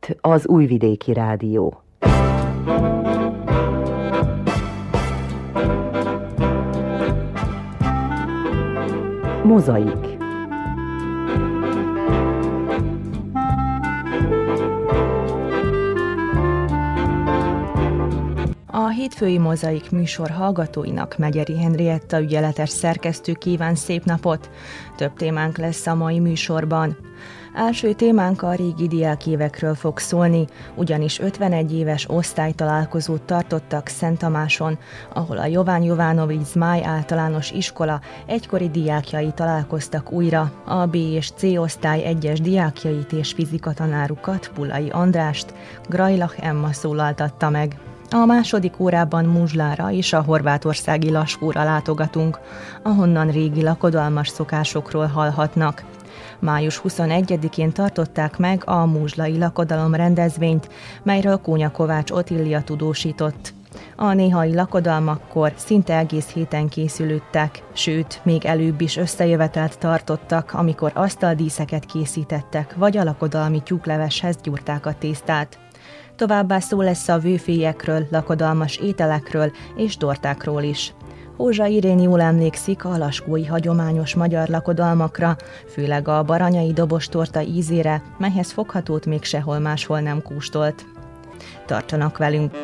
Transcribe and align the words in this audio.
itt 0.00 0.16
az 0.20 0.46
Újvidéki 0.46 1.12
Rádió. 1.12 1.82
Mozaik 9.44 10.18
A 18.66 18.88
hétfői 18.88 19.38
mozaik 19.38 19.90
műsor 19.90 20.30
hallgatóinak 20.30 21.18
Megyeri 21.18 21.58
Henrietta 21.58 22.20
ügyeletes 22.20 22.70
szerkesztő 22.70 23.32
kíván 23.32 23.74
szép 23.74 24.04
napot. 24.04 24.50
Több 24.96 25.12
témánk 25.12 25.58
lesz 25.58 25.86
a 25.86 25.94
mai 25.94 26.18
műsorban. 26.18 26.96
Első 27.54 27.92
témánk 27.92 28.42
a 28.42 28.54
régi 28.54 28.86
diákévekről 28.86 29.74
fog 29.74 29.98
szólni, 29.98 30.46
ugyanis 30.74 31.18
51 31.18 31.72
éves 31.72 32.06
osztálytalálkozót 32.08 33.22
tartottak 33.22 33.86
Szent 33.86 34.18
Tamáson, 34.18 34.78
ahol 35.14 35.38
a 35.38 35.46
Jován 35.46 35.82
Jovánovics 35.82 36.46
Zmáj 36.46 36.84
általános 36.84 37.50
iskola 37.50 38.00
egykori 38.26 38.68
diákjai 38.68 39.32
találkoztak 39.34 40.12
újra. 40.12 40.52
A 40.64 40.86
B 40.86 40.94
és 40.94 41.30
C 41.30 41.42
osztály 41.42 42.02
egyes 42.02 42.40
diákjait 42.40 43.12
és 43.12 43.32
fizikatanárukat, 43.32 44.50
Pulai 44.54 44.88
Andrást, 44.88 45.54
Grajlach 45.88 46.46
Emma 46.46 46.72
szólaltatta 46.72 47.50
meg. 47.50 47.78
A 48.10 48.24
második 48.24 48.80
órában 48.80 49.24
Muzslára 49.24 49.90
és 49.90 50.12
a 50.12 50.22
horvátországi 50.22 51.10
Laskóra 51.10 51.64
látogatunk, 51.64 52.38
ahonnan 52.82 53.30
régi 53.30 53.62
lakodalmas 53.62 54.28
szokásokról 54.28 55.06
hallhatnak. 55.06 55.89
Május 56.40 56.80
21-én 56.88 57.72
tartották 57.72 58.38
meg 58.38 58.62
a 58.66 58.86
Muzslai 58.86 59.38
Lakodalom 59.38 59.94
rendezvényt, 59.94 60.68
melyről 61.02 61.36
Kónya 61.36 61.70
Kovács 61.70 62.10
Otillia 62.10 62.62
tudósított. 62.62 63.54
A 63.96 64.12
néhai 64.12 64.54
lakodalmakkor 64.54 65.52
szinte 65.56 65.96
egész 65.96 66.28
héten 66.28 66.68
készülődtek, 66.68 67.62
sőt, 67.72 68.20
még 68.22 68.44
előbb 68.44 68.80
is 68.80 68.96
összejövetelt 68.96 69.78
tartottak, 69.78 70.52
amikor 70.52 70.92
asztaldíszeket 70.94 71.84
készítettek, 71.84 72.74
vagy 72.76 72.96
a 72.96 73.04
lakodalmi 73.04 73.62
tyúkleveshez 73.62 74.36
gyúrták 74.42 74.86
a 74.86 74.94
tésztát. 74.98 75.58
Továbbá 76.16 76.58
szó 76.58 76.80
lesz 76.80 77.08
a 77.08 77.18
vőfélyekről, 77.18 78.06
lakodalmas 78.10 78.76
ételekről 78.76 79.52
és 79.76 79.96
tortákról 79.96 80.62
is. 80.62 80.94
Hózsa 81.40 81.66
Irén 81.66 81.98
jól 81.98 82.20
emlékszik 82.20 82.84
a 82.84 82.96
laskói 82.96 83.46
hagyományos 83.46 84.14
magyar 84.14 84.48
lakodalmakra, 84.48 85.36
főleg 85.66 86.08
a 86.08 86.22
baranyai 86.22 86.72
dobostorta 86.72 87.40
ízére, 87.42 88.02
melyhez 88.18 88.52
foghatót 88.52 89.06
még 89.06 89.24
sehol 89.24 89.58
máshol 89.58 90.00
nem 90.00 90.22
kústolt. 90.22 90.84
Tartsanak 91.66 92.18
velünk! 92.18 92.56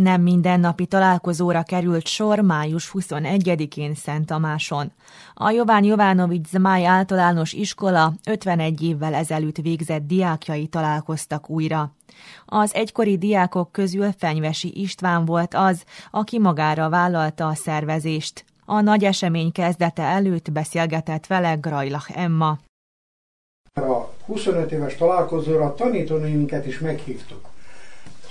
Nem 0.00 0.20
mindennapi 0.20 0.86
találkozóra 0.86 1.62
került 1.62 2.06
sor 2.06 2.38
május 2.38 2.90
21-én 2.94 3.94
Szent 3.94 4.26
Tamáson. 4.26 4.92
A 5.34 5.50
Jován 5.50 5.84
Jovánovics 5.84 6.48
Zmáj 6.48 6.86
általános 6.86 7.52
iskola 7.52 8.12
51 8.28 8.82
évvel 8.82 9.14
ezelőtt 9.14 9.56
végzett 9.56 10.06
diákjai 10.06 10.66
találkoztak 10.66 11.50
újra. 11.50 11.92
Az 12.46 12.74
egykori 12.74 13.18
diákok 13.18 13.72
közül 13.72 14.12
Fenyvesi 14.18 14.80
István 14.80 15.24
volt 15.24 15.54
az, 15.54 15.84
aki 16.10 16.38
magára 16.38 16.88
vállalta 16.88 17.46
a 17.46 17.54
szervezést. 17.54 18.44
A 18.64 18.80
nagy 18.80 19.04
esemény 19.04 19.52
kezdete 19.52 20.02
előtt 20.02 20.52
beszélgetett 20.52 21.26
vele 21.26 21.54
Grajlach 21.54 22.18
Emma. 22.18 22.58
A 23.74 24.08
25 24.26 24.72
éves 24.72 24.96
találkozóra 24.96 25.74
tanítónőinket 25.74 26.66
is 26.66 26.78
meghívtuk. 26.78 27.52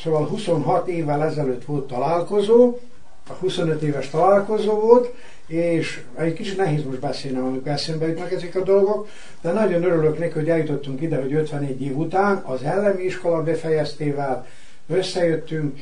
Szóval 0.04 0.26
26 0.26 0.88
évvel 0.88 1.24
ezelőtt 1.24 1.66
volt 1.66 1.88
találkozó, 1.88 2.78
a 3.30 3.34
25 3.34 3.82
éves 3.82 4.10
találkozó 4.10 4.80
volt, 4.80 5.14
és 5.48 6.02
egy 6.16 6.34
kicsit 6.34 6.58
nehéz 6.58 6.84
most 6.84 7.00
beszélnem, 7.00 7.46
amikor 7.46 7.72
eszembe 7.72 8.08
jutnak 8.08 8.32
ezek 8.32 8.56
a 8.56 8.64
dolgok, 8.64 9.08
de 9.42 9.52
nagyon 9.52 9.84
örülök 9.84 10.20
neki, 10.20 10.34
hogy 10.34 10.50
eljutottunk 10.50 11.02
ide, 11.02 11.22
hogy 11.22 11.34
51 11.34 11.82
év 11.82 11.98
után 11.98 12.44
az 12.46 12.64
ellemi 12.64 13.04
iskola 13.04 13.44
befejeztével 13.44 14.48
összejöttünk, 14.88 15.80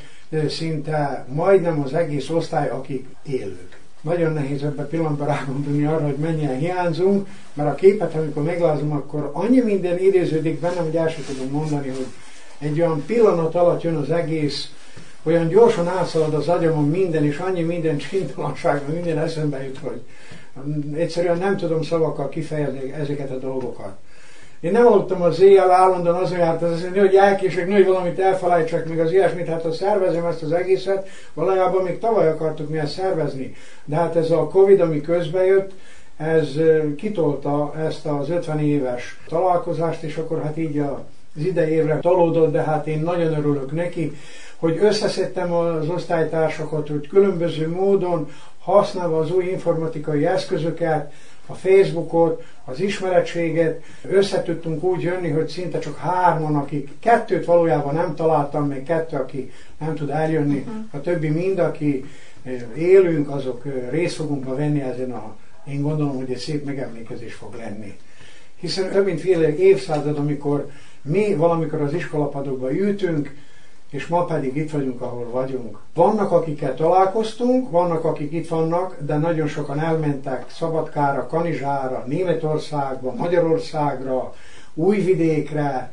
szinte 0.48 1.26
majdnem 1.34 1.82
az 1.82 1.94
egész 1.94 2.30
osztály, 2.30 2.70
akik 2.70 3.08
élők. 3.24 3.80
Nagyon 4.02 4.34
nehéz 4.34 4.64
ebben 4.64 4.88
pillanatban 4.88 5.28
rágondolni 5.28 5.86
arra, 5.86 6.06
hogy 6.06 6.18
mennyien 6.18 6.58
hiányzunk, 6.58 7.28
mert 7.54 7.70
a 7.70 7.76
képet, 7.76 8.16
amikor 8.16 8.44
meglázom, 8.44 8.92
akkor 8.92 9.30
annyi 9.34 9.60
minden 9.60 10.00
idéződik 10.00 10.60
bennem, 10.60 10.84
hogy 10.84 10.96
el 10.96 11.10
sem 11.10 11.24
tudom 11.28 11.52
mondani, 11.52 11.88
hogy 11.88 12.08
egy 12.62 12.82
olyan 12.82 13.04
pillanat 13.06 13.56
alatt 13.56 13.82
jön 13.82 13.96
az 13.96 14.12
egész, 14.12 14.72
olyan 15.24 15.48
gyorsan 15.48 15.88
átszalad 15.88 16.34
az 16.34 16.48
agyamon 16.48 16.90
minden, 16.90 17.26
és 17.26 17.38
annyi 17.38 17.62
minden 17.62 17.98
csintalanság, 17.98 18.82
minden 18.94 19.18
eszembe 19.18 19.64
jut, 19.64 19.78
hogy 19.78 20.02
egyszerűen 20.94 21.38
nem 21.38 21.58
tudom 21.58 21.84
szavakkal 21.84 22.30
kifejezni 22.30 22.94
ezeket 22.94 23.32
a 23.32 23.38
dolgokat. 23.38 23.92
Én 24.60 24.72
nem 24.72 24.84
voltam 24.84 25.22
az 25.22 25.40
éjjel 25.40 25.72
állandóan 25.72 26.16
azon 26.16 26.38
járt 26.38 26.62
az 26.62 26.72
eszembe, 26.72 27.00
hogy 27.00 27.16
elkések, 27.16 27.72
hogy 27.72 27.86
valamit 27.86 28.20
elfelejtsek, 28.20 28.88
meg 28.88 29.00
az 29.00 29.12
ilyesmit, 29.12 29.48
hát 29.48 29.62
ha 29.62 29.72
szervezem 29.72 30.26
ezt 30.26 30.42
az 30.42 30.52
egészet, 30.52 31.08
valójában 31.34 31.84
még 31.84 32.00
tavaly 32.00 32.28
akartuk 32.28 32.70
mi 32.70 32.78
ezt 32.78 32.94
szervezni. 32.94 33.56
De 33.86 33.96
hát 33.96 34.16
ez 34.16 34.32
a 34.32 34.48
Covid, 34.48 34.80
ami 34.80 35.02
közbejött, 35.02 35.72
ez 36.18 36.48
kitolta 36.98 37.74
ezt 37.78 38.06
az 38.06 38.30
50 38.30 38.60
éves 38.60 39.20
találkozást, 39.28 40.04
és 40.04 40.16
akkor 40.18 40.42
hát 40.42 40.58
így 40.58 40.80
a 40.80 41.06
az 41.36 41.46
idei 41.46 41.72
évre 41.72 42.00
talódott, 42.00 42.52
de 42.52 42.62
hát 42.62 42.88
én 42.88 43.00
nagyon 43.00 43.34
örülök 43.34 43.72
neki, 43.72 44.18
hogy 44.58 44.78
összeszedtem 44.82 45.54
az 45.54 45.90
osztálytársakat, 45.90 46.88
hogy 46.88 47.08
különböző 47.08 47.70
módon 47.70 48.30
használva 48.60 49.20
az 49.20 49.32
új 49.32 49.46
informatikai 49.46 50.26
eszközöket, 50.26 51.14
a 51.46 51.54
Facebookot, 51.54 52.44
az 52.66 52.80
ismeretséget, 52.80 53.84
összetudtunk 54.02 54.84
úgy 54.84 55.02
jönni, 55.02 55.30
hogy 55.30 55.48
szinte 55.48 55.80
csak 55.80 55.98
hárman, 55.98 56.56
akik 56.56 56.90
kettőt 57.00 57.46
valójában 57.46 57.94
nem 57.94 58.16
találtam, 58.16 58.68
még 58.68 58.84
kettő, 58.84 59.18
aki 59.18 59.52
nem 59.80 59.96
tud 59.96 60.10
eljönni, 60.10 60.58
uh-huh. 60.58 60.76
a 60.92 61.02
többi 61.02 61.30
mind, 61.30 61.60
aki 61.60 62.06
élünk, 62.76 63.30
azok 63.30 63.64
részt 63.90 64.16
fogunk 64.16 64.56
venni 64.56 64.82
ezen 64.82 65.12
a, 65.12 65.36
én 65.68 65.82
gondolom, 65.82 66.16
hogy 66.16 66.32
egy 66.32 66.38
szép 66.38 66.66
megemlékezés 66.66 67.34
fog 67.34 67.56
lenni. 67.56 67.98
Hiszen 68.56 68.92
több 68.92 69.06
mint 69.06 69.22
fél 69.22 69.42
évszázad, 69.42 70.18
amikor 70.18 70.70
mi 71.02 71.36
valamikor 71.36 71.82
az 71.82 71.94
iskolapadokba 71.94 72.74
ültünk, 72.74 73.36
és 73.92 74.08
ma 74.08 74.26
pedig 74.26 74.56
itt 74.56 74.72
vagyunk, 74.72 75.02
ahol 75.02 75.30
vagyunk. 75.30 75.78
Vannak, 75.94 76.32
akikkel 76.32 76.76
találkoztunk, 76.76 77.70
vannak, 77.70 78.04
akik 78.04 78.32
itt 78.32 78.48
vannak, 78.48 78.98
de 79.06 79.18
nagyon 79.18 79.48
sokan 79.48 79.80
elmentek 79.80 80.46
Szabadkára, 80.50 81.28
Kanizsára, 81.28 82.04
Németországba, 82.08 83.14
Magyarországra, 83.16 84.34
Újvidékre, 84.74 85.92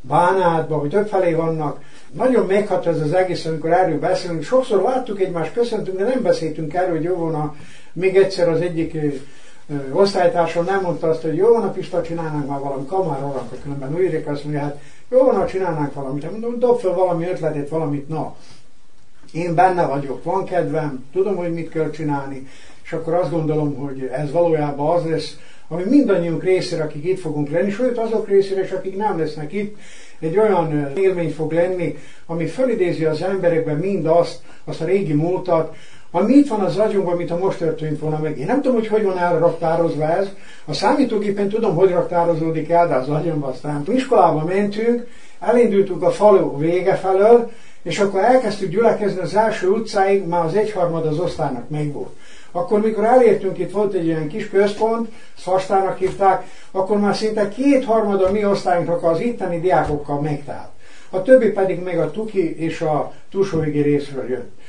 Bánátba, 0.00 0.78
hogy 0.78 0.90
többfelé 0.90 1.32
vannak. 1.32 1.80
Nagyon 2.12 2.46
meghat 2.46 2.86
ez 2.86 3.00
az 3.00 3.12
egész, 3.12 3.46
amikor 3.46 3.72
erről 3.72 3.98
beszélünk. 3.98 4.42
Sokszor 4.42 4.82
láttuk 4.82 5.20
egymást, 5.20 5.52
köszöntünk, 5.52 5.98
de 5.98 6.04
nem 6.04 6.22
beszéltünk 6.22 6.74
erről, 6.74 6.94
hogy 6.94 7.02
jó 7.02 7.14
volna 7.14 7.54
még 7.92 8.16
egyszer 8.16 8.48
az 8.48 8.60
egyik 8.60 8.96
osztálytársam 9.92 10.64
nem 10.64 10.80
mondta 10.80 11.08
azt, 11.08 11.22
hogy 11.22 11.36
jó 11.36 11.52
van 11.52 11.72
Pista, 11.72 12.02
csinálnánk 12.02 12.48
már 12.48 12.60
valami, 12.60 12.86
kamár 12.86 13.24
oranka, 13.24 13.56
különben 13.62 13.94
újra 13.94 14.30
azt 14.30 14.44
mondja, 14.44 14.60
hát 14.60 14.80
jó 15.08 15.24
van, 15.24 15.46
csinálnánk 15.46 15.94
valamit. 15.94 16.22
Hát 16.22 16.32
mondom, 16.32 16.58
dob 16.58 16.78
fel 16.80 16.94
valami 16.94 17.26
ötletét, 17.26 17.68
valamit, 17.68 18.08
na. 18.08 18.34
Én 19.32 19.54
benne 19.54 19.86
vagyok, 19.86 20.24
van 20.24 20.44
kedvem, 20.44 21.04
tudom, 21.12 21.36
hogy 21.36 21.52
mit 21.52 21.68
kell 21.68 21.90
csinálni, 21.90 22.48
és 22.82 22.92
akkor 22.92 23.14
azt 23.14 23.30
gondolom, 23.30 23.74
hogy 23.74 24.10
ez 24.12 24.32
valójában 24.32 24.96
az 24.96 25.04
lesz, 25.04 25.38
ami 25.68 25.82
mindannyiunk 25.84 26.42
részére, 26.42 26.82
akik 26.82 27.04
itt 27.04 27.20
fogunk 27.20 27.50
lenni, 27.50 27.70
sőt 27.70 27.98
azok 27.98 28.28
részére 28.28 28.62
és 28.62 28.70
akik 28.70 28.96
nem 28.96 29.18
lesznek 29.18 29.52
itt, 29.52 29.76
egy 30.20 30.38
olyan 30.38 30.92
élmény 30.96 31.32
fog 31.32 31.52
lenni, 31.52 31.98
ami 32.26 32.46
felidézi 32.46 33.04
az 33.04 33.22
emberekben 33.22 33.76
mind 33.76 34.06
azt, 34.06 34.42
azt 34.64 34.80
a 34.80 34.84
régi 34.84 35.12
múltat, 35.12 35.76
ami 36.10 36.32
itt 36.32 36.48
van 36.48 36.60
az 36.60 36.78
agyunkban, 36.78 37.16
mint 37.16 37.30
a 37.30 37.38
most 37.38 37.58
történt 37.58 38.00
volna 38.00 38.18
meg. 38.18 38.38
Én 38.38 38.46
nem 38.46 38.60
tudom, 38.60 38.76
hogy 38.76 38.88
hogy 38.88 39.04
van 39.04 39.18
elraktározva 39.18 40.16
ez. 40.16 40.28
A 40.64 40.72
számítógépen 40.72 41.48
tudom, 41.48 41.74
hogy 41.74 41.90
raktározódik 41.90 42.70
el, 42.70 42.88
de 42.88 42.94
az 42.94 43.08
agyomban 43.08 43.50
aztán. 43.50 43.84
Iskolába 43.86 44.44
mentünk, 44.44 45.06
elindultunk 45.40 46.02
a 46.02 46.10
falu 46.10 46.58
vége 46.58 46.94
felől, 46.94 47.50
és 47.82 47.98
akkor 47.98 48.20
elkezdtük 48.20 48.70
gyülekezni 48.70 49.20
az 49.20 49.36
első 49.36 49.68
utcáig, 49.68 50.26
már 50.26 50.44
az 50.44 50.54
egyharmad 50.54 51.06
az 51.06 51.18
osztálynak 51.18 51.68
meg 51.68 51.92
volt. 51.92 52.16
Akkor, 52.52 52.80
mikor 52.80 53.04
elértünk, 53.04 53.58
itt 53.58 53.70
volt 53.70 53.94
egy 53.94 54.04
ilyen 54.04 54.28
kis 54.28 54.48
központ, 54.48 55.08
Szastának 55.38 55.98
hívták, 55.98 56.44
akkor 56.70 56.98
már 56.98 57.16
szinte 57.16 57.48
kétharmad 57.48 58.22
a 58.22 58.30
mi 58.30 58.44
osztályunknak 58.44 59.02
az 59.02 59.20
itteni 59.20 59.60
diákokkal 59.60 60.20
megtált. 60.20 60.68
a 61.10 61.22
többi 61.22 61.50
pedig 61.50 61.82
meg 61.82 61.98
a 61.98 62.10
Tuki 62.10 62.60
és 62.60 62.80
a 62.80 63.12
túlsóvégi 63.30 63.80
részről 63.80 64.28
jött. 64.28 64.59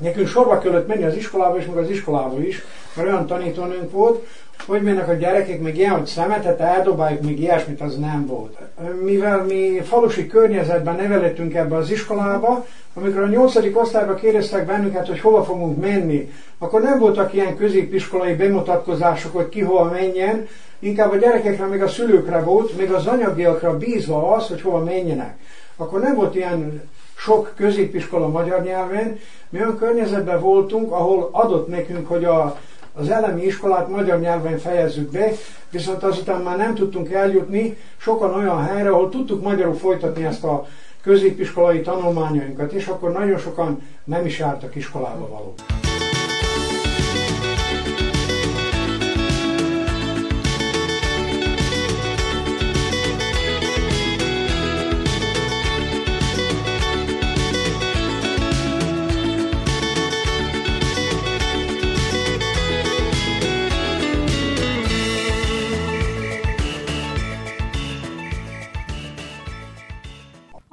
Nekünk 0.00 0.26
sorba 0.26 0.58
kellett 0.58 0.86
menni 0.86 1.04
az 1.04 1.16
iskolába, 1.16 1.58
és 1.58 1.66
meg 1.66 1.76
az 1.76 1.90
iskolába 1.90 2.42
is, 2.42 2.64
mert 2.96 3.08
olyan 3.08 3.26
tanítónőnk 3.26 3.90
volt, 3.90 4.26
hogy 4.66 4.82
mennek 4.82 5.08
a 5.08 5.12
gyerekek, 5.12 5.60
meg 5.60 5.76
ilyen, 5.76 5.90
hogy 5.90 6.06
szemetet 6.06 6.60
eldobáljuk, 6.60 7.22
még 7.22 7.40
ilyesmit, 7.40 7.80
az 7.80 7.96
nem 7.96 8.26
volt. 8.26 8.58
Mivel 9.02 9.44
mi 9.44 9.80
falusi 9.84 10.26
környezetben 10.26 10.94
nevelettünk 10.94 11.54
ebbe 11.54 11.76
az 11.76 11.90
iskolába, 11.90 12.66
amikor 12.94 13.20
a 13.20 13.26
nyolcadik 13.26 13.80
osztályba 13.80 14.14
kérdeztek 14.14 14.66
bennünket, 14.66 15.06
hogy 15.06 15.20
hova 15.20 15.44
fogunk 15.44 15.80
menni, 15.80 16.32
akkor 16.58 16.82
nem 16.82 16.98
voltak 16.98 17.32
ilyen 17.32 17.56
középiskolai 17.56 18.34
bemutatkozások, 18.34 19.32
hogy 19.32 19.48
ki 19.48 19.60
hova 19.60 19.90
menjen, 19.90 20.48
inkább 20.78 21.12
a 21.12 21.16
gyerekekre, 21.16 21.66
még 21.66 21.82
a 21.82 21.88
szülőkre 21.88 22.40
volt, 22.40 22.76
még 22.76 22.92
az 22.92 23.06
anyagiakra 23.06 23.76
bízva 23.76 24.32
az, 24.34 24.48
hogy 24.48 24.60
hova 24.60 24.84
menjenek. 24.84 25.38
Akkor 25.76 26.00
nem 26.00 26.14
volt 26.14 26.34
ilyen 26.34 26.82
sok 27.16 27.52
középiskola 27.56 28.28
magyar 28.28 28.62
nyelven, 28.62 29.18
mi 29.48 29.58
olyan 29.58 29.78
környezetben 29.78 30.40
voltunk, 30.40 30.92
ahol 30.92 31.28
adott 31.32 31.68
nekünk, 31.68 32.08
hogy 32.08 32.24
a, 32.24 32.58
az 32.94 33.08
elemi 33.08 33.42
iskolát 33.44 33.88
magyar 33.88 34.20
nyelven 34.20 34.58
fejezzük 34.58 35.10
be, 35.10 35.30
viszont 35.70 36.02
azután 36.02 36.42
már 36.42 36.56
nem 36.56 36.74
tudtunk 36.74 37.10
eljutni 37.10 37.76
sokan 37.96 38.34
olyan 38.34 38.64
helyre, 38.64 38.88
ahol 38.88 39.08
tudtuk 39.08 39.42
magyarul 39.42 39.74
folytatni 39.74 40.24
ezt 40.24 40.44
a 40.44 40.66
középiskolai 41.02 41.80
tanulmányainkat, 41.80 42.72
és 42.72 42.86
akkor 42.86 43.12
nagyon 43.12 43.38
sokan 43.38 43.82
nem 44.04 44.26
is 44.26 44.38
jártak 44.38 44.74
iskolába 44.74 45.28
való. 45.28 45.54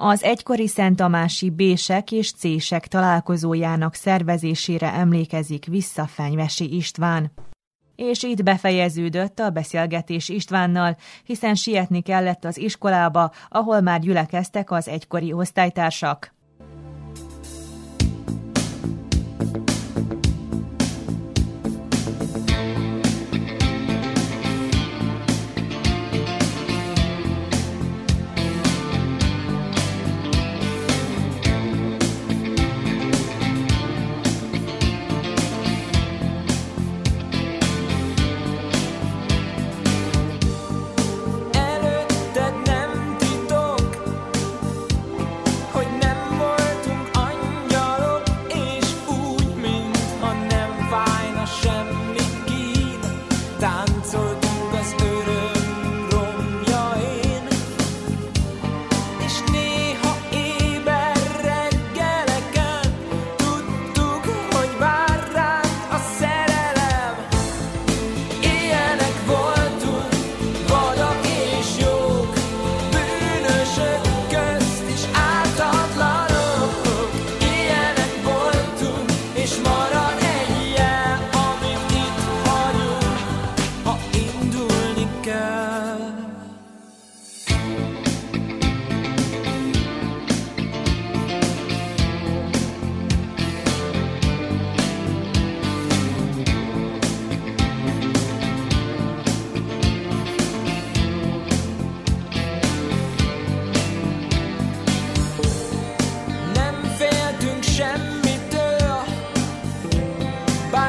Az 0.06 0.24
egykori 0.24 0.68
Szent 0.68 0.96
Tamási 0.96 1.50
Bések 1.50 2.12
és 2.12 2.32
Cések 2.34 2.88
találkozójának 2.88 3.94
szervezésére 3.94 4.94
emlékezik 4.94 5.66
vissza 5.66 6.06
Fenyvesi 6.06 6.76
István. 6.76 7.32
És 7.96 8.24
itt 8.24 8.44
befejeződött 8.44 9.40
a 9.40 9.50
beszélgetés 9.50 10.30
Istvánnal, 10.30 10.98
hiszen 11.24 11.56
sietni 11.56 12.02
kellett 12.02 12.46
az 12.46 12.58
iskolába, 12.58 13.32
ahol 13.50 13.82
már 13.82 14.00
gyülekeztek 14.00 14.72
az 14.72 14.88
egykori 14.88 15.34
osztálytársak. 15.34 16.33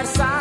conversar. 0.05 0.34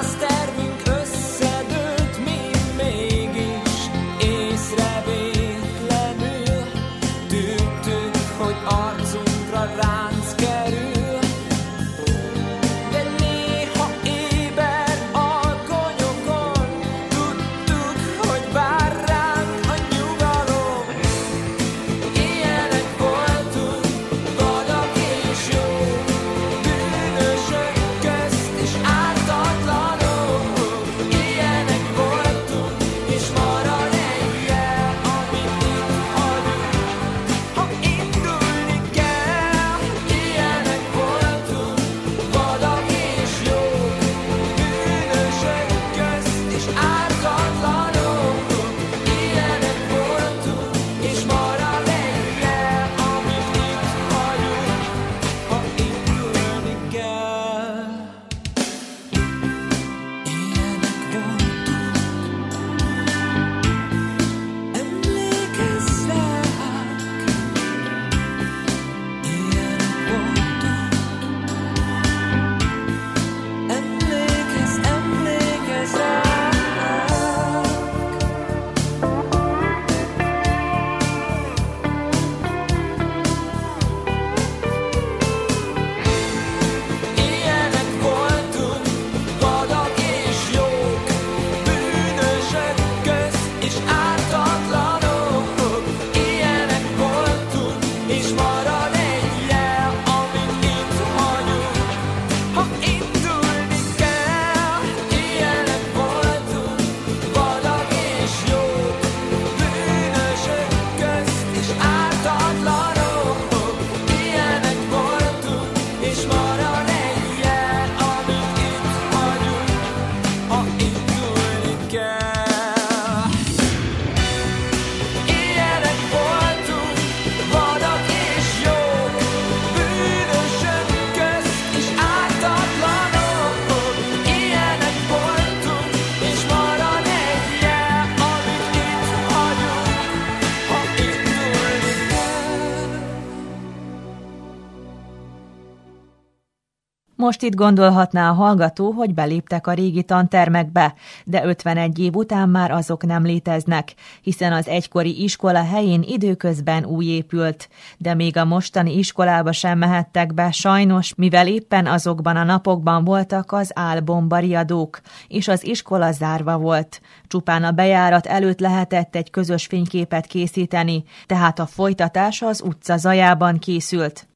Most 147.34 147.46
itt 147.46 147.56
gondolhatná 147.56 148.30
a 148.30 148.34
hallgató, 148.34 148.92
hogy 148.92 149.14
beléptek 149.14 149.68
a 149.68 149.74
régi 149.74 150.04
tantermekbe, 150.04 150.94
de 151.26 151.46
51 151.46 152.00
év 152.00 152.16
után 152.16 152.50
már 152.50 152.72
azok 152.72 153.06
nem 153.06 153.24
léteznek, 153.24 153.94
hiszen 154.22 154.54
az 154.54 154.68
egykori 154.68 155.24
iskola 155.24 155.64
helyén 155.64 156.02
időközben 156.08 156.86
új 156.86 157.06
épült. 157.06 157.70
De 157.98 158.14
még 158.14 158.38
a 158.38 158.46
mostani 158.46 158.98
iskolába 158.98 159.52
sem 159.52 159.78
mehettek 159.78 160.34
be 160.34 160.52
sajnos, 160.52 161.16
mivel 161.16 161.48
éppen 161.48 161.86
azokban 161.86 162.36
a 162.36 162.44
napokban 162.44 163.04
voltak 163.04 163.52
az 163.52 163.72
álbombariadók, 163.74 165.02
és 165.28 165.48
az 165.48 165.66
iskola 165.66 166.12
zárva 166.12 166.58
volt. 166.58 167.02
Csupán 167.28 167.64
a 167.64 167.72
bejárat 167.72 168.26
előtt 168.26 168.60
lehetett 168.60 169.16
egy 169.16 169.30
közös 169.30 169.66
fényképet 169.66 170.26
készíteni, 170.26 171.04
tehát 171.26 171.60
a 171.60 171.66
folytatás 171.66 172.42
az 172.42 172.62
utca 172.62 172.98
zajában 172.98 173.60
készült. 173.60 174.28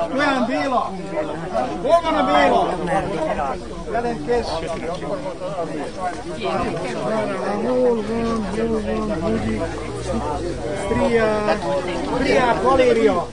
Olyan 0.00 0.44
Béla! 0.46 0.92
Hol 1.82 2.00
van 2.02 2.14
a 2.14 2.24
Béla? 2.24 2.74
Jelentkezz! 3.92 4.46
Hol 7.62 8.02
van, 8.02 8.46
hol 8.54 8.76
van, 8.96 9.18
Budi, 9.20 9.60
Striát, 10.84 11.64
Striát, 12.14 12.62
Valéria! 12.62 13.28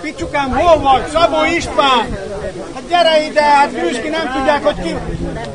Picsukám, 0.00 0.50
hol 0.50 0.78
vagy? 0.78 1.06
Szabó 1.06 1.44
István! 1.56 2.16
Hát 2.74 2.88
gyere 2.88 3.24
ide, 3.24 3.42
hát 3.42 3.70
Brüski 3.70 4.08
nem 4.08 4.32
tudják, 4.32 4.64
hogy 4.64 4.82
ki... 4.82 4.96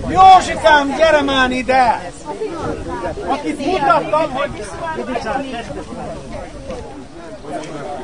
Józsikám, 0.07 0.95
gyere 0.97 1.21
már 1.21 1.51
ide! 1.51 2.11
Akit 3.27 3.65
mutattam, 3.65 4.31
hogy... 4.31 4.65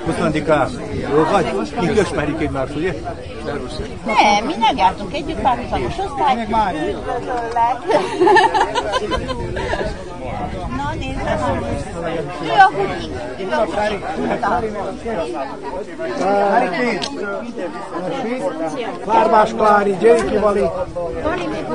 20 0.05 0.15
Jó 1.11 1.23
vagy? 1.31 1.73
Kik 1.79 2.01
ismerik 2.01 2.41
egymást, 2.41 2.75
ugye? 2.75 2.93
Nem, 4.05 4.45
mi 4.45 4.53
nem 4.59 4.77
jártunk 4.77 5.13
együtt, 5.13 5.41
párhuzamos 5.41 5.97
osztály. 5.97 6.47
Üdvözöllek. 6.89 7.77
Na, 10.77 10.93
nézd, 10.99 11.19
ő 12.43 12.51
a 12.51 12.71
Hugi. 12.75 13.11
Ő 13.39 13.51
a 13.51 13.65
Hugi. 13.65 13.99
Klármás 19.01 19.53
Klári, 19.53 19.95
Gyeriki 19.99 20.37
Vali. 20.37 20.69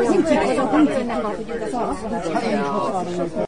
Nincs 0.08 0.30
itt 0.30 0.42
az 0.50 0.58
a 0.58 0.62
Huncinek, 0.62 1.24
ahogy 1.24 1.46
az 3.32 3.46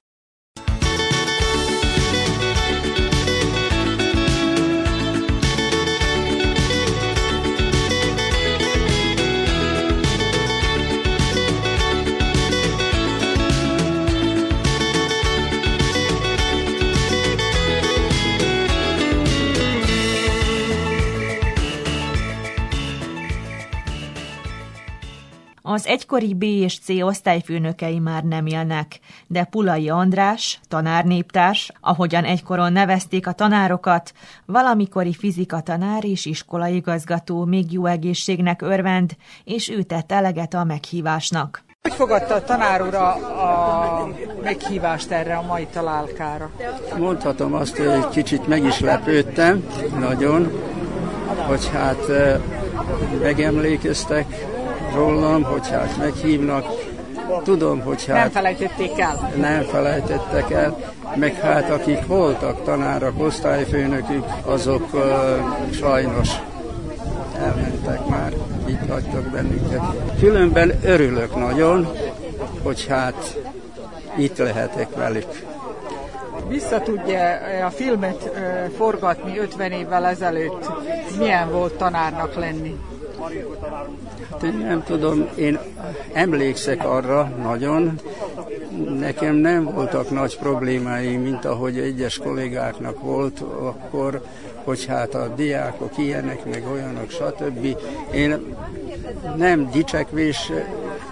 az. 25.63 25.87
Egykori 25.87 26.35
B 26.35 26.43
és 26.43 26.79
C 26.79 26.89
osztályfőnökei 26.89 27.99
már 27.99 28.23
nem 28.23 28.47
élnek, 28.47 29.01
de 29.27 29.45
Pulai 29.45 29.89
András, 29.89 30.61
tanárnéptárs, 30.69 31.73
ahogyan 31.81 32.25
egykoron 32.25 32.73
nevezték 32.73 33.27
a 33.27 33.33
tanárokat, 33.33 34.13
valamikori 34.47 35.15
fizika 35.15 35.61
tanár 35.61 36.05
és 36.05 36.25
iskolaigazgató 36.27 37.45
még 37.45 37.73
jó 37.73 37.87
egészségnek 37.87 38.63
örvend, 38.63 39.17
és 39.45 39.69
ő 39.69 39.83
tett 39.83 40.13
eleget 40.13 40.55
a 40.55 40.65
meghívásnak. 40.65 41.65
Hogy 41.83 41.93
fogadta 41.93 42.35
a 42.35 42.43
tanár 42.45 42.83
ura 42.83 43.13
a 43.15 44.09
meghívást 44.43 45.11
erre 45.11 45.37
a 45.37 45.43
mai 45.43 45.67
találkára? 45.67 46.51
Mondhatom 46.99 47.55
azt, 47.55 47.77
hogy 47.77 47.87
egy 47.87 48.09
kicsit 48.09 48.47
meg 48.47 48.65
is 48.65 48.81
lepődtem, 48.81 49.67
nagyon, 49.99 50.53
hogy 51.47 51.71
hát 51.73 52.09
eh, 52.09 52.41
megemlékeztek 53.23 54.27
rólam, 54.95 55.43
hogy 55.43 55.69
hát 55.69 55.97
meghívnak. 55.99 56.65
Tudom, 57.45 57.81
hogy 57.81 58.07
hát... 58.07 58.17
Nem 58.17 58.31
felejtették 58.31 58.99
el. 58.99 59.31
Nem 59.37 59.63
felejtettek 59.63 60.51
el, 60.51 60.77
meg 61.15 61.35
hát 61.35 61.71
akik 61.71 62.07
voltak 62.07 62.65
tanárok, 62.65 63.23
osztályfőnökük, 63.23 64.25
azok 64.45 64.95
uh, 64.95 65.03
sajnos 65.73 66.29
elmentek 67.39 68.07
már, 68.07 68.33
itt 68.67 68.89
hagytak 68.89 69.23
bennünket. 69.23 69.81
Különben 70.19 70.73
örülök 70.83 71.37
nagyon, 71.37 71.89
hogy 72.63 72.87
hát 72.87 73.39
itt 74.17 74.39
lehetek 74.39 74.95
velük. 74.97 75.49
Vissza 76.49 76.81
tudja 76.81 77.39
a 77.67 77.71
filmet 77.71 78.31
forgatni 78.77 79.39
50 79.39 79.73
évvel 79.73 80.07
ezelőtt, 80.07 80.71
milyen 81.19 81.51
volt 81.51 81.75
tanárnak 81.75 82.35
lenni? 82.35 82.79
Hát 84.31 84.59
nem 84.59 84.83
tudom, 84.85 85.29
én 85.37 85.59
emlékszek 86.13 86.85
arra 86.85 87.33
nagyon, 87.43 88.01
nekem 88.99 89.35
nem 89.35 89.65
voltak 89.65 90.11
nagy 90.11 90.39
problémáim, 90.39 91.23
mint 91.23 91.45
ahogy 91.45 91.79
egyes 91.79 92.19
kollégáknak 92.19 93.01
volt 93.01 93.41
akkor, 93.41 94.23
hogy 94.65 94.85
hát 94.85 95.15
a 95.15 95.33
diákok 95.37 95.99
ilyenek, 95.99 96.45
meg 96.45 96.65
olyanok, 96.73 97.11
stb. 97.11 97.77
Én 98.13 98.57
nem 99.37 99.71
dicsekvés 99.71 100.53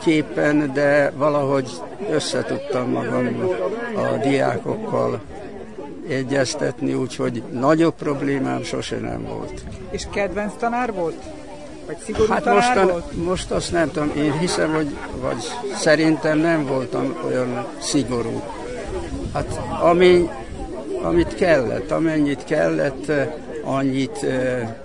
képen, 0.02 0.72
de 0.72 1.12
valahogy 1.16 1.70
összetudtam 2.10 2.90
magam 2.90 3.50
a 3.96 4.28
diákokkal 4.28 5.20
egyeztetni, 6.08 6.94
úgyhogy 6.94 7.42
nagyobb 7.50 7.94
problémám 7.94 8.62
sose 8.62 8.96
nem 8.96 9.24
volt. 9.24 9.64
És 9.90 10.06
kedvenc 10.12 10.52
tanár 10.58 10.92
volt? 10.92 11.22
Vagy 11.88 11.98
szigorú 12.04 12.32
hát 12.32 12.44
most, 12.44 12.76
a, 12.76 13.04
most 13.24 13.50
azt 13.50 13.72
nem 13.72 13.90
tudom, 13.90 14.12
én 14.16 14.38
hiszem, 14.38 14.74
hogy 14.74 14.96
vagy 15.20 15.42
szerintem 15.76 16.38
nem 16.38 16.66
voltam 16.66 17.16
olyan 17.26 17.66
szigorú. 17.78 18.42
Hát 19.34 19.60
ami, 19.82 20.28
amit 21.02 21.34
kellett, 21.34 21.90
amennyit 21.90 22.44
kellett, 22.44 23.12
annyit 23.64 24.22
e, 24.22 24.76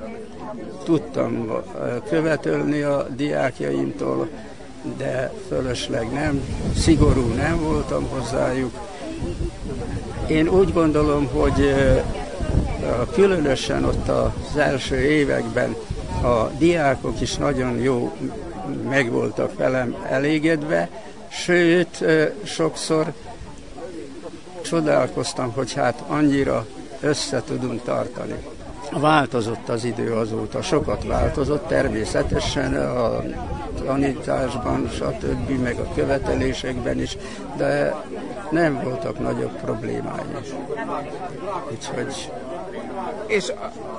tudtam 0.84 1.52
követölni 2.10 2.82
a 2.82 3.08
diákjaimtól, 3.16 4.30
de 4.98 5.32
fölösleg 5.48 6.12
nem, 6.12 6.42
szigorú 6.78 7.28
nem 7.28 7.60
voltam 7.60 8.08
hozzájuk. 8.10 8.74
Én 10.28 10.48
úgy 10.48 10.74
gondolom, 10.74 11.28
hogy 11.28 11.74
különösen 13.14 13.86
ott 13.86 14.08
az 14.08 14.58
első 14.58 14.96
években 14.96 15.76
a 16.22 16.52
diákok 16.58 17.22
is 17.22 17.36
nagyon 17.36 17.78
jó 17.78 18.18
meg 18.90 19.12
voltak 19.12 19.58
velem 19.58 19.96
elégedve, 20.10 20.90
sőt, 21.28 22.06
sokszor 22.44 23.14
csodálkoztam, 24.62 25.52
hogy 25.52 25.74
hát 25.74 26.04
annyira 26.08 26.66
össze 27.00 27.44
tudunk 27.44 27.84
tartani. 27.84 28.36
Változott 28.92 29.70
az 29.70 29.84
idő 29.84 30.14
azóta, 30.14 30.62
sokat 30.62 31.04
változott 31.04 31.68
természetesen 31.68 32.76
a 32.76 33.24
tanításban, 33.86 34.90
stb., 34.90 35.50
meg 35.62 35.80
a 35.80 35.94
követelésekben 35.96 37.00
is, 37.02 37.18
de 37.58 37.96
nem 38.52 38.82
voltak 38.84 39.20
nagyobb 39.20 39.62
problémáim. 39.62 40.38
Úgyhogy 41.72 42.32
és 43.28 43.54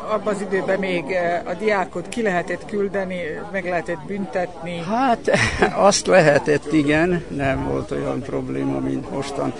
abban 0.09 0.35
az 0.35 0.41
időben 0.41 0.79
még 0.79 1.11
eh, 1.11 1.41
a 1.45 1.55
diákot 1.55 2.09
ki 2.09 2.23
lehetett 2.23 2.65
küldeni, 2.65 3.21
meg 3.53 3.65
lehetett 3.65 4.05
büntetni? 4.07 4.79
Hát 4.79 5.31
azt 5.89 6.07
lehetett, 6.07 6.73
igen, 6.73 7.25
nem 7.29 7.69
volt 7.69 7.91
olyan 7.91 8.21
probléma, 8.21 8.79
mint 8.79 9.11
mostan. 9.11 9.53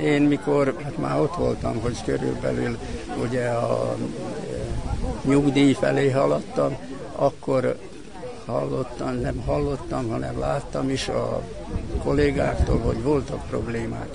Én 0.00 0.22
mikor, 0.22 0.74
hát 0.82 0.98
már 0.98 1.20
ott 1.20 1.34
voltam, 1.34 1.80
hogy 1.80 1.96
körülbelül 2.04 2.78
ugye 3.28 3.48
a 3.48 3.94
eh, 3.94 4.58
nyugdíj 5.24 5.72
felé 5.72 6.10
haladtam, 6.10 6.76
akkor 7.16 7.76
hallottam, 8.46 9.20
nem 9.20 9.42
hallottam, 9.46 10.08
hanem 10.08 10.38
láttam 10.38 10.90
is 10.90 11.08
a 11.08 11.42
kollégáktól, 12.04 12.78
hogy 12.78 13.02
voltak 13.02 13.46
problémák 13.48 14.08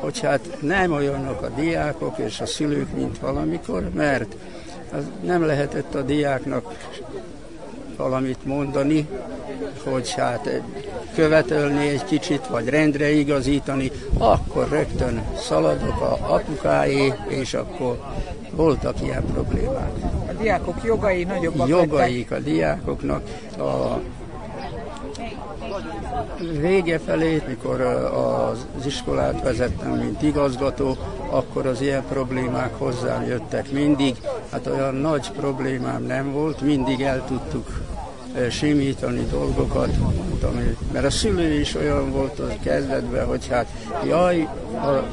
hogy 0.00 0.20
hát 0.20 0.40
nem 0.60 0.92
olyanok 0.92 1.42
a 1.42 1.48
diákok 1.48 2.18
és 2.18 2.40
a 2.40 2.46
szülők, 2.46 2.94
mint 2.94 3.18
valamikor, 3.18 3.90
mert 3.94 4.36
az 4.92 5.04
nem 5.24 5.46
lehetett 5.46 5.94
a 5.94 6.02
diáknak 6.02 6.74
valamit 7.96 8.44
mondani, 8.44 9.08
hogy 9.84 10.10
hát 10.10 10.62
követelni 11.14 11.88
egy 11.88 12.04
kicsit, 12.04 12.46
vagy 12.46 12.68
rendre 12.68 13.10
igazítani, 13.10 13.90
akkor 14.18 14.68
rögtön 14.68 15.22
szaladok 15.36 16.00
a 16.00 16.34
apukáé, 16.34 17.12
és 17.28 17.54
akkor 17.54 17.98
voltak 18.50 19.02
ilyen 19.02 19.24
problémák. 19.24 19.90
A 20.28 20.32
diákok 20.42 20.84
jogai 20.84 21.24
nagyobbak 21.24 21.68
Jogaik 21.68 22.30
lettek. 22.30 22.46
a 22.46 22.50
diákoknak. 22.50 23.22
A 23.58 24.00
vége 26.60 26.98
felé, 26.98 27.42
mikor 27.46 27.80
az 28.80 28.86
iskolát 28.86 29.42
vezettem, 29.42 29.90
mint 29.90 30.22
igazgató, 30.22 30.96
akkor 31.30 31.66
az 31.66 31.80
ilyen 31.80 32.04
problémák 32.08 32.78
hozzám 32.78 33.24
jöttek 33.26 33.72
mindig. 33.72 34.16
Hát 34.52 34.66
olyan 34.66 34.94
nagy 34.94 35.30
problémám 35.30 36.02
nem 36.02 36.32
volt, 36.32 36.60
mindig 36.60 37.00
el 37.00 37.24
tudtuk 37.26 37.80
simítani 38.50 39.26
dolgokat, 39.30 39.90
mert 40.92 41.04
a 41.04 41.10
szülő 41.10 41.52
is 41.60 41.74
olyan 41.74 42.10
volt 42.10 42.38
az 42.38 42.52
kezdetben, 42.62 43.26
hogy 43.26 43.48
hát 43.48 43.66
jaj, 44.06 44.48
a 44.72 45.04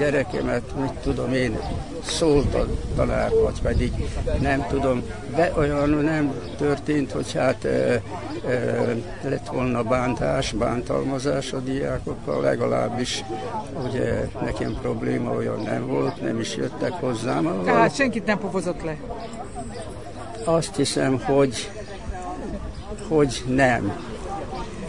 gyerekemet, 0.00 0.62
mit 0.80 0.92
tudom 0.92 1.32
én, 1.32 1.58
szólt 2.02 2.54
a 2.54 2.66
tanár, 2.96 3.30
vagy 3.42 3.60
pedig 3.62 3.92
nem 4.40 4.66
tudom, 4.68 5.02
de 5.36 5.52
olyan 5.56 5.88
nem 5.88 6.34
történt, 6.56 7.12
hogy 7.12 7.32
hát 7.32 7.64
e, 7.64 7.68
e, 7.68 8.02
lett 9.22 9.46
volna 9.46 9.82
bántás, 9.82 10.52
bántalmazás 10.52 11.52
a 11.52 11.58
diákokkal, 11.58 12.42
legalábbis 12.42 13.24
ugye 13.84 14.28
nekem 14.42 14.78
probléma 14.80 15.30
olyan 15.30 15.60
nem 15.60 15.86
volt, 15.86 16.20
nem 16.22 16.40
is 16.40 16.56
jöttek 16.56 16.92
hozzám. 16.92 17.62
Tehát 17.64 17.94
senkit 17.94 18.26
nem 18.26 18.38
pofozott 18.38 18.82
le? 18.82 18.96
Azt 20.44 20.76
hiszem, 20.76 21.20
hogy 21.24 21.70
hogy 23.08 23.44
nem. 23.46 24.09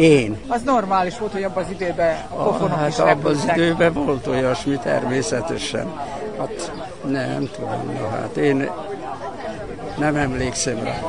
Én. 0.02 0.38
Az 0.48 0.62
normális 0.62 1.18
volt, 1.18 1.32
hogy 1.32 1.44
abban 1.44 1.64
az 1.64 1.70
időben 1.72 2.18
a 2.30 2.44
pofonok 2.44 2.78
hát 2.78 2.90
is 2.90 2.98
abban 2.98 3.32
az 3.32 3.48
időben 3.54 3.94
volt 3.94 4.28
olyasmi 4.28 4.78
természetesen. 4.78 5.94
Hát 6.40 6.72
nem 7.08 7.50
tudom, 7.56 7.98
na 8.00 8.10
hát 8.10 8.38
én 8.38 8.70
nem 9.98 10.16
emlékszem 10.16 10.84
rá. 10.84 11.00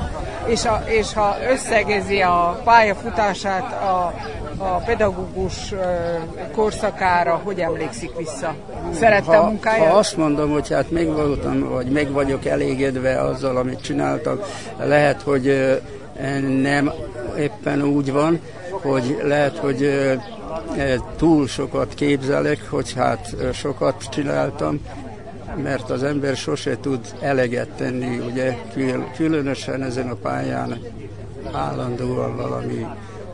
És, 0.46 0.64
a, 0.64 0.82
és 0.86 1.12
ha 1.12 1.36
összegezi 1.50 2.20
a 2.20 2.60
pályafutását 2.64 3.72
a, 3.72 4.14
a 4.58 4.82
pedagógus 4.84 5.74
korszakára, 6.54 7.40
hogy 7.44 7.58
emlékszik 7.58 8.16
vissza? 8.16 8.54
Szerette 8.94 9.36
ha, 9.36 9.42
a 9.42 9.46
munkáját? 9.46 9.90
Ha 9.90 9.98
azt 9.98 10.16
mondom, 10.16 10.50
hogy 10.50 10.68
hát 10.68 10.90
meg 10.90 11.06
voltam, 11.06 11.68
vagy 11.68 11.86
meg 11.86 12.10
vagyok 12.10 12.46
elégedve 12.46 13.20
azzal, 13.20 13.56
amit 13.56 13.80
csináltam, 13.80 14.40
lehet, 14.78 15.22
hogy 15.22 15.70
nem 16.62 16.92
éppen 17.38 17.82
úgy 17.82 18.12
van, 18.12 18.40
hogy 18.82 19.20
lehet, 19.22 19.58
hogy 19.58 19.90
túl 21.16 21.46
sokat 21.46 21.94
képzelek, 21.94 22.70
hogy 22.70 22.92
hát 22.92 23.36
sokat 23.52 24.08
csináltam, 24.10 24.80
mert 25.62 25.90
az 25.90 26.02
ember 26.02 26.36
sose 26.36 26.76
tud 26.80 27.00
eleget 27.20 27.68
tenni, 27.68 28.18
ugye 28.18 28.56
különösen 29.16 29.82
ezen 29.82 30.08
a 30.10 30.14
pályán 30.14 30.78
állandóan 31.52 32.36
valami 32.36 32.86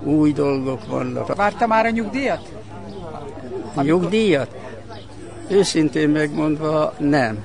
új 0.02 0.32
dolgok 0.32 0.86
vannak. 0.86 1.34
Várta 1.34 1.66
már 1.66 1.86
a 1.86 1.90
nyugdíjat? 1.90 2.48
A 3.74 3.82
nyugdíjat? 3.82 4.56
Őszintén 5.48 6.08
megmondva 6.08 6.94
nem. 6.98 7.44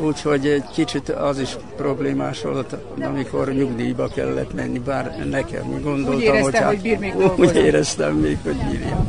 Úgyhogy 0.00 0.46
egy 0.46 0.64
kicsit 0.72 1.08
az 1.08 1.38
is 1.38 1.56
problémás 1.76 2.42
volt, 2.42 2.76
amikor 3.04 3.52
nyugdíjba 3.52 4.08
kellett 4.08 4.54
menni, 4.54 4.78
bár 4.78 5.26
nekem 5.30 5.82
gondoltam, 5.82 6.14
úgy 6.14 6.22
éreztem, 6.22 6.42
hogy, 6.42 6.54
hát, 6.54 6.66
hogy 6.66 6.80
bír 6.80 6.98
még 6.98 7.14
úgy 7.36 7.56
éreztem 7.56 8.14
még, 8.14 8.38
hogy 8.42 8.56
bírja. 8.70 9.06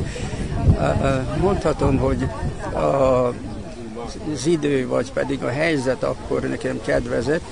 Mondhatom, 1.40 1.98
hogy 1.98 2.28
a, 2.72 2.78
az 4.32 4.46
idő, 4.46 4.88
vagy 4.88 5.12
pedig 5.12 5.42
a 5.42 5.48
helyzet 5.48 6.02
akkor 6.02 6.40
nekem 6.40 6.80
kedvezett, 6.84 7.42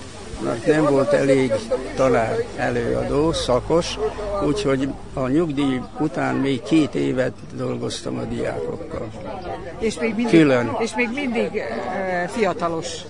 mert 0.45 0.67
nem 0.67 0.85
volt 0.85 1.13
elég 1.13 1.53
tanár 1.97 2.45
előadó, 2.57 3.33
szakos, 3.33 3.99
úgyhogy 4.47 4.89
a 5.15 5.29
nyugdíj 5.29 5.81
után 5.99 6.35
még 6.35 6.63
két 6.63 6.95
évet 6.95 7.33
dolgoztam 7.57 8.19
a 8.19 8.23
diákokkal. 8.25 9.09
És 9.79 9.99
még 9.99 10.15
mindig, 10.15 10.41
Külön. 10.41 10.77
És 10.79 10.95
még 10.95 11.09
mindig 11.15 11.51
uh, 11.53 12.29
fiatalos. 12.29 13.03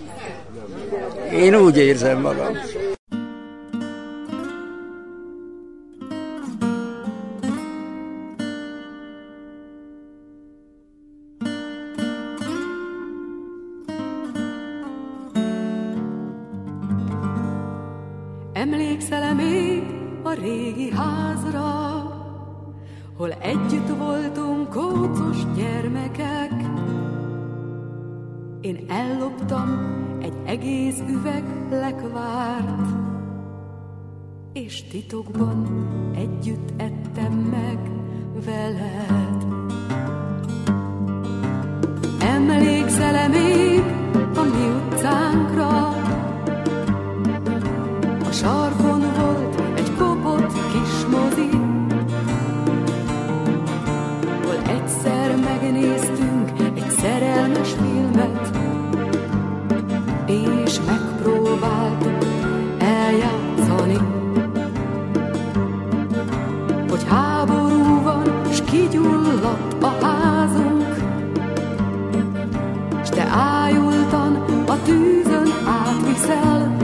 Én 1.33 1.55
úgy 1.55 1.77
érzem 1.77 2.21
magam. 2.21 2.57
Emlékszel-e 18.53 19.33
még 19.33 19.83
a 20.23 20.33
régi 20.33 20.91
házra, 20.91 21.59
hol 23.17 23.33
együtt 23.33 23.89
voltunk 23.99 24.69
kócos 24.69 25.37
gyermekek? 25.57 26.53
Én 28.61 28.85
elloptam 28.89 29.69
egy 30.23 30.33
egész 30.45 31.03
üveg 31.09 31.45
lekvárt, 31.71 32.89
és 34.53 34.83
titokban 34.83 35.89
együtt 36.15 36.71
ettem 36.77 37.33
meg 37.33 37.79
veled. 38.45 39.45
Emlékszel-e 42.21 43.29
még 43.29 43.83
a 44.35 44.43
mi 44.43 44.69
utcánkra? 44.69 45.89
A 48.29 48.33
sarkon 48.33 49.00
megpróbáltuk 61.61 62.25
eljátszani, 62.79 63.99
hogy 66.89 67.05
háború 67.09 68.03
van, 68.03 68.43
s 68.53 68.63
kigyulladt 68.63 69.83
a 69.83 70.05
házunk, 70.05 70.95
s 73.05 73.09
te 73.09 73.27
ájultan 73.33 74.35
a 74.67 74.83
tűzön 74.85 75.49
átviszel, 75.67 76.77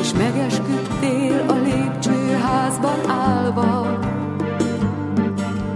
és 0.00 0.12
megesküdtél 0.12 1.44
a 1.48 1.52
lépcsőházban 1.52 3.10
állva, 3.10 3.98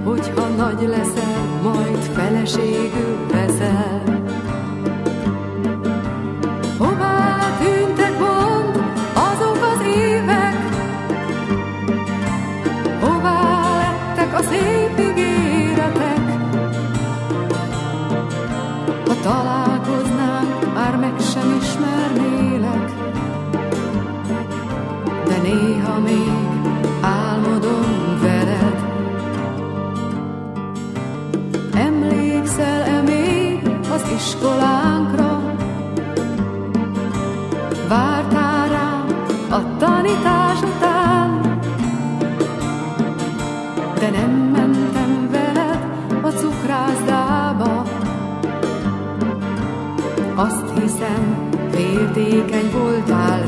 hogyha 0.04 0.48
nagy 0.48 0.88
leszel, 0.88 1.60
majd 1.62 1.98
feleségül 1.98 3.26
veszel. 3.30 4.21
Iskolánkra? 34.42 35.40
Vártál 37.88 38.68
rám 38.68 39.06
a 39.50 39.76
tanítás 39.78 40.60
után, 40.62 41.58
de 43.98 44.10
nem 44.10 44.30
mentem 44.30 45.28
veled 45.30 45.78
a 46.22 46.28
cukrászdába. 46.28 47.82
Azt 50.34 50.78
hiszem, 50.80 51.48
féltékeny 51.70 52.70
voltál 52.72 53.41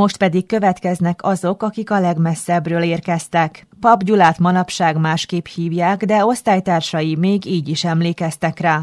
Most 0.00 0.16
pedig 0.16 0.46
következnek 0.46 1.18
azok, 1.22 1.62
akik 1.62 1.90
a 1.90 2.00
legmesszebbről 2.00 2.82
érkeztek. 2.82 3.66
Pap 3.80 4.02
Gyulát 4.02 4.38
manapság 4.38 4.96
másképp 4.96 5.46
hívják, 5.46 6.04
de 6.04 6.24
osztálytársai 6.24 7.14
még 7.14 7.46
így 7.46 7.68
is 7.68 7.84
emlékeztek 7.84 8.58
rá. 8.58 8.82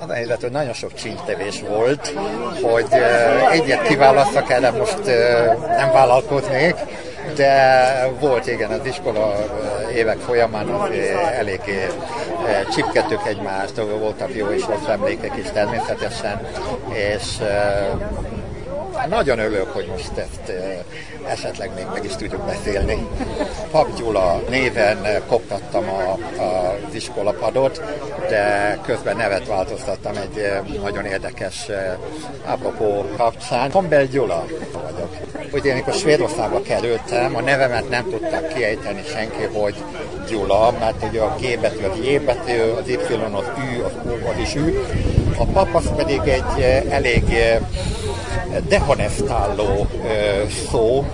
Az 0.00 0.08
a 0.08 0.12
helyzet, 0.12 0.40
hogy 0.40 0.50
nagyon 0.50 0.72
sok 0.72 0.94
csíntevés 0.94 1.60
volt, 1.68 2.14
hogy 2.62 2.86
egyet 3.50 3.82
kiválasztak, 3.82 4.50
erre 4.50 4.70
most 4.70 5.04
nem 5.76 5.92
vállalkoznék, 5.92 6.74
de 7.36 7.92
volt 8.20 8.46
igen 8.46 8.70
az 8.70 8.86
iskola 8.86 9.34
évek 9.94 10.18
folyamán 10.18 10.68
az 10.68 10.90
eléggé 11.38 11.86
csipkettük 12.74 13.26
egymást, 13.26 13.76
voltak 13.76 14.34
jó 14.34 14.46
és 14.46 14.66
rossz 14.66 14.88
emlékek 14.88 15.36
is 15.36 15.50
természetesen, 15.52 16.40
és 16.92 17.38
nagyon 19.08 19.38
örülök, 19.38 19.72
hogy 19.72 19.86
most 19.86 20.16
ezt 20.16 20.52
esetleg 21.28 21.70
még 21.74 21.84
meg 21.92 22.04
is 22.04 22.16
tudjuk 22.16 22.46
beszélni. 22.46 23.06
Pap 23.70 23.96
Gyula 23.96 24.42
néven 24.48 25.22
koptattam 25.28 25.84
a, 25.88 26.12
az 26.42 26.94
iskolapadot, 26.94 27.82
de 28.28 28.78
közben 28.82 29.16
nevet 29.16 29.46
változtattam 29.46 30.16
egy 30.16 30.80
nagyon 30.82 31.04
érdekes 31.04 31.66
apropó 32.44 33.06
kapcsán. 33.16 33.70
Tombel 33.70 34.04
Gyula 34.06 34.44
vagyok. 34.72 35.16
Ugye 35.52 35.72
amikor 35.72 35.94
Svédországba 35.94 36.62
kerültem, 36.62 37.36
a 37.36 37.40
nevemet 37.40 37.88
nem 37.88 38.04
tudták 38.10 38.54
kiejteni 38.54 39.02
senki, 39.12 39.42
hogy 39.42 39.74
Gyula, 40.28 40.74
mert 40.78 41.04
ugye 41.08 41.20
a 41.20 41.36
G 41.40 41.60
betű 41.60 41.84
az 41.84 41.98
J 41.98 42.16
betű, 42.16 42.58
az 42.58 42.88
Y 42.88 42.98
az 43.32 43.44
Ü, 43.58 43.82
az 43.82 43.92
U 44.04 44.28
az 44.28 44.38
is 44.38 44.54
Ü. 44.54 44.82
A 45.38 45.44
pap 45.44 45.74
az 45.74 45.90
pedig 45.96 46.20
egy 46.24 46.62
e, 46.62 46.82
elég 46.88 47.22
e, 47.32 47.60
dehonestáló 48.68 49.86
szó, 50.70 51.04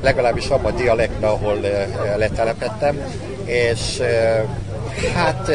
legalábbis 0.00 0.48
abban 0.48 0.72
a 0.72 0.76
dialektben, 0.76 1.30
ahol 1.30 1.60
letelepettem, 2.16 3.00
és 3.44 4.02
hát 5.14 5.50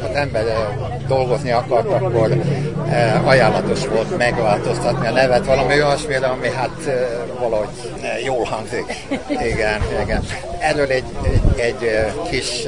ha 0.00 0.18
ember 0.18 0.44
dolgozni 1.08 1.50
akart, 1.50 1.86
akkor 1.86 2.36
ajánlatos 3.24 3.86
volt 3.86 4.16
megváltoztatni 4.16 5.06
a 5.06 5.10
nevet 5.10 5.46
valami 5.46 5.72
olyasmire, 5.72 6.26
ami 6.26 6.48
hát 6.48 6.90
valahogy 7.38 7.68
jól 8.24 8.44
hangzik. 8.44 8.94
Igen, 9.28 9.80
igen. 10.02 10.22
Erről 10.58 10.90
egy, 10.90 11.04
egy, 11.56 11.82
egy 11.82 12.12
kis 12.30 12.66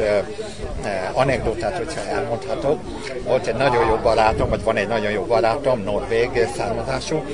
anekdotát, 1.12 1.76
hogyha 1.76 2.00
elmondhatok. 2.16 2.80
Volt 3.24 3.46
egy 3.46 3.54
nagyon 3.54 3.86
jó 3.86 3.98
barátom, 4.02 4.48
vagy 4.48 4.62
van 4.62 4.76
egy 4.76 4.88
nagyon 4.88 5.10
jó 5.10 5.22
barátom, 5.22 5.82
norvég 5.82 6.46
származású, 6.56 7.24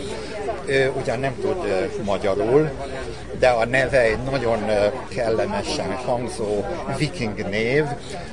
ő 0.66 0.92
ugyan 1.00 1.18
nem 1.18 1.34
tud 1.40 1.90
magyarul, 2.04 2.70
de 3.38 3.48
a 3.48 3.64
neve 3.66 4.00
egy 4.00 4.18
nagyon 4.30 4.58
kellemesen 5.08 5.92
hangzó 5.92 6.64
viking 6.98 7.48
név, 7.48 7.84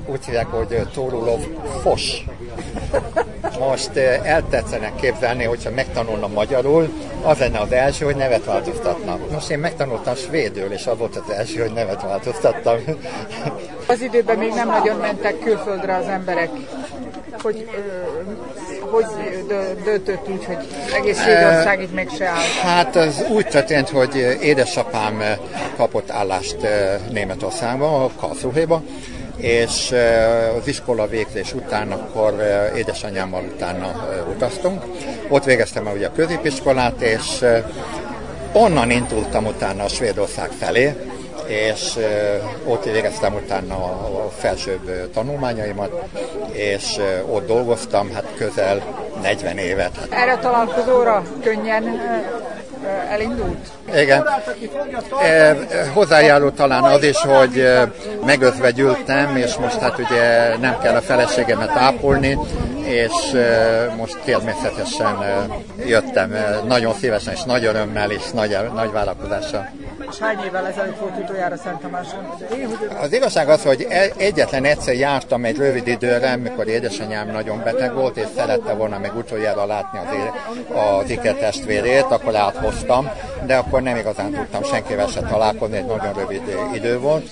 úgy 0.05 0.25
hívják, 0.25 0.47
hogy 0.47 0.87
Torulov 0.93 1.39
Fos. 1.81 2.23
Most 3.59 3.97
el 4.23 4.43
tetszenek 4.49 4.95
képzelni, 4.95 5.43
hogyha 5.43 5.69
megtanulna 5.71 6.27
magyarul, 6.27 6.89
az 7.23 7.37
lenne 7.37 7.59
az 7.59 7.71
első, 7.71 8.05
hogy 8.05 8.15
nevet 8.15 8.45
változtatnak. 8.45 9.31
Most 9.31 9.49
én 9.49 9.59
megtanultam 9.59 10.15
svédül, 10.15 10.71
és 10.71 10.87
az 10.87 10.97
volt 10.97 11.15
az 11.15 11.33
első, 11.33 11.61
hogy 11.61 11.73
nevet 11.73 12.01
változtattam. 12.01 12.77
Az 13.87 14.01
időben 14.01 14.37
még 14.37 14.53
nem 14.53 14.67
nagyon 14.67 14.97
mentek 14.97 15.39
külföldre 15.39 15.95
az 15.95 16.07
emberek. 16.07 16.49
Hogy, 17.41 17.69
hogy 18.91 19.05
döntött 19.83 20.29
úgy, 20.29 20.45
hogy 20.45 20.57
egész 20.95 21.21
Svédország 21.21 21.81
itt 21.81 22.17
se 22.17 22.25
áll? 22.25 22.41
Hát 22.63 22.95
az 22.95 23.25
úgy 23.29 23.47
történt, 23.47 23.89
hogy 23.89 24.37
édesapám 24.41 25.23
kapott 25.77 26.11
állást 26.11 26.57
Németországban, 27.11 28.03
a 28.03 28.09
Karlsruhéba, 28.19 28.83
és 29.37 29.93
az 30.59 30.67
iskola 30.67 31.07
végzés 31.07 31.53
után 31.53 31.91
akkor 31.91 32.33
édesanyámmal 32.75 33.43
utána 33.55 34.07
utaztunk. 34.35 34.83
Ott 35.29 35.43
végeztem 35.43 35.89
ugye 35.95 36.07
a 36.07 36.11
középiskolát, 36.11 37.01
és 37.01 37.45
onnan 38.53 38.91
indultam 38.91 39.45
utána 39.45 39.83
a 39.83 39.87
Svédország 39.87 40.49
felé, 40.59 40.95
és 41.51 41.97
ott 42.65 42.83
végeztem 42.83 43.33
utána 43.33 43.75
a 43.75 44.29
felsőbb 44.37 45.11
tanulmányaimat, 45.13 46.03
és 46.51 46.99
ott 47.29 47.47
dolgoztam, 47.47 48.13
hát 48.13 48.25
közel 48.35 48.83
40 49.21 49.57
évet. 49.57 50.07
Erre 50.09 50.31
a 50.31 50.39
találkozóra 50.39 51.23
könnyen 51.43 51.83
elindult? 53.09 53.67
Igen. 53.95 54.27
E, 55.21 55.55
hozzájárult 55.93 56.55
talán 56.55 56.83
az 56.83 57.03
is, 57.03 57.17
hogy 57.17 57.67
megözve 58.25 58.71
gyűltem, 58.71 59.35
és 59.35 59.55
most 59.55 59.79
hát 59.79 59.99
ugye 59.99 60.57
nem 60.57 60.79
kell 60.79 60.95
a 60.95 61.01
feleségemet 61.01 61.69
ápolni, 61.69 62.37
és 62.83 63.33
e, 63.33 63.93
most 63.97 64.17
természetesen 64.25 65.17
jöttem 65.85 66.35
nagyon 66.67 66.93
szívesen 66.93 67.33
és 67.33 67.43
nagy 67.43 67.65
örömmel 67.65 68.11
és 68.11 68.31
nagy, 68.33 68.57
nagy 68.73 68.91
vállalkozással. 68.91 69.69
És 70.11 70.17
hány 70.19 70.39
évvel 70.45 70.67
ezelőtt 70.67 70.99
volt 70.99 71.17
utoljára 71.17 71.57
Szent 71.57 71.79
Tamáson? 71.81 72.33
Az 73.01 73.13
igazság 73.13 73.49
az, 73.49 73.63
hogy 73.63 73.87
egyetlen 74.17 74.63
egyszer 74.63 74.93
jártam 74.93 75.45
egy 75.45 75.57
rövid 75.57 75.87
időre, 75.87 76.31
amikor 76.31 76.67
édesanyám 76.67 77.31
nagyon 77.31 77.61
beteg 77.63 77.93
volt, 77.93 78.17
és 78.17 78.25
szerette 78.35 78.73
volna 78.73 78.97
még 78.99 79.15
utoljára 79.15 79.65
látni 79.65 79.99
az, 79.99 80.05
az 81.01 81.09
iketestvérét, 81.09 82.05
akkor 82.09 82.35
áthoztam, 82.35 82.70
de 83.45 83.55
akkor 83.55 83.81
nem 83.81 83.97
igazán 83.97 84.31
tudtam 84.31 84.63
senkivel 84.63 85.07
se 85.07 85.21
találkozni, 85.21 85.77
egy 85.77 85.85
nagyon 85.85 86.13
rövid 86.13 86.41
idő 86.73 86.99
volt. 86.99 87.29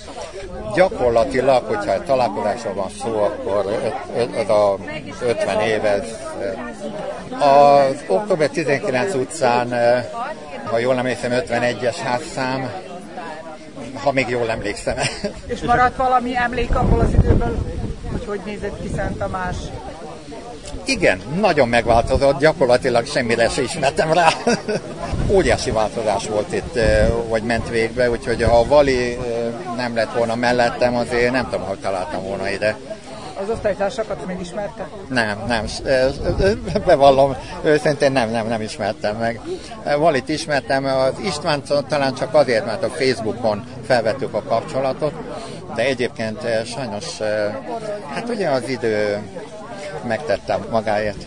gyakorlatilag, 0.76 1.64
hogyha 1.64 1.94
egy 1.94 2.04
találkozásról 2.04 2.74
van 2.74 2.90
szó, 3.02 3.24
akkor 3.24 3.94
ez 4.38 4.50
a 4.50 4.78
50 5.22 5.60
év, 5.62 5.86
ez 5.86 6.04
az 7.40 8.04
október 8.08 8.50
19 8.50 9.14
utcán, 9.14 9.74
ha 10.64 10.78
jól 10.78 10.98
emlékszem, 10.98 11.32
51-es 11.32 11.96
házszám, 12.04 12.70
ha 14.04 14.12
még 14.12 14.30
jól 14.30 14.50
emlékszem. 14.50 14.98
És 15.46 15.62
maradt 15.62 15.98
valami 15.98 16.36
emlék 16.36 16.76
abból 16.76 17.00
az 17.00 17.14
időből, 17.14 17.58
hogy 18.12 18.26
hogy 18.26 18.40
nézett 18.46 18.82
ki 18.82 18.90
Szent 18.96 19.18
Tamás? 19.18 19.56
Igen, 20.90 21.22
nagyon 21.40 21.68
megváltozott, 21.68 22.40
gyakorlatilag 22.40 23.06
semmire 23.06 23.50
se 23.50 23.62
ismertem 23.62 24.14
rá. 24.14 24.28
Óriási 25.36 25.72
változás 25.72 26.28
volt 26.28 26.54
itt, 26.54 26.80
vagy 27.28 27.44
ment 27.44 27.70
végbe, 27.70 28.10
úgyhogy 28.10 28.44
ha 28.44 28.60
a 28.60 28.68
Vali 28.68 29.18
nem 29.76 29.96
lett 29.96 30.14
volna 30.14 30.36
mellettem, 30.36 30.96
azért 30.96 31.32
nem 31.32 31.50
tudom, 31.50 31.66
hogy 31.68 31.80
találtam 31.80 32.24
volna 32.24 32.50
ide. 32.50 32.78
Az 33.42 33.50
osztálytársakat 33.50 34.26
még 34.26 34.40
ismerte? 34.40 34.88
Nem, 35.10 35.44
nem, 35.48 35.66
bevallom, 36.86 37.36
őszintén 37.64 38.12
nem, 38.12 38.30
nem, 38.30 38.48
nem 38.48 38.62
ismertem 38.62 39.16
meg. 39.16 39.42
Valit 39.98 40.30
ismertem, 40.30 40.86
az 40.86 41.14
István 41.24 41.62
talán 41.88 42.14
csak 42.14 42.34
azért, 42.34 42.66
mert 42.66 42.84
a 42.84 42.90
Facebookon 42.90 43.64
felvettük 43.86 44.34
a 44.34 44.44
kapcsolatot, 44.44 45.14
de 45.76 45.82
egyébként 45.82 46.40
sajnos, 46.66 47.06
hát 48.14 48.30
ugye 48.30 48.50
az 48.50 48.70
idő 48.70 49.22
megtettem 50.08 50.66
magáért. 50.72 51.26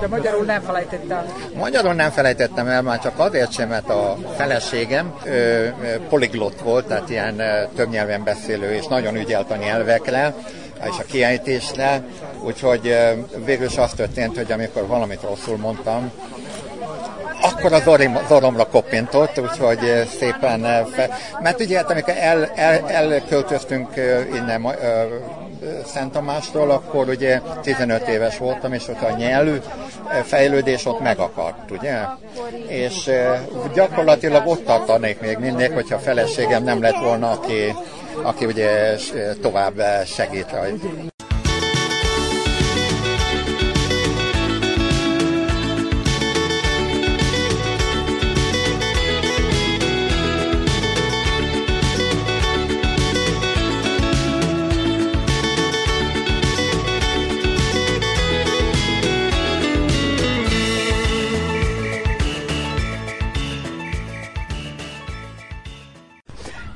De 0.00 0.06
magyarul 0.06 0.44
nem 0.44 0.62
felejtettem. 0.62 1.24
Magyarul 1.54 1.92
nem 1.94 2.10
felejtettem 2.10 2.66
el, 2.66 2.82
már 2.82 3.00
csak 3.00 3.18
azért 3.18 3.52
sem, 3.52 3.68
mert 3.68 3.88
a 3.88 4.16
feleségem 4.36 5.14
ő, 5.24 5.74
poliglott 6.08 6.60
volt, 6.60 6.86
tehát 6.86 7.10
ilyen 7.10 7.42
több 7.76 7.90
nyelven 7.90 8.24
beszélő, 8.24 8.74
és 8.74 8.86
nagyon 8.86 9.16
ügyelt 9.16 9.50
a 9.50 9.56
nyelvekre, 9.56 10.34
és 10.84 10.98
a 10.98 11.04
kiejtésre, 11.06 12.02
úgyhogy 12.42 12.96
végül 13.44 13.66
is 13.66 13.76
az 13.76 13.92
történt, 13.92 14.36
hogy 14.36 14.52
amikor 14.52 14.86
valamit 14.86 15.22
rosszul 15.22 15.56
mondtam, 15.56 16.10
akkor 17.40 17.72
az 17.72 17.86
orrom, 17.86 18.16
az 18.16 18.30
orromra 18.30 18.66
koppintott, 18.66 19.38
úgyhogy 19.38 20.08
szépen, 20.18 20.86
fe... 20.86 21.08
mert 21.42 21.60
ugye 21.60 21.76
hát 21.76 21.90
amikor 21.90 22.14
el, 22.16 22.44
el, 22.54 22.90
elköltöztünk 22.90 23.88
innen 24.34 24.60
Szent 25.84 26.12
Tamástól, 26.12 26.70
akkor 26.70 27.08
ugye 27.08 27.40
15 27.62 28.08
éves 28.08 28.38
voltam, 28.38 28.72
és 28.72 28.88
ott 28.88 29.02
a 29.02 29.16
nyelv 29.16 29.60
fejlődés 30.24 30.86
ott 30.86 31.00
megakadt, 31.00 31.70
ugye? 31.70 32.00
És 32.66 33.10
gyakorlatilag 33.74 34.46
ott 34.46 34.64
tartanék 34.64 35.20
még 35.20 35.38
mindig, 35.38 35.70
hogyha 35.72 35.98
feleségem 35.98 36.62
nem 36.62 36.82
lett 36.82 36.98
volna, 36.98 37.30
aki, 37.30 37.74
aki 38.22 38.44
ugye 38.44 38.96
tovább 39.40 39.82
segít 40.06 40.50
rajta. 40.50 41.14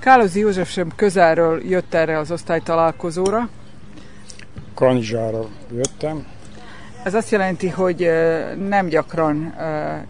Kálozi 0.00 0.40
József 0.40 0.70
sem 0.70 0.92
közelről 0.96 1.62
jött 1.68 1.94
erre 1.94 2.18
az 2.18 2.30
osztálytalálkozóra. 2.30 3.48
Kanizsára 4.74 5.48
jöttem. 5.74 6.26
Ez 7.04 7.14
azt 7.14 7.30
jelenti, 7.30 7.68
hogy 7.68 8.10
nem 8.68 8.86
gyakran 8.86 9.54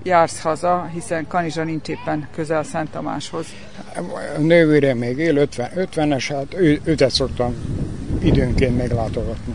jársz 0.02 0.40
haza, 0.40 0.90
hiszen 0.92 1.26
Kanizsa 1.26 1.64
nincs 1.64 1.88
éppen 1.88 2.28
közel 2.34 2.62
Szent 2.62 2.90
Tamáshoz. 2.90 3.46
A 4.36 4.40
nővére 4.40 4.94
még 4.94 5.18
él, 5.18 5.36
50, 5.36 5.70
50-es, 5.74 6.24
hát 6.28 6.54
ő, 6.54 6.80
őt 6.84 7.10
szoktam 7.10 7.54
időnként 8.22 8.76
meglátogatni. 8.76 9.54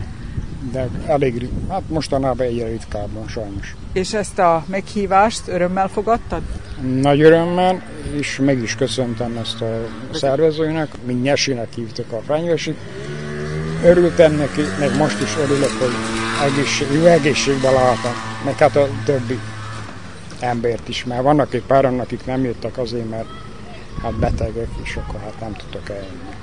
De 0.76 0.88
elég, 1.06 1.48
hát 1.68 1.82
mostanában 1.88 2.46
egyre 2.46 2.66
ritkábban 2.66 3.28
sajnos. 3.28 3.74
És 3.92 4.14
ezt 4.14 4.38
a 4.38 4.64
meghívást 4.66 5.48
örömmel 5.48 5.88
fogadtad? 5.88 6.42
Nagy 7.00 7.20
örömmel, 7.20 7.82
és 8.18 8.40
meg 8.44 8.62
is 8.62 8.74
köszöntem 8.74 9.36
ezt 9.36 9.60
a 9.60 9.86
szervezőnek, 10.12 10.88
mi 11.06 11.12
Nyesinek 11.12 11.74
hívtuk 11.74 12.12
a 12.12 12.20
fenyvesit. 12.26 12.76
Örültem 13.84 14.34
neki, 14.34 14.60
meg 14.78 14.96
most 14.96 15.22
is 15.22 15.36
örülök, 15.36 15.70
hogy 15.78 15.94
egészség, 16.44 16.86
jó 16.92 17.04
egészségben 17.04 17.72
látom, 17.72 18.12
meg 18.44 18.54
hát 18.54 18.76
a 18.76 18.88
többi 19.04 19.38
embert 20.40 20.88
is, 20.88 21.04
mert 21.04 21.22
vannak 21.22 21.54
egy 21.54 21.64
páran, 21.66 22.00
akik 22.00 22.26
nem 22.26 22.44
jöttek 22.44 22.78
azért, 22.78 23.10
mert 23.10 23.28
hát 24.02 24.14
betegek, 24.14 24.68
és 24.82 24.96
akkor 24.96 25.20
hát 25.20 25.40
nem 25.40 25.52
tudtak 25.52 25.88
eljönni. 25.88 26.35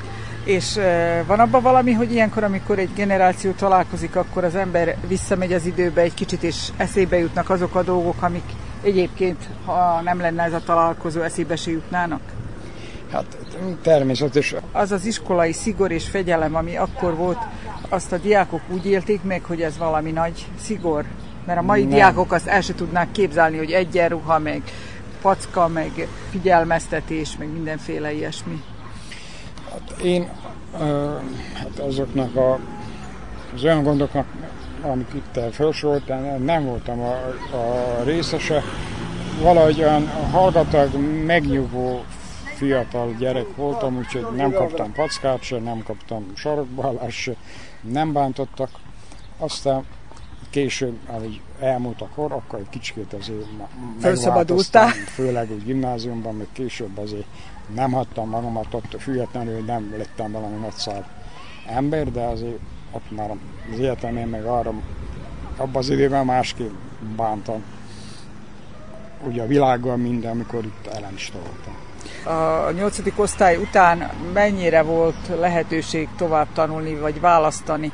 És 0.43 0.79
van 1.27 1.39
abban 1.39 1.61
valami, 1.61 1.91
hogy 1.91 2.11
ilyenkor, 2.11 2.43
amikor 2.43 2.79
egy 2.79 2.93
generáció 2.95 3.51
találkozik, 3.51 4.15
akkor 4.15 4.43
az 4.43 4.55
ember 4.55 4.97
visszamegy 5.07 5.53
az 5.53 5.65
időbe 5.65 6.01
egy 6.01 6.13
kicsit, 6.13 6.43
és 6.43 6.69
eszébe 6.77 7.17
jutnak 7.17 7.49
azok 7.49 7.75
a 7.75 7.83
dolgok, 7.83 8.21
amik 8.21 8.43
egyébként, 8.81 9.49
ha 9.65 10.01
nem 10.01 10.19
lenne 10.19 10.43
ez 10.43 10.53
a 10.53 10.61
találkozó, 10.65 11.21
eszébe 11.21 11.55
se 11.55 11.71
jutnának? 11.71 12.21
Hát 13.11 13.37
természetesen. 13.81 14.61
Az 14.71 14.91
az 14.91 15.05
iskolai 15.05 15.51
szigor 15.51 15.91
és 15.91 16.09
fegyelem, 16.09 16.55
ami 16.55 16.77
akkor 16.77 17.15
volt, 17.15 17.39
azt 17.89 18.11
a 18.11 18.17
diákok 18.17 18.61
úgy 18.69 18.85
élték 18.85 19.23
meg, 19.23 19.43
hogy 19.43 19.61
ez 19.61 19.77
valami 19.77 20.11
nagy 20.11 20.47
szigor. 20.59 21.05
Mert 21.45 21.59
a 21.59 21.61
mai 21.61 21.81
nem. 21.81 21.89
diákok 21.89 22.31
azt 22.31 22.47
el 22.47 22.61
se 22.61 22.75
tudnák 22.75 23.11
képzelni, 23.11 23.57
hogy 23.57 23.71
egyenruha, 23.71 24.39
meg 24.39 24.61
packa, 25.21 25.67
meg 25.67 26.07
figyelmeztetés, 26.29 27.37
meg 27.37 27.51
mindenféle 27.51 28.13
ilyesmi. 28.13 28.63
Hát 29.73 29.99
én 30.01 30.29
hát 31.53 31.79
azoknak 31.79 32.35
a, 32.35 32.59
az 33.53 33.63
olyan 33.63 33.83
gondoknak, 33.83 34.25
amik 34.81 35.13
itt 35.13 35.39
felsoroltam, 35.51 36.43
nem 36.43 36.65
voltam 36.65 36.99
a, 36.99 37.13
a 37.55 38.03
részese. 38.03 38.63
Valahogy 39.41 39.79
olyan 39.79 40.07
hallgatag, 40.07 40.95
megnyugvó 41.25 42.03
fiatal 42.55 43.15
gyerek 43.19 43.55
voltam, 43.55 43.97
úgyhogy 43.97 44.35
nem 44.35 44.51
kaptam 44.51 44.91
packát 44.91 45.41
se, 45.41 45.59
nem 45.59 45.83
kaptam 45.83 46.31
sarokbalást 46.35 47.17
se, 47.17 47.35
nem 47.81 48.13
bántottak. 48.13 48.69
Aztán 49.37 49.85
később, 50.49 50.97
ahogy 51.07 51.41
elmúlt 51.59 52.01
a 52.01 52.09
kor, 52.15 52.31
akkor 52.31 52.59
egy 52.59 52.69
kicsit 52.69 53.13
azért? 53.13 53.45
Főleg 54.89 55.51
úgy 55.51 55.63
gimnáziumban, 55.63 56.35
meg 56.35 56.47
később 56.53 56.97
azért 56.97 57.25
nem 57.75 57.91
hattam 57.91 58.29
magamat 58.29 58.73
ott 58.73 58.95
függetlenül, 58.99 59.53
hogy 59.53 59.65
nem 59.65 59.93
lettem 59.97 60.31
valami 60.31 60.55
nagyszár 60.55 61.07
ember, 61.67 62.11
de 62.11 62.21
azért 62.21 62.59
ott 62.91 63.11
már 63.11 63.29
az 63.71 63.79
életemén 63.79 64.27
meg 64.27 64.45
arra 64.45 64.73
abban 65.57 65.75
az 65.75 65.89
időben 65.89 66.25
másképp 66.25 66.71
bántam. 67.15 67.63
Ugye 69.27 69.41
a 69.41 69.47
világgal 69.47 69.97
minden, 69.97 70.31
amikor 70.31 70.65
itt 70.65 70.87
elemista 70.87 71.37
voltam. 71.37 71.75
A 72.67 72.71
nyolcadik 72.71 73.19
osztály 73.19 73.57
után 73.57 74.11
mennyire 74.33 74.81
volt 74.81 75.27
lehetőség 75.39 76.09
tovább 76.17 76.47
tanulni, 76.53 76.95
vagy 76.95 77.19
választani? 77.19 77.91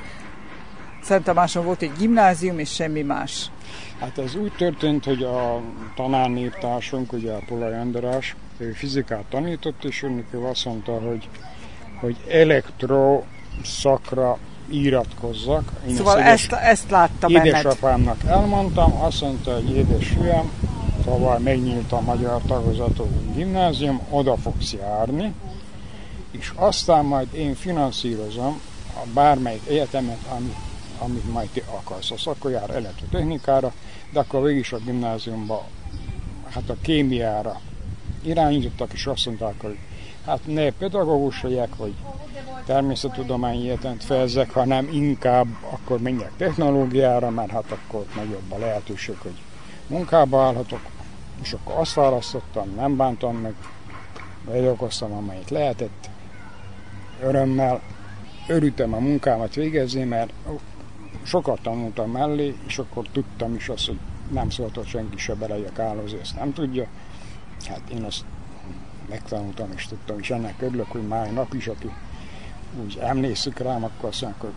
Szent 1.01 1.23
Tamáson 1.23 1.65
volt 1.65 1.81
egy 1.81 1.91
gimnázium, 1.97 2.59
és 2.59 2.73
semmi 2.73 3.01
más. 3.01 3.51
Hát 3.99 4.17
ez 4.17 4.35
úgy 4.35 4.51
történt, 4.57 5.05
hogy 5.05 5.23
a 5.23 5.61
tanárnéptársunk, 5.95 7.13
ugye 7.13 7.31
a 7.31 7.39
Polai 7.47 7.73
András, 7.73 8.35
ő 8.59 8.71
fizikát 8.71 9.23
tanított, 9.29 9.83
és 9.83 10.03
ő 10.31 10.43
azt 10.43 10.65
mondta, 10.65 10.91
hogy, 10.91 11.29
hogy 11.99 12.15
elektro 12.29 13.23
szakra 13.63 14.37
iratkozzak. 14.69 15.71
Én 15.87 15.95
szóval 15.95 16.19
ezt, 16.19 16.51
ezt, 16.51 16.61
ezt 16.61 16.89
láttam 16.89 17.35
Édesapámnak 17.35 18.23
elmondtam, 18.23 19.01
azt 19.01 19.21
mondta, 19.21 19.53
hogy 19.53 19.75
édesfiam, 19.75 20.51
tavaly 21.03 21.39
megnyílt 21.39 21.91
a 21.91 22.01
Magyar 22.01 22.41
Tagozató 22.47 23.07
Gimnázium, 23.35 24.01
oda 24.09 24.37
fogsz 24.37 24.73
járni, 24.73 25.33
és 26.31 26.51
aztán 26.55 27.05
majd 27.05 27.33
én 27.33 27.55
finanszírozom 27.55 28.61
a 28.93 29.07
bármelyik 29.13 29.67
egyetemet, 29.67 30.19
amit, 30.35 30.55
amit 30.99 31.31
majd 31.31 31.49
ti 31.49 31.63
akarsz. 31.75 32.11
Az 32.11 32.27
akkor 32.27 32.51
jár 32.51 32.69
elektrotechnikára, 32.69 33.73
de 34.11 34.19
akkor 34.19 34.43
végig 34.43 34.59
is 34.59 34.71
a 34.71 34.77
gimnáziumba, 34.77 35.65
hát 36.49 36.69
a 36.69 36.75
kémiára 36.81 37.61
irányítottak, 38.23 38.93
és 38.93 39.05
azt 39.05 39.25
mondták, 39.25 39.61
hogy 39.61 39.77
hát 40.25 40.39
ne 40.45 40.71
pedagógus 40.71 41.43
legyek, 41.43 41.75
vagy 41.75 41.93
természettudományi 42.65 43.69
egyetemet 43.69 44.03
fejezek, 44.03 44.51
hanem 44.51 44.89
inkább 44.91 45.47
akkor 45.69 46.01
menjek 46.01 46.31
technológiára, 46.37 47.29
mert 47.29 47.51
hát 47.51 47.71
akkor 47.71 48.05
nagyobb 48.15 48.51
a 48.51 48.57
lehetőség, 48.57 49.15
hogy 49.17 49.35
munkába 49.87 50.43
állhatok, 50.43 50.81
és 51.41 51.53
akkor 51.53 51.75
azt 51.77 51.93
választottam, 51.93 52.73
nem 52.75 52.95
bántam 52.95 53.35
meg, 53.35 53.53
beleokoztam, 54.45 55.11
amelyet 55.13 55.49
lehetett, 55.49 56.09
örömmel 57.21 57.81
örültem 58.47 58.93
a 58.93 58.99
munkámat 58.99 59.53
végezni, 59.55 60.03
mert 60.03 60.33
sokat 61.23 61.61
tanultam 61.61 62.11
mellé, 62.11 62.55
és 62.67 62.77
akkor 62.77 63.07
tudtam 63.11 63.55
is 63.55 63.69
azt, 63.69 63.85
hogy 63.85 63.99
nem 64.31 64.49
szólt, 64.49 64.75
hogy 64.75 64.87
senki 64.87 65.17
se 65.17 65.33
belejek 65.33 65.79
állózni, 65.79 66.19
ezt 66.19 66.35
nem 66.35 66.53
tudja. 66.53 66.87
Hát 67.67 67.81
én 67.93 68.03
azt 68.03 68.23
megtanultam 69.09 69.71
és 69.75 69.87
tudtam, 69.87 70.19
és 70.19 70.29
ennek 70.29 70.61
örülök, 70.61 70.91
hogy 70.91 71.07
mai 71.07 71.29
nap 71.29 71.53
is, 71.53 71.67
aki 71.67 71.91
úgy 72.83 72.97
emlékszik 73.01 73.57
rám, 73.57 73.83
akkor 73.83 74.09
azt 74.09 74.21
mondják, 74.21 74.41
hogy 74.41 74.53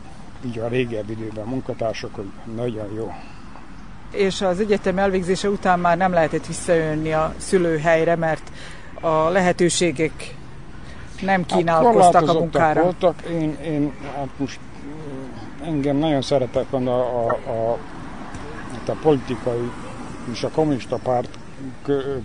így 0.51 0.59
a 0.59 0.69
régebbi 0.69 1.13
időben 1.13 1.47
munkatársak, 1.47 2.15
hogy 2.15 2.31
nagyon 2.55 2.93
jó. 2.95 3.13
És 4.11 4.41
az 4.41 4.61
egyetem 4.61 4.99
elvégzése 4.99 5.49
után 5.49 5.81
már 5.81 5.97
nem 5.97 6.13
lehetett 6.13 6.47
visszajönni 6.47 7.13
a 7.13 7.35
szülőhelyre, 7.37 8.17
mert 8.17 8.53
a 9.01 9.29
lehetőségek 9.29 10.37
nem 11.21 11.47
kínálkoztak 11.47 12.27
hát, 12.27 12.37
a 12.37 12.39
munkára. 12.39 12.83
voltak, 12.83 13.23
én, 13.23 13.57
én 13.65 13.93
hát 14.17 14.29
most 14.37 14.59
engem 15.65 15.97
nagyon 15.97 16.23
szeretek 16.23 16.73
a, 16.73 16.77
a, 16.77 17.27
a, 17.27 17.79
hát 18.73 18.89
a 18.89 18.97
politikai 19.03 19.71
és 20.33 20.43
a 20.43 20.49
kommunista 20.49 20.97
párt 20.97 21.39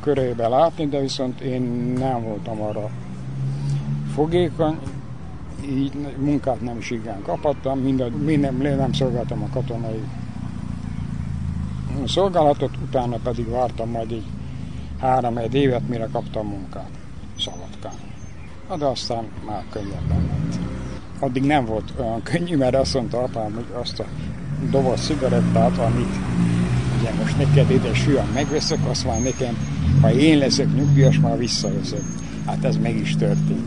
körébe 0.02 0.48
látni, 0.48 0.88
de 0.88 1.00
viszont 1.00 1.42
én 1.42 1.62
nem 1.98 2.24
voltam 2.24 2.62
arra 2.62 2.90
fogékony, 4.14 4.80
így 5.70 5.94
munkát 6.18 6.62
nem 6.62 6.78
is 6.78 6.92
igen 6.92 7.22
kaphattam, 7.22 7.80
minden, 7.80 8.12
minden 8.12 8.54
nem 8.78 8.94
szolgáltam 8.94 9.44
a 9.44 9.54
katonai 9.54 10.04
szolgálatot, 12.06 12.78
utána 12.88 13.18
pedig 13.24 13.50
vártam 13.50 13.90
majd 13.90 14.12
egy 14.12 14.26
három 15.00 15.38
egy 15.38 15.54
évet, 15.54 15.88
mire 15.88 16.08
kaptam 16.12 16.48
munkát 16.48 16.90
Szabadkán. 17.40 17.94
De 18.78 18.86
aztán 18.86 19.28
már 19.46 19.64
könnyebben 19.70 20.22
ment. 20.22 20.60
Addig 21.20 21.44
nem 21.44 21.66
volt 21.66 21.94
olyan 22.00 22.24
könnyű, 22.24 22.58
mert 22.58 22.76
azt 22.76 22.94
mondta 22.94 23.24
apám, 23.24 23.54
hogy 23.54 23.66
azt 23.74 24.00
a 24.00 24.06
doboz 24.70 25.06
cigarettát, 25.06 25.78
amit 25.78 26.16
ugye 27.00 27.14
most 27.14 27.38
neked 27.38 27.70
édes 27.70 28.06
hülyen 28.06 28.28
megveszek, 28.34 28.80
azt 28.90 29.06
már 29.06 29.22
nekem, 29.22 29.58
ha 30.02 30.14
én 30.14 30.38
leszek 30.38 30.74
nyugdíjas, 30.76 31.20
már 31.20 31.38
visszaveszek. 31.38 32.02
Hát 32.46 32.64
ez 32.64 32.78
meg 32.78 32.96
is 32.96 33.16
történt. 33.16 33.66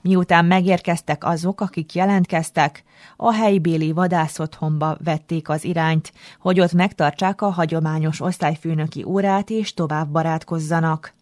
Miután 0.00 0.44
megérkeztek 0.44 1.24
azok, 1.24 1.60
akik 1.60 1.94
jelentkeztek, 1.94 2.84
a 3.16 3.32
helybéli 3.32 3.92
vadászotthonba 3.92 4.96
vették 5.04 5.48
az 5.48 5.64
irányt, 5.64 6.12
hogy 6.38 6.60
ott 6.60 6.72
megtartsák 6.72 7.42
a 7.42 7.50
hagyományos 7.50 8.20
osztályfőnöki 8.20 9.04
órát 9.04 9.50
és 9.50 9.74
tovább 9.74 10.08
barátkozzanak. 10.08 11.14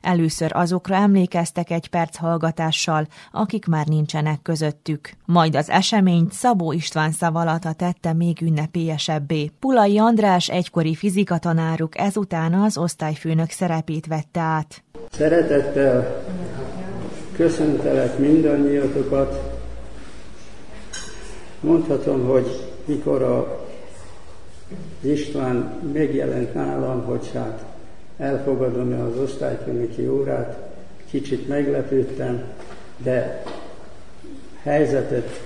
Először 0.00 0.50
azokra 0.54 0.94
emlékeztek 0.94 1.70
egy 1.70 1.88
perc 1.88 2.16
hallgatással, 2.16 3.06
akik 3.32 3.66
már 3.66 3.86
nincsenek 3.86 4.42
közöttük. 4.42 5.10
Majd 5.24 5.56
az 5.56 5.70
eseményt 5.70 6.32
Szabó 6.32 6.72
István 6.72 7.12
szavalata 7.12 7.72
tette 7.72 8.12
még 8.12 8.40
ünnepélyesebbé. 8.40 9.50
Pulai 9.58 9.98
András 9.98 10.48
egykori 10.48 10.94
fizikatanáruk 10.94 11.98
ezután 11.98 12.54
az 12.54 12.78
osztályfőnök 12.78 13.50
szerepét 13.50 14.06
vette 14.06 14.40
át. 14.40 14.84
Szeretettel 15.10 16.24
köszöntelek 17.32 18.18
mindannyiatokat. 18.18 19.60
Mondhatom, 21.60 22.26
hogy 22.26 22.72
mikor 22.84 23.22
a 23.22 23.64
István 25.00 25.80
megjelent 25.92 26.54
nálam, 26.54 27.04
hogy 27.04 27.30
hát 27.34 27.64
elfogadom-e 28.18 29.02
az 29.02 29.18
osztályfőnöki 29.18 30.08
órát, 30.08 30.56
kicsit 31.10 31.48
meglepődtem, 31.48 32.42
de 32.96 33.42
helyzetet 34.62 35.40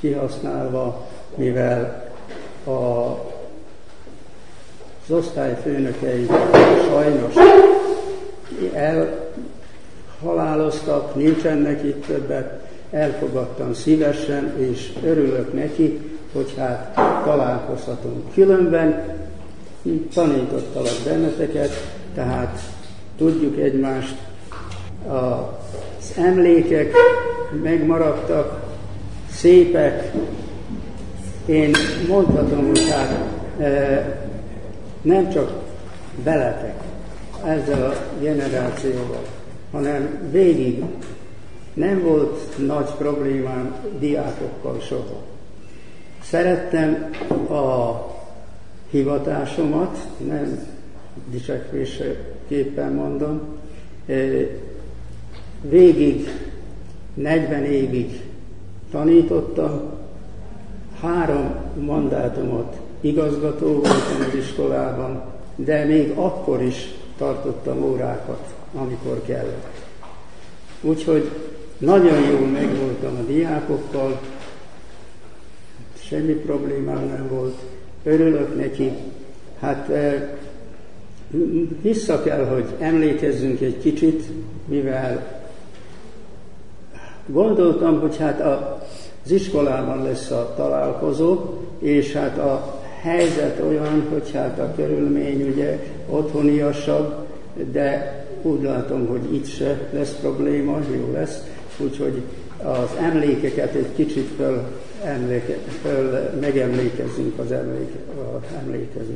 kihasználva, 0.00 1.08
mivel 1.34 2.10
a, 2.64 2.70
az 2.70 3.20
osztályfőnökei 5.10 6.26
sajnos 6.88 7.34
elhaláloztak, 10.20 11.14
nincsenek 11.14 11.84
itt 11.84 12.06
többet, 12.06 12.64
elfogadtam 12.90 13.74
szívesen, 13.74 14.54
és 14.58 14.92
örülök 15.04 15.52
neki, 15.52 16.00
hogy 16.32 16.54
hát 16.56 16.94
találkozhatunk. 17.24 18.32
Különben 18.32 19.16
tanítottalak 20.14 20.94
benneteket, 21.04 21.95
tehát 22.16 22.60
tudjuk 23.16 23.58
egymást, 23.58 24.16
az 25.08 26.12
emlékek 26.16 26.92
megmaradtak, 27.62 28.64
szépek. 29.30 30.12
Én 31.46 31.76
mondhatom, 32.08 32.66
hogy 32.66 32.90
hát 32.90 33.18
e, 33.58 34.28
nem 35.02 35.30
csak 35.30 35.52
veletek, 36.24 36.74
ezzel 37.44 37.84
a 37.90 37.94
generációval, 38.20 39.22
hanem 39.72 40.28
végig 40.30 40.84
nem 41.74 42.02
volt 42.02 42.66
nagy 42.66 42.90
problémám 42.98 43.74
diákokkal 43.98 44.80
soha. 44.80 45.22
Szerettem 46.22 47.10
a 47.50 47.96
hivatásomat, 48.90 49.98
nem 50.26 50.75
dicsekvésképpen 51.30 52.92
mondom, 52.92 53.40
végig 55.60 56.28
40 57.14 57.64
évig 57.64 58.20
tanítottam, 58.90 59.80
három 61.00 61.54
mandátumot 61.80 62.76
igazgató 63.00 63.66
voltam 63.66 64.26
az 64.28 64.34
iskolában, 64.38 65.22
de 65.56 65.84
még 65.84 66.10
akkor 66.10 66.62
is 66.62 66.94
tartottam 67.18 67.84
órákat, 67.84 68.54
amikor 68.74 69.22
kellett. 69.26 69.84
Úgyhogy 70.80 71.30
nagyon 71.78 72.20
jól 72.30 72.46
megvoltam 72.46 73.16
a 73.16 73.22
diákokkal, 73.26 74.20
semmi 75.98 76.32
problémám 76.32 77.06
nem 77.06 77.28
volt, 77.30 77.54
örülök 78.02 78.56
neki. 78.56 78.92
Hát 79.60 79.90
vissza 81.82 82.22
kell, 82.22 82.44
hogy 82.44 82.64
emlékezzünk 82.78 83.60
egy 83.60 83.78
kicsit, 83.78 84.22
mivel 84.68 85.40
gondoltam, 87.26 88.00
hogy 88.00 88.16
hát 88.16 88.40
az 89.24 89.30
iskolában 89.30 90.02
lesz 90.02 90.30
a 90.30 90.54
találkozó, 90.56 91.38
és 91.78 92.12
hát 92.12 92.38
a 92.38 92.80
helyzet 93.00 93.60
olyan, 93.68 94.06
hogy 94.12 94.30
hát 94.32 94.58
a 94.58 94.72
körülmény 94.76 95.48
ugye 95.48 95.78
otthoniasabb, 96.10 97.26
de 97.72 98.24
úgy 98.42 98.62
látom, 98.62 99.06
hogy 99.06 99.34
itt 99.34 99.46
se 99.46 99.88
lesz 99.92 100.16
probléma, 100.20 100.78
jó 100.96 101.12
lesz, 101.12 101.42
úgyhogy 101.78 102.22
az 102.62 102.90
emlékeket 103.00 103.74
egy 103.74 103.94
kicsit 103.94 104.28
föl, 104.36 104.62
emléke, 105.04 105.56
föl 105.82 106.30
megemlékezzünk 106.40 107.38
az, 107.38 107.52
emléke, 107.52 107.98
az 109.00 109.06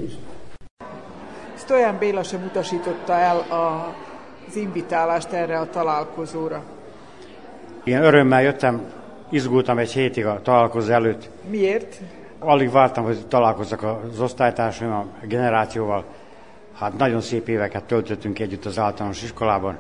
Stojan 1.71 1.99
Béla 1.99 2.23
sem 2.23 2.43
utasította 2.45 3.13
el 3.13 3.39
a, 3.39 3.95
az 4.49 4.57
invitálást 4.57 5.33
erre 5.33 5.59
a 5.59 5.71
találkozóra. 5.71 6.63
Én 7.85 8.03
örömmel 8.03 8.43
jöttem, 8.43 8.93
izgultam 9.29 9.79
egy 9.79 9.93
hétig 9.93 10.27
a 10.27 10.41
találkozó 10.43 10.93
előtt. 10.93 11.31
Miért? 11.51 12.01
Alig 12.39 12.71
vártam, 12.71 13.05
hogy 13.05 13.27
találkozzak 13.27 13.83
az 13.83 14.21
osztálytársaim, 14.21 14.93
a 14.93 15.07
generációval. 15.23 16.05
Hát 16.75 16.99
nagyon 16.99 17.21
szép 17.21 17.49
éveket 17.49 17.85
töltöttünk 17.85 18.39
együtt 18.39 18.65
az 18.65 18.79
általános 18.79 19.23
iskolában, 19.23 19.79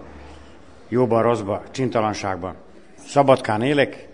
jóban, 0.88 1.22
rosszban, 1.22 1.60
csintalanságban. 1.70 2.54
Szabadkán 3.06 3.62
élek, 3.62 4.08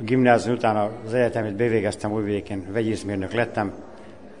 a 0.00 0.02
gimnázium 0.02 0.56
után 0.56 0.90
az 1.06 1.14
egyetemet 1.14 1.56
bevégeztem, 1.56 2.12
újvidéken 2.12 2.66
vegyészmérnök 2.72 3.32
lettem, 3.32 3.72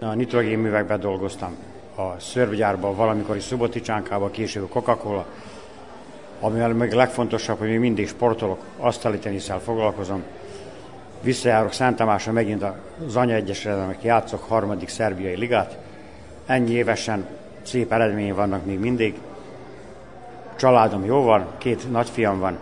a 0.00 0.14
nitrogénművekben 0.14 1.00
dolgoztam, 1.00 1.56
a 1.98 2.16
szörvgyárban, 2.18 2.96
valamikor 2.96 3.36
is 3.36 3.42
Szuboticsánkában, 3.42 4.30
később 4.30 4.68
Coca-Cola, 4.68 5.26
amivel 6.40 6.72
még 6.72 6.92
legfontosabb, 6.92 7.58
hogy 7.58 7.68
még 7.68 7.78
mindig 7.78 8.08
sportolok, 8.08 8.60
asztali 8.78 9.18
tenisszel 9.18 9.60
foglalkozom. 9.60 10.22
Visszajárok 11.22 11.72
Szent 11.72 11.96
Tamásra 11.96 12.32
megint 12.32 12.64
az 13.06 13.16
Anya 13.16 13.34
Egyesületnek 13.34 14.02
játszok 14.02 14.42
harmadik 14.48 14.88
szerbiai 14.88 15.36
ligát. 15.36 15.78
Ennyi 16.46 16.72
évesen 16.72 17.26
szép 17.62 17.92
eredmény 17.92 18.34
vannak 18.34 18.64
még 18.64 18.78
mindig. 18.78 19.18
Családom 20.56 21.04
jó 21.04 21.22
van, 21.22 21.46
két 21.58 21.90
nagyfiam 21.90 22.38
van, 22.38 22.58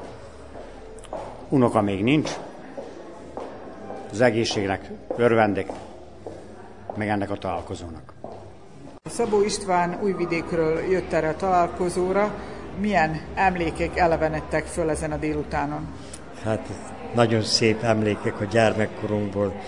unoka 1.49 1.81
még 1.81 2.03
nincs. 2.03 2.31
Az 4.11 4.21
egészségnek 4.21 4.91
örvendek, 5.17 5.71
meg 6.95 7.09
ennek 7.09 7.31
a 7.31 7.37
találkozónak. 7.37 8.16
Szabó 9.09 9.43
István 9.43 9.99
újvidékről 10.03 10.81
jött 10.81 11.13
erre 11.13 11.29
a 11.29 11.37
találkozóra. 11.37 12.35
Milyen 12.81 13.21
emlékek 13.35 13.97
elevenedtek 13.97 14.65
föl 14.65 14.91
ezen 14.91 15.13
a 15.13 15.17
délutánon? 15.17 15.87
Hát 16.45 16.69
nagyon 17.15 17.43
szép 17.43 17.83
emlékek 17.83 18.41
a 18.41 18.45
gyermekkorunkból, 18.45 19.61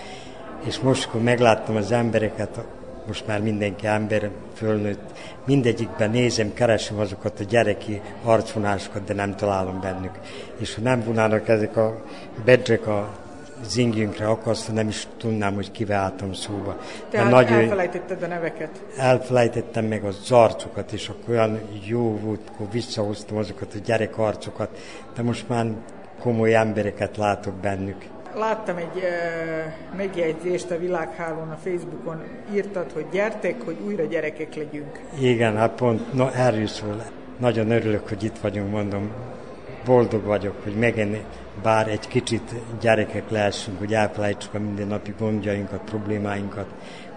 és 0.65 0.79
most, 0.79 1.07
akkor 1.07 1.21
megláttam 1.21 1.75
az 1.75 1.91
embereket, 1.91 2.59
most 3.07 3.27
már 3.27 3.41
mindenki 3.41 3.87
ember, 3.87 4.29
fölnőtt, 4.53 5.19
mindegyikben 5.45 6.09
nézem, 6.09 6.53
keresem 6.53 6.99
azokat 6.99 7.39
a 7.39 7.43
gyereki 7.43 8.01
arcvonásokat, 8.23 9.03
de 9.03 9.13
nem 9.13 9.35
találom 9.35 9.79
bennük. 9.79 10.19
És 10.57 10.75
ha 10.75 10.81
nem 10.81 11.03
vonának 11.03 11.47
ezek 11.47 11.77
a 11.77 12.03
bedrek 12.45 12.87
a 12.87 13.09
zingjünkre 13.63 14.27
akasztva, 14.27 14.73
nem 14.73 14.87
is 14.87 15.07
tudnám, 15.17 15.53
hogy 15.53 15.71
kivel 15.71 16.01
álltam 16.01 16.33
szóba. 16.33 16.77
Tehát 17.09 17.31
nagyon, 17.31 17.57
elfelejtetted 17.57 18.23
a 18.23 18.27
neveket. 18.27 18.83
elfelejtettem 18.97 19.85
meg 19.85 20.03
az 20.03 20.31
arcokat, 20.31 20.91
és 20.91 21.09
akkor 21.09 21.29
olyan 21.29 21.59
jó 21.85 22.17
volt, 22.17 22.41
akkor 22.53 22.67
visszahoztam 22.71 23.37
azokat 23.37 23.73
a 23.73 23.79
gyerekarcokat, 23.85 24.79
de 25.15 25.21
most 25.21 25.49
már 25.49 25.65
komoly 26.19 26.55
embereket 26.55 27.17
látok 27.17 27.53
bennük. 27.53 28.05
Láttam 28.35 28.77
egy 28.77 28.95
uh, 28.95 29.95
megjegyzést 29.97 30.71
a 30.71 30.77
világhálón, 30.77 31.49
a 31.49 31.57
Facebookon, 31.63 32.23
írtad, 32.53 32.91
hogy 32.91 33.05
gyertek, 33.11 33.61
hogy 33.61 33.77
újra 33.85 34.03
gyerekek 34.03 34.55
legyünk. 34.55 34.99
Igen, 35.19 35.57
hát 35.57 35.71
pont 35.71 36.13
no, 36.13 36.27
erről 36.27 36.67
szól. 36.67 37.03
Nagyon 37.37 37.71
örülök, 37.71 38.07
hogy 38.07 38.23
itt 38.23 38.37
vagyunk, 38.37 38.71
mondom. 38.71 39.11
Boldog 39.85 40.23
vagyok, 40.23 40.55
hogy 40.63 40.75
megint 40.75 41.17
bár 41.63 41.87
egy 41.87 42.07
kicsit 42.07 42.55
gyerekek 42.81 43.29
lehessünk, 43.29 43.79
hogy 43.79 43.93
elfelejtsük 43.93 44.53
a 44.53 44.59
mindennapi 44.59 45.13
gondjainkat, 45.19 45.81
problémáinkat, 45.83 46.67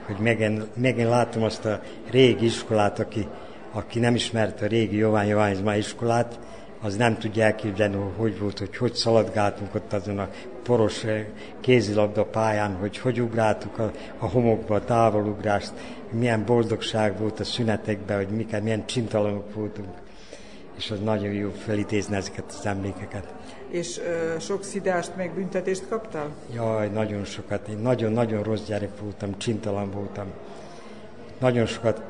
hogy 0.06 0.16
megint, 0.18 0.76
megint 0.76 1.08
látom 1.08 1.42
azt 1.42 1.64
a 1.64 1.80
régi 2.10 2.44
iskolát, 2.44 2.98
aki, 2.98 3.26
aki 3.72 3.98
nem 3.98 4.14
ismerte 4.14 4.64
a 4.64 4.68
régi 4.68 4.96
Jován 4.96 5.26
Joványzmá 5.26 5.76
iskolát, 5.76 6.38
az 6.84 6.96
nem 6.96 7.18
tudja 7.18 7.44
elképzelni, 7.44 7.94
hogy 7.94 8.12
hogy 8.16 8.38
volt, 8.38 8.58
hogy 8.58 8.76
hogy 8.76 8.94
szaladgáltunk 8.94 9.74
ott 9.74 9.92
azon 9.92 10.18
a 10.18 10.28
poros 10.62 11.04
eh, 11.04 11.26
kézilabda 11.60 12.24
pályán, 12.24 12.74
hogy 12.74 12.98
hogy 12.98 13.20
ugráltuk 13.20 13.78
a, 13.78 13.90
a 14.18 14.26
homokba 14.26 14.74
a 14.74 14.84
távolugrást, 14.84 15.72
milyen 16.10 16.44
boldogság 16.44 17.18
volt 17.18 17.40
a 17.40 17.44
szünetekben, 17.44 18.16
hogy 18.16 18.28
miket, 18.28 18.62
milyen 18.62 18.86
csintalanok 18.86 19.54
voltunk. 19.54 19.88
És 20.76 20.90
az 20.90 21.00
nagyon 21.00 21.32
jó 21.32 21.50
felidézni 21.50 22.16
ezeket 22.16 22.44
az 22.58 22.66
emlékeket. 22.66 23.34
És 23.72 23.98
uh, 23.98 24.40
sok 24.40 24.64
szidást 24.64 25.16
meg 25.16 25.34
büntetést 25.34 25.88
kaptál? 25.88 26.28
Jaj, 26.54 26.88
nagyon 26.88 27.24
sokat. 27.24 27.68
Én 27.68 27.78
nagyon-nagyon 27.78 28.42
rossz 28.42 28.64
gyerek 28.66 29.00
voltam, 29.00 29.38
csintalan 29.38 29.90
voltam. 29.90 30.26
Nagyon 31.38 31.66
sokat 31.66 32.02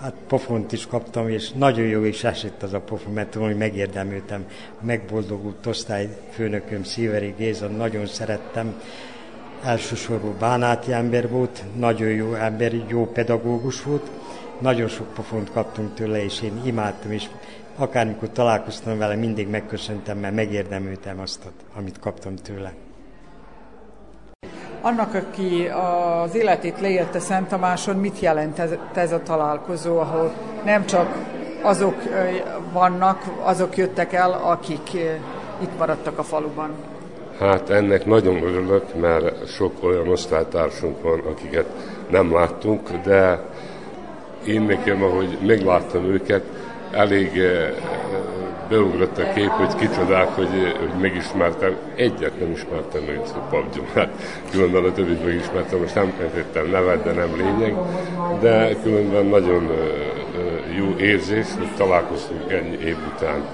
Hát 0.00 0.14
pofont 0.26 0.72
is 0.72 0.86
kaptam, 0.86 1.28
és 1.28 1.50
nagyon 1.50 1.86
jó 1.86 2.04
is 2.04 2.24
esett 2.24 2.62
az 2.62 2.72
a 2.72 2.80
pofon, 2.80 3.12
mert 3.12 3.30
tudom, 3.30 3.46
hogy 3.46 3.56
megérdemültem. 3.56 4.46
A 4.80 4.84
megboldogult 4.84 5.66
osztályfőnököm 5.66 6.84
Szíveri 6.84 7.34
Géza, 7.36 7.66
nagyon 7.66 8.06
szerettem. 8.06 8.80
Elsősorban 9.62 10.36
bánáti 10.38 10.92
ember 10.92 11.28
volt, 11.28 11.62
nagyon 11.76 12.08
jó 12.08 12.34
ember, 12.34 12.72
jó 12.88 13.06
pedagógus 13.06 13.82
volt. 13.82 14.10
Nagyon 14.58 14.88
sok 14.88 15.14
pofont 15.14 15.50
kaptunk 15.52 15.94
tőle, 15.94 16.24
és 16.24 16.42
én 16.42 16.60
imádtam, 16.64 17.12
és 17.12 17.26
akármikor 17.76 18.28
találkoztam 18.28 18.98
vele, 18.98 19.14
mindig 19.14 19.48
megköszöntem, 19.48 20.18
mert 20.18 20.34
megérdemültem 20.34 21.20
azt, 21.20 21.42
amit 21.76 21.98
kaptam 21.98 22.36
tőle. 22.36 22.72
Annak, 24.80 25.14
aki 25.14 25.66
az 25.66 26.34
életét 26.34 26.80
leélte 26.80 27.18
Szent 27.18 27.48
Tamáson, 27.48 27.96
mit 27.96 28.20
jelent 28.20 28.58
ez, 28.58 28.70
ez 28.94 29.12
a 29.12 29.22
találkozó, 29.22 29.98
ahol 29.98 30.32
nem 30.64 30.86
csak 30.86 31.14
azok 31.62 32.02
vannak, 32.72 33.22
azok 33.42 33.76
jöttek 33.76 34.12
el, 34.12 34.32
akik 34.32 34.92
itt 35.62 35.78
maradtak 35.78 36.18
a 36.18 36.22
faluban? 36.22 36.70
Hát 37.38 37.70
ennek 37.70 38.06
nagyon 38.06 38.42
örülök, 38.42 38.94
mert 39.00 39.48
sok 39.48 39.72
olyan 39.82 40.08
osztálytársunk 40.08 41.02
van, 41.02 41.20
akiket 41.20 41.66
nem 42.10 42.32
láttunk, 42.32 42.90
de 42.90 43.40
én 44.46 44.62
nekem, 44.62 45.02
ahogy 45.02 45.38
megláttam 45.46 46.04
őket, 46.04 46.44
elég 46.90 47.42
beugrott 48.68 49.18
a 49.18 49.32
kép, 49.32 49.48
hogy 49.48 49.74
kicsodák, 49.74 50.28
hogy, 50.28 50.76
hogy 50.78 51.00
megismertem. 51.00 51.76
Egyet 51.96 52.40
nem 52.40 52.50
ismertem 52.50 53.02
meg 53.06 53.20
a 53.34 53.38
Pabgyomát. 53.38 54.08
Különben 54.50 54.84
a 54.84 54.92
többit 54.92 55.24
megismertem, 55.24 55.78
most 55.78 55.94
nem 55.94 56.12
tettem 56.34 56.70
nevet, 56.70 57.02
de 57.04 57.12
nem 57.12 57.36
lényeg. 57.36 57.74
De 58.40 58.76
különben 58.82 59.26
nagyon 59.26 59.70
jó 60.76 60.96
érzés, 60.98 61.46
hogy 61.58 61.68
találkoztunk 61.76 62.52
ennyi 62.52 62.76
év 62.84 62.96
után. 63.14 63.44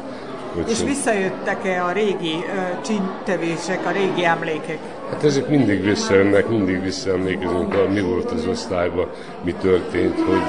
Úgy 0.59 0.71
És 0.71 0.83
visszajöttek-e 0.83 1.85
a 1.85 1.93
régi 1.93 2.35
uh, 2.35 2.81
csintevések, 2.81 3.87
a 3.87 3.91
régi 3.91 4.25
emlékek? 4.25 4.79
Hát 5.11 5.25
ezek 5.25 5.49
mindig 5.49 5.85
visszajönnek, 5.85 6.49
mindig 6.49 6.83
visszaemlékezünk, 6.83 7.89
mi 7.93 8.01
volt 8.01 8.31
az 8.31 8.47
osztályban, 8.47 9.09
mi 9.45 9.55
történt, 9.61 10.15
hogy 10.21 10.43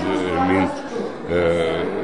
mint 0.47 0.71
uh, 1.29 2.01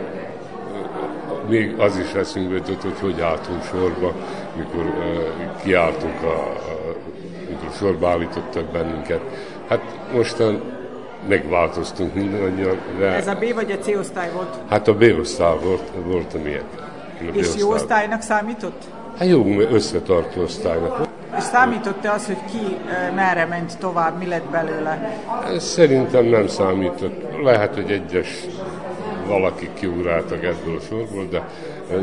még 1.50 1.80
az 1.80 1.98
is 1.98 2.14
eszünkbe 2.14 2.56
jutott, 2.56 2.82
hogy 2.82 3.00
hogy 3.00 3.22
álltunk 3.22 3.64
sorba, 3.64 4.14
mikor 4.56 4.84
uh, 4.84 5.62
kiálltunk, 5.64 6.24
a, 6.24 6.28
a, 6.28 6.96
mikor 7.50 7.76
sorba 7.78 8.10
állítottak 8.10 8.66
bennünket. 8.66 9.22
Hát 9.70 9.82
mostan 10.14 10.62
megváltoztunk 11.28 12.14
mindannyian. 12.14 12.78
De... 13.00 13.06
Ez 13.06 13.28
a 13.28 13.36
B 13.36 13.54
vagy 13.54 13.72
a 13.72 13.78
C 13.78 13.88
osztály 13.88 14.32
volt? 14.34 14.56
Hát 14.70 14.88
a 14.88 14.94
B 14.94 15.04
osztály 15.20 15.58
volt, 15.64 15.92
volt 16.06 16.34
a 16.34 16.38
miért. 16.44 16.80
A 17.20 17.38
És 17.38 17.56
jó 17.58 17.72
osztálynak 17.72 18.22
számított? 18.22 18.84
Hát 19.18 19.28
jó 19.28 19.60
összetartó 19.60 20.42
osztálynak. 20.42 21.08
És 21.38 21.44
számított-e 21.44 22.12
az, 22.12 22.26
hogy 22.26 22.38
ki 22.52 22.78
merre 23.16 23.46
ment 23.46 23.78
tovább, 23.78 24.18
mi 24.18 24.28
lett 24.28 24.50
belőle? 24.50 25.20
Szerintem 25.58 26.26
nem 26.26 26.48
számított. 26.48 27.42
Lehet, 27.44 27.76
hogy 27.76 27.92
egyes 27.92 28.46
valaki 29.28 29.70
kiugráltak 29.74 30.44
ebből 30.44 30.76
a 30.76 30.80
sorból, 30.80 31.28
de 31.30 31.48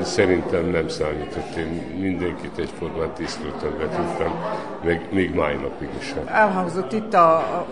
szerintem 0.02 0.66
nem 0.66 0.88
számított. 0.88 1.54
Én 1.56 1.96
mindenkit 2.00 2.58
egyformán 2.58 3.12
tisztültem, 3.14 3.70
becsültem, 3.78 4.34
még, 4.82 5.00
még 5.10 5.34
mai 5.34 5.54
napig 5.54 5.88
is. 5.98 6.14
Elhangzott 6.26 6.92
itt 6.92 7.14
a, 7.14 7.36
a, 7.36 7.66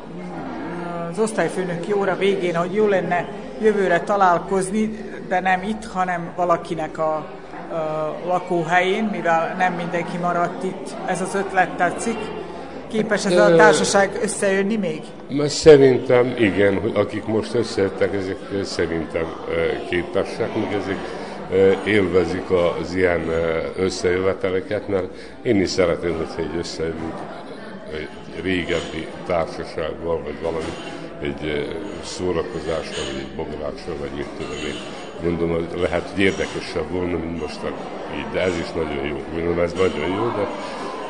az 1.11 1.19
osztályfőnöki 1.19 1.93
óra 1.93 2.17
végén, 2.17 2.55
hogy 2.57 2.75
jó 2.75 2.87
lenne 2.87 3.29
jövőre 3.61 4.01
találkozni, 4.01 4.91
de 5.29 5.41
nem 5.41 5.63
itt, 5.63 5.85
hanem 5.85 6.33
valakinek 6.37 6.99
a 6.99 7.27
lakóhelyén, 8.27 9.05
mivel 9.05 9.55
nem 9.59 9.73
mindenki 9.73 10.17
maradt 10.17 10.63
itt. 10.65 10.95
Ez 11.07 11.21
az 11.21 11.35
ötlet 11.35 11.71
tetszik 11.71 12.19
képes 12.93 13.27
ez 13.27 13.37
a 13.37 13.57
társaság 13.57 14.19
összejönni 14.23 14.77
még? 14.77 15.01
Szerintem 15.49 16.35
igen, 16.39 16.81
hogy 16.81 16.93
akik 16.95 17.25
most 17.25 17.55
összejöttek, 17.55 18.15
ezek 18.15 18.37
szerintem 18.63 19.25
képesek, 19.89 20.55
meg 20.55 20.73
ezek 20.73 20.99
élvezik 21.85 22.51
az 22.81 22.95
ilyen 22.95 23.23
összejöveteleket, 23.77 24.89
mert 24.89 25.07
én 25.43 25.61
is 25.61 25.71
szeretném, 25.71 26.17
hogy 26.17 26.45
egy 26.45 26.59
összejövünk 26.59 27.15
egy 27.93 28.09
régebbi 28.43 29.07
társaságban, 29.27 30.23
vagy 30.23 30.41
valami, 30.43 30.73
egy 31.23 31.69
szórakozással, 32.05 33.05
vagy 33.13 33.21
egy 33.21 33.35
bogarással, 33.37 33.97
vagy 34.01 34.11
mit 34.17 34.27
tudom 34.39 34.57
én. 34.67 34.79
Mondom, 35.25 35.51
hogy 35.51 35.81
lehet, 35.81 36.09
hogy 36.11 36.23
érdekesebb 36.23 36.91
volna, 36.91 37.17
mint 37.17 37.41
most 37.41 37.61
így, 38.17 38.33
de 38.33 38.41
ez 38.41 38.57
is 38.59 38.71
nagyon 38.73 39.05
jó. 39.07 39.17
Mondom, 39.35 39.59
ez 39.59 39.73
nagyon 39.73 40.09
jó, 40.09 40.25
de 40.37 40.49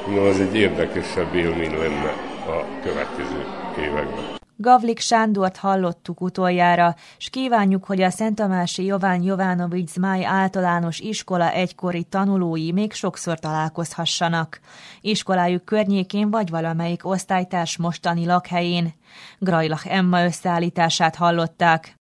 No, 0.07 0.27
az 0.29 0.41
egy 0.41 0.55
érdekesebb 0.55 1.35
élmény 1.35 1.79
lenne 1.79 2.11
a 2.47 2.81
következő 2.83 3.45
években. 3.79 4.41
Gavlik 4.57 4.99
Sándort 4.99 5.57
hallottuk 5.57 6.21
utoljára, 6.21 6.95
s 7.19 7.31
kívánjuk, 7.31 7.85
hogy 7.85 8.03
a 8.03 8.11
Szentamási 8.11 8.85
Jován 8.85 9.23
Jovánovics 9.23 9.91
Zmáj 9.91 10.25
általános 10.25 10.99
iskola 10.99 11.51
egykori 11.51 12.03
tanulói 12.03 12.73
még 12.73 12.93
sokszor 12.93 13.39
találkozhassanak. 13.39 14.61
Iskolájuk 15.01 15.65
környékén 15.65 16.31
vagy 16.31 16.51
valamelyik 16.51 17.07
osztálytárs 17.07 17.77
mostani 17.77 18.27
lakhelyén. 18.27 18.95
Grajlach 19.39 19.95
Emma 19.95 20.25
összeállítását 20.25 21.15
hallották. 21.17 21.95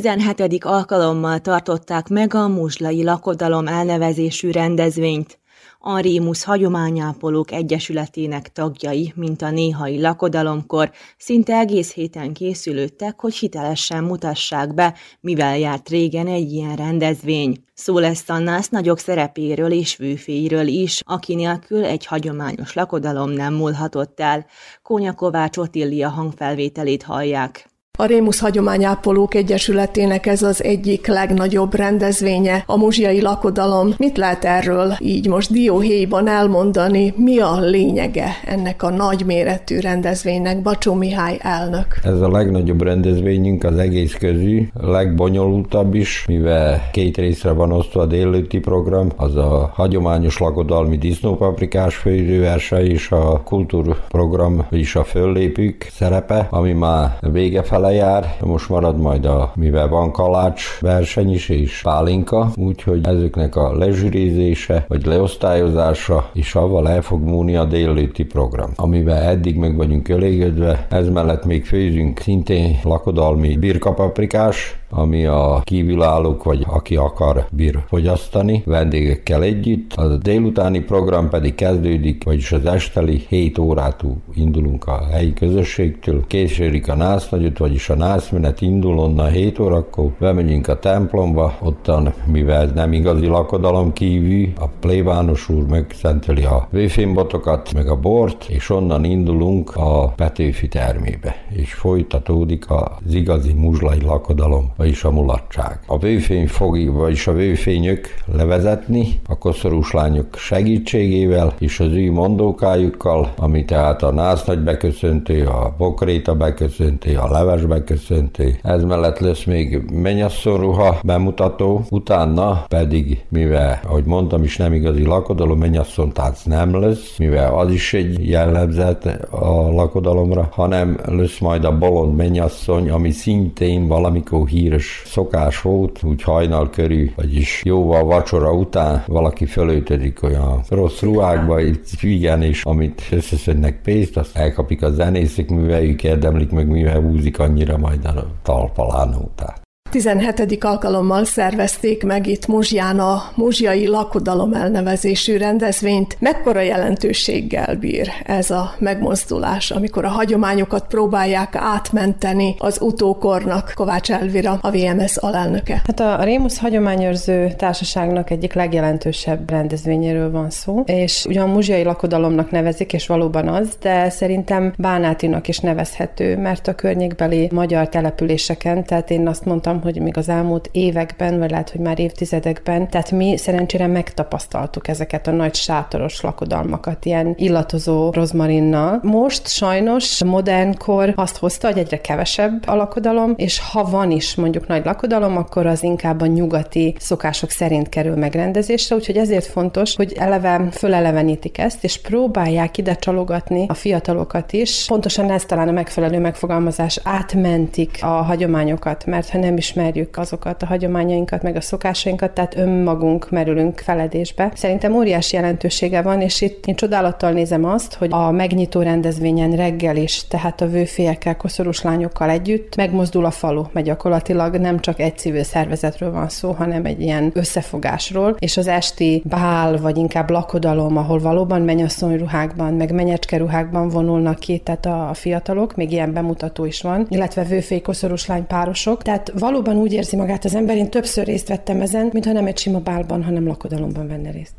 17. 0.00 0.64
alkalommal 0.64 1.40
tartották 1.40 2.08
meg 2.08 2.34
a 2.34 2.48
Muslai 2.48 3.04
Lakodalom 3.04 3.66
elnevezésű 3.66 4.50
rendezvényt. 4.50 5.38
a 5.78 5.98
Rémusz 5.98 6.42
Hagyományápolók 6.44 7.52
Egyesületének 7.52 8.52
tagjai, 8.52 9.12
mint 9.16 9.42
a 9.42 9.50
néhai 9.50 10.00
lakodalomkor, 10.00 10.90
szinte 11.18 11.56
egész 11.56 11.92
héten 11.92 12.32
készülődtek, 12.32 13.20
hogy 13.20 13.34
hitelesen 13.34 14.04
mutassák 14.04 14.74
be, 14.74 14.94
mivel 15.20 15.58
járt 15.58 15.88
régen 15.88 16.26
egy 16.26 16.52
ilyen 16.52 16.76
rendezvény. 16.76 17.64
Szó 17.74 17.98
lesz 17.98 18.28
a 18.28 18.62
nagyok 18.70 18.98
szerepéről 18.98 19.72
és 19.72 19.96
vőféiről 19.96 20.66
is, 20.66 21.00
aki 21.04 21.34
nélkül 21.34 21.84
egy 21.84 22.06
hagyományos 22.06 22.72
lakodalom 22.72 23.30
nem 23.30 23.54
múlhatott 23.54 24.20
el. 24.20 24.46
Kónya 24.82 25.14
Kovács 25.14 25.56
Otillia 25.56 26.08
hangfelvételét 26.08 27.02
hallják. 27.02 27.74
A 27.98 28.04
Rémusz 28.04 28.40
Hagyományápolók 28.40 29.34
Egyesületének 29.34 30.26
ez 30.26 30.42
az 30.42 30.64
egyik 30.64 31.06
legnagyobb 31.06 31.74
rendezvénye, 31.74 32.62
a 32.66 32.76
muzsiai 32.76 33.20
lakodalom. 33.20 33.94
Mit 33.98 34.16
lehet 34.16 34.44
erről 34.44 34.96
így 34.98 35.28
most 35.28 35.52
dióhéjban 35.52 36.28
elmondani? 36.28 37.14
Mi 37.16 37.38
a 37.38 37.60
lényege 37.60 38.28
ennek 38.44 38.82
a 38.82 38.90
nagyméretű 38.90 39.78
rendezvénynek? 39.78 40.62
Bacsó 40.62 40.94
Mihály 40.94 41.38
elnök. 41.42 41.86
Ez 42.02 42.20
a 42.20 42.30
legnagyobb 42.30 42.82
rendezvényünk 42.82 43.64
az 43.64 43.78
egész 43.78 44.14
közű, 44.14 44.68
legbonyolultabb 44.80 45.94
is, 45.94 46.24
mivel 46.28 46.90
két 46.92 47.16
részre 47.16 47.50
van 47.50 47.72
osztva 47.72 48.00
a 48.00 48.06
délőtti 48.06 48.58
program, 48.58 49.08
az 49.16 49.36
a 49.36 49.70
hagyományos 49.74 50.38
lakodalmi 50.38 50.96
disznópaprikás 50.96 51.94
főzőverseny 51.94 52.90
és 52.90 53.10
a 53.10 53.42
kultúrprogram, 53.44 54.66
vagyis 54.70 54.96
a 54.96 55.04
föllépük 55.04 55.86
szerepe, 55.90 56.46
ami 56.50 56.72
már 56.72 57.18
vége 57.20 57.62
fele 57.62 57.84
lejár, 57.86 58.36
most 58.40 58.68
marad 58.68 59.00
majd 59.00 59.24
a, 59.24 59.52
mivel 59.54 59.88
van 59.88 60.12
kalács 60.12 60.78
verseny 60.80 61.32
is 61.32 61.48
és 61.48 61.80
pálinka, 61.82 62.50
úgyhogy 62.56 63.06
ezeknek 63.06 63.56
a 63.56 63.76
lezsűrézése 63.76 64.84
vagy 64.88 65.06
leosztályozása 65.06 66.30
és 66.32 66.54
avval 66.54 66.88
el 66.88 67.02
fog 67.02 67.22
múlni 67.22 67.56
a 67.56 67.64
délőtti 67.64 68.24
program, 68.24 68.70
amivel 68.76 69.22
eddig 69.22 69.56
meg 69.56 69.76
vagyunk 69.76 70.08
elégedve, 70.08 70.86
ez 70.90 71.08
mellett 71.08 71.44
még 71.44 71.64
főzünk 71.64 72.18
szintén 72.18 72.78
lakodalmi 72.82 73.56
birkapaprikás, 73.56 74.78
ami 74.96 75.24
a 75.24 75.60
kívülállók, 75.64 76.44
vagy 76.44 76.64
aki 76.68 76.96
akar 76.96 77.46
bír 77.50 77.84
fogyasztani. 77.88 78.62
Vendégekkel 78.64 79.42
együtt. 79.42 79.92
A 79.92 80.16
délutáni 80.16 80.80
program 80.80 81.28
pedig 81.28 81.54
kezdődik, 81.54 82.24
vagyis 82.24 82.52
az 82.52 82.64
esteli 82.64 83.24
7 83.28 83.58
órától 83.58 84.16
indulunk 84.34 84.86
a 84.86 85.06
helyi 85.12 85.32
közösségtől, 85.32 86.24
késődik 86.26 86.88
a 86.88 86.94
násznagyot, 86.94 87.58
vagyis 87.58 87.88
a 87.88 87.94
nászmenet 87.94 88.60
indul 88.60 88.98
onnan 88.98 89.30
7 89.30 89.58
órakor, 89.58 90.10
bemegyünk 90.18 90.68
a 90.68 90.78
templomba, 90.78 91.58
ottan, 91.62 92.12
mivel 92.26 92.66
nem 92.74 92.92
igazi 92.92 93.26
lakodalom 93.26 93.92
kívül, 93.92 94.48
a 94.58 94.66
plébános 94.80 95.48
úr 95.48 95.66
megszenteli 95.66 96.44
a 96.44 96.68
vőfénbotokat, 96.70 97.72
meg 97.74 97.88
a 97.88 97.96
bort, 97.96 98.46
és 98.48 98.70
onnan 98.70 99.04
indulunk 99.04 99.76
a 99.76 100.12
Petőfi 100.16 100.68
termébe, 100.68 101.36
és 101.50 101.72
folytatódik 101.72 102.70
az 102.70 103.14
igazi 103.14 103.52
muzslai 103.52 104.00
lakodalom, 104.00 104.72
vagyis 104.86 105.04
a 105.04 105.10
mulatság. 105.10 105.78
A 105.86 105.98
vőfény 105.98 106.46
fog, 106.46 106.94
vagyis 106.94 107.26
a 107.26 107.32
vőfényök 107.32 108.08
levezetni 108.32 109.20
a 109.28 109.38
koszorús 109.38 109.92
lányok 109.92 110.36
segítségével 110.36 111.54
és 111.58 111.80
az 111.80 111.92
ő 111.92 112.12
mondókájukkal, 112.12 113.32
ami 113.36 113.64
tehát 113.64 114.02
a 114.02 114.12
násznagy 114.12 114.58
beköszöntő, 114.58 115.46
a 115.46 115.74
bokréta 115.78 116.34
beköszöntő, 116.34 117.16
a 117.16 117.30
leves 117.30 117.64
beköszöntő. 117.64 118.58
Ez 118.62 118.82
mellett 118.82 119.18
lesz 119.18 119.44
még 119.44 119.82
mennyasszony 119.92 120.60
ruha 120.60 120.98
bemutató, 121.02 121.84
utána 121.90 122.64
pedig, 122.68 123.24
mivel, 123.28 123.80
ahogy 123.86 124.04
mondtam 124.04 124.42
is, 124.42 124.56
nem 124.56 124.72
igazi 124.72 125.02
lakodalom, 125.04 125.58
mennyasszony 125.58 126.12
tánc 126.12 126.42
nem 126.42 126.80
lesz, 126.80 127.16
mivel 127.18 127.58
az 127.58 127.70
is 127.70 127.94
egy 127.94 128.28
jellemzet 128.28 129.06
a 129.30 129.70
lakodalomra, 129.70 130.48
hanem 130.50 131.00
lesz 131.06 131.38
majd 131.38 131.64
a 131.64 131.78
bolond 131.78 132.16
mennyasszony, 132.16 132.90
ami 132.90 133.10
szintén 133.10 133.86
valamikor 133.86 134.46
híres 134.48 134.65
híres 134.66 135.02
szokás 135.04 135.62
volt, 135.62 136.02
úgy 136.02 136.22
hajnal 136.22 136.70
körül, 136.70 137.10
vagyis 137.16 137.62
jóval 137.64 138.04
vacsora 138.04 138.52
után 138.52 139.02
valaki 139.06 139.44
fölöltödik 139.44 140.22
olyan 140.22 140.62
rossz 140.68 141.00
ruhákba, 141.00 141.60
igen, 142.00 142.42
és 142.42 142.62
amit 142.64 143.02
összeszednek 143.10 143.82
pénzt, 143.82 144.16
azt 144.16 144.36
elkapik 144.36 144.82
a 144.82 144.90
zenészek, 144.90 145.50
ők 145.50 146.04
érdemlik, 146.04 146.50
meg 146.50 146.66
mivel 146.66 147.00
húzik 147.00 147.38
annyira 147.38 147.76
majd 147.76 148.04
a 148.04 148.26
talpalán 148.42 149.14
után. 149.14 149.65
17. 149.96 150.64
alkalommal 150.64 151.24
szervezték 151.24 152.04
meg 152.04 152.26
itt 152.26 152.46
Muzsján 152.46 152.98
a 152.98 153.22
Muzsjai 153.34 153.86
Lakodalom 153.86 154.52
elnevezésű 154.52 155.36
rendezvényt. 155.36 156.16
Mekkora 156.20 156.60
jelentőséggel 156.60 157.74
bír 157.74 158.08
ez 158.24 158.50
a 158.50 158.74
megmozdulás, 158.78 159.70
amikor 159.70 160.04
a 160.04 160.08
hagyományokat 160.08 160.86
próbálják 160.86 161.54
átmenteni 161.54 162.54
az 162.58 162.80
utókornak? 162.80 163.72
Kovács 163.74 164.10
Elvira, 164.10 164.58
a 164.62 164.70
VMS 164.70 165.16
alelnöke. 165.16 165.82
Hát 165.86 166.00
a 166.00 166.24
Rémusz 166.24 166.58
Hagyományőrző 166.58 167.52
Társaságnak 167.56 168.30
egyik 168.30 168.52
legjelentősebb 168.52 169.50
rendezvényéről 169.50 170.30
van 170.30 170.50
szó, 170.50 170.82
és 170.86 171.24
ugyan 171.28 171.48
Muzsjai 171.48 171.82
Lakodalomnak 171.82 172.50
nevezik, 172.50 172.92
és 172.92 173.06
valóban 173.06 173.48
az, 173.48 173.68
de 173.80 174.10
szerintem 174.10 174.72
Bánátinak 174.78 175.48
is 175.48 175.58
nevezhető, 175.58 176.36
mert 176.36 176.68
a 176.68 176.74
környékbeli 176.74 177.48
magyar 177.52 177.88
településeken, 177.88 178.84
tehát 178.84 179.10
én 179.10 179.28
azt 179.28 179.44
mondtam, 179.44 179.84
hogy 179.86 180.02
még 180.02 180.16
az 180.16 180.28
elmúlt 180.28 180.68
években, 180.72 181.38
vagy 181.38 181.50
lehet, 181.50 181.70
hogy 181.70 181.80
már 181.80 181.98
évtizedekben, 181.98 182.88
tehát 182.90 183.10
mi 183.10 183.36
szerencsére 183.36 183.86
megtapasztaltuk 183.86 184.88
ezeket 184.88 185.26
a 185.26 185.30
nagy 185.30 185.54
sátoros 185.54 186.20
lakodalmakat, 186.20 187.04
ilyen 187.04 187.34
illatozó 187.36 188.10
rozmarinnal. 188.10 189.00
Most 189.02 189.48
sajnos 189.48 190.24
modernkor 190.24 191.12
azt 191.16 191.36
hozta, 191.36 191.66
hogy 191.66 191.78
egyre 191.78 192.00
kevesebb 192.00 192.62
a 192.66 192.74
lakodalom, 192.74 193.32
és 193.36 193.58
ha 193.58 193.84
van 193.84 194.10
is 194.10 194.34
mondjuk 194.34 194.66
nagy 194.66 194.84
lakodalom, 194.84 195.36
akkor 195.36 195.66
az 195.66 195.82
inkább 195.82 196.20
a 196.20 196.26
nyugati 196.26 196.94
szokások 196.98 197.50
szerint 197.50 197.88
kerül 197.88 198.16
megrendezésre, 198.16 198.96
úgyhogy 198.96 199.16
ezért 199.16 199.46
fontos, 199.46 199.96
hogy 199.96 200.12
eleve 200.18 200.68
fölelevenítik 200.70 201.58
ezt, 201.58 201.84
és 201.84 202.00
próbálják 202.00 202.78
ide 202.78 202.94
csalogatni 202.94 203.64
a 203.68 203.74
fiatalokat 203.74 204.52
is. 204.52 204.84
Pontosan 204.86 205.30
ez 205.30 205.44
talán 205.44 205.68
a 205.68 205.72
megfelelő 205.72 206.18
megfogalmazás, 206.18 207.00
átmentik 207.02 207.98
a 208.00 208.06
hagyományokat, 208.06 209.06
mert 209.06 209.30
ha 209.30 209.38
nem 209.38 209.56
is 209.56 209.72
ismerjük 209.76 210.16
azokat 210.16 210.62
a 210.62 210.66
hagyományainkat, 210.66 211.42
meg 211.42 211.56
a 211.56 211.60
szokásainkat, 211.60 212.30
tehát 212.30 212.56
önmagunk 212.56 213.30
merülünk 213.30 213.78
feledésbe. 213.78 214.50
Szerintem 214.54 214.94
óriási 214.94 215.36
jelentősége 215.36 216.02
van, 216.02 216.20
és 216.20 216.40
itt 216.40 216.66
én 216.66 216.74
csodálattal 216.74 217.30
nézem 217.30 217.64
azt, 217.64 217.94
hogy 217.94 218.08
a 218.12 218.30
megnyitó 218.30 218.80
rendezvényen 218.80 219.56
reggel 219.56 219.96
is, 219.96 220.26
tehát 220.28 220.60
a 220.60 220.68
vőfélyekkel, 220.68 221.36
koszorús 221.36 221.82
lányokkal 221.82 222.30
együtt 222.30 222.76
megmozdul 222.76 223.24
a 223.24 223.30
falu, 223.30 223.64
mert 223.72 223.86
gyakorlatilag 223.86 224.56
nem 224.56 224.80
csak 224.80 225.00
egy 225.00 225.18
civil 225.18 225.42
szervezetről 225.42 226.12
van 226.12 226.28
szó, 226.28 226.50
hanem 226.50 226.84
egy 226.84 227.00
ilyen 227.00 227.30
összefogásról, 227.34 228.36
és 228.38 228.56
az 228.56 228.66
esti 228.66 229.22
bál, 229.24 229.76
vagy 229.76 229.96
inkább 229.96 230.30
lakodalom, 230.30 230.96
ahol 230.96 231.18
valóban 231.18 231.62
mennyasszony 231.62 232.18
ruhákban, 232.18 232.74
meg 232.74 232.92
menyecske 232.92 233.36
ruhákban 233.36 233.88
vonulnak 233.88 234.38
ki, 234.38 234.58
tehát 234.58 234.86
a 234.86 235.10
fiatalok, 235.14 235.74
még 235.74 235.92
ilyen 235.92 236.12
bemutató 236.12 236.64
is 236.64 236.82
van, 236.82 237.06
illetve 237.08 237.42
vőfély 237.42 237.80
koszorús 237.80 238.26
lány 238.26 238.46
párosok, 238.46 239.02
tehát 239.02 239.32
valóban 239.38 239.55
valóban 239.56 239.82
úgy 239.82 239.92
érzi 239.92 240.16
magát 240.16 240.44
az 240.44 240.54
ember, 240.54 240.76
én 240.76 240.90
többször 240.90 241.26
részt 241.26 241.48
vettem 241.48 241.80
ezen, 241.80 242.10
mintha 242.12 242.32
nem 242.32 242.46
egy 242.46 242.58
sima 242.58 242.80
bálban, 242.80 243.24
hanem 243.24 243.46
lakodalomban 243.46 244.08
venne 244.08 244.30
részt. 244.30 244.54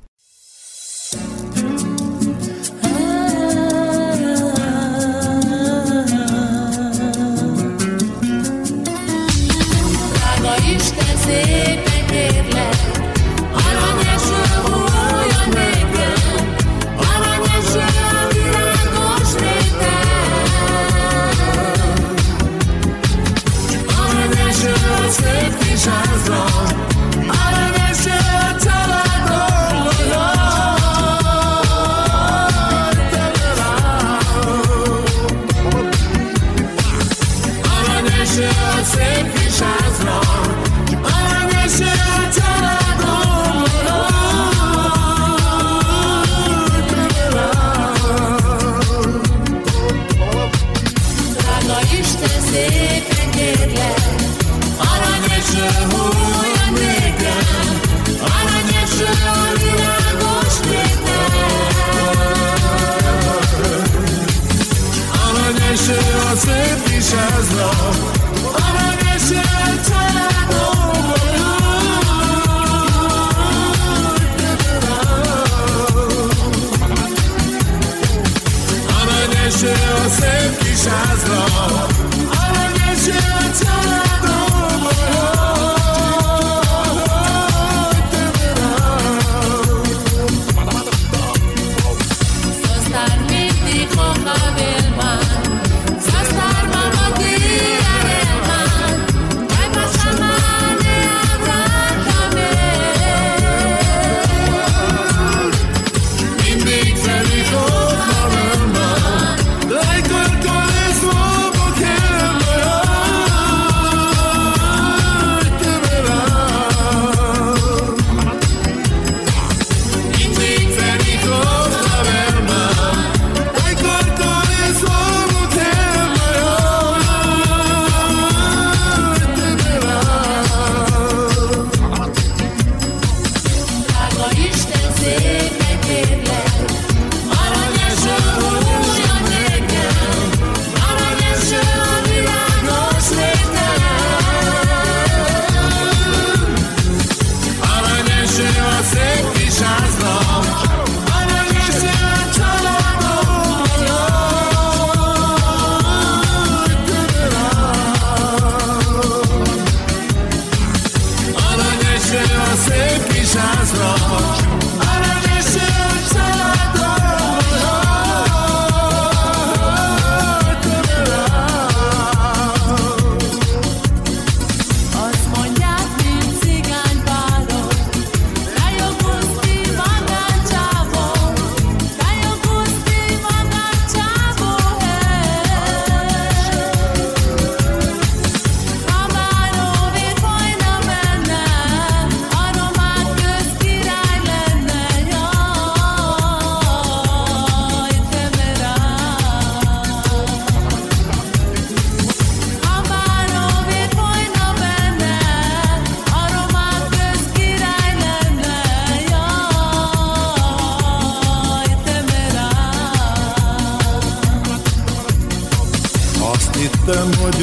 Aranyeső 25.08 25.08
a 25.08 25.12
szép 25.12 25.58
kis 25.58 26.97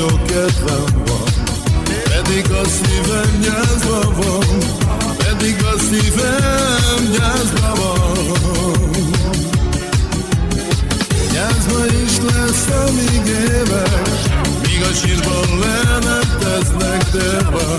vagyok, 0.05 0.27
kedvem 0.27 1.03
van 1.07 1.23
Pedig 2.05 2.51
a 2.51 2.65
szívem 2.69 3.41
gyászba 3.41 4.13
van 4.17 4.59
Pedig 5.17 5.57
a 5.63 5.79
szívem 5.79 7.11
gyászba 7.13 7.73
van. 7.75 8.91
Gyászba 11.33 11.87
is 11.87 12.33
lesz, 12.33 12.67
amíg 12.89 13.27
élek 13.27 14.19
Míg 14.63 14.83
a 14.83 14.95
sírban 14.95 15.59
le 15.59 15.99
nem 15.99 16.39
tesznek 16.39 17.11
térbe 17.11 17.77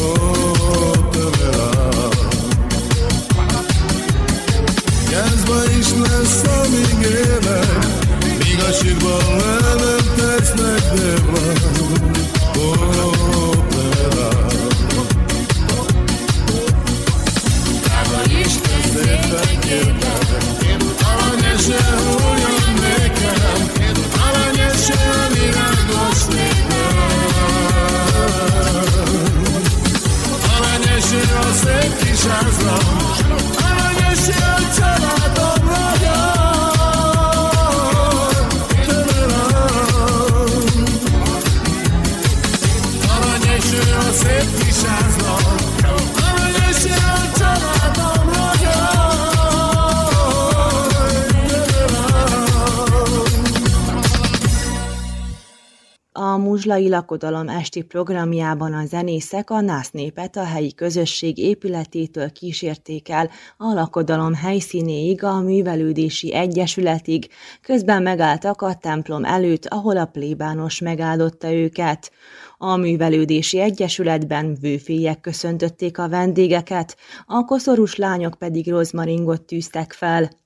Ó, 0.00 0.12
te 1.10 1.50
Gyászba 5.10 5.70
is 5.78 5.86
lesz, 6.08 6.42
amíg 6.64 7.06
élek 7.10 7.86
Míg 8.38 8.58
a 8.68 8.72
sírban 8.72 10.01
le 10.42 10.50
nem 10.50 10.74
tesznek 10.74 10.82
térbe 10.94 11.40
Ó, 12.58 12.72
te 17.82 18.50
Szépen 18.92 19.58
kérlek 19.60 20.01
muzslai 56.52 56.88
lakodalom 56.88 57.48
esti 57.48 57.82
programjában 57.82 58.72
a 58.72 58.84
zenészek 58.86 59.50
a 59.50 59.60
nász 59.60 59.90
népet 59.90 60.36
a 60.36 60.44
helyi 60.44 60.74
közösség 60.74 61.38
épületétől 61.38 62.32
kísérték 62.32 63.08
el 63.08 63.30
a 63.56 63.72
lakodalom 63.72 64.34
helyszínéig, 64.34 65.24
a 65.24 65.40
művelődési 65.40 66.34
egyesületig, 66.34 67.28
közben 67.62 68.02
megálltak 68.02 68.62
a 68.62 68.74
templom 68.74 69.24
előtt, 69.24 69.66
ahol 69.66 69.96
a 69.96 70.06
plébános 70.06 70.80
megáldotta 70.80 71.52
őket. 71.52 72.12
A 72.58 72.76
művelődési 72.76 73.58
egyesületben 73.60 74.56
vőfélyek 74.60 75.20
köszöntötték 75.20 75.98
a 75.98 76.08
vendégeket, 76.08 76.96
a 77.26 77.44
koszorús 77.44 77.96
lányok 77.96 78.34
pedig 78.34 78.70
rozmaringot 78.70 79.42
tűztek 79.42 79.92
fel. 79.92 80.41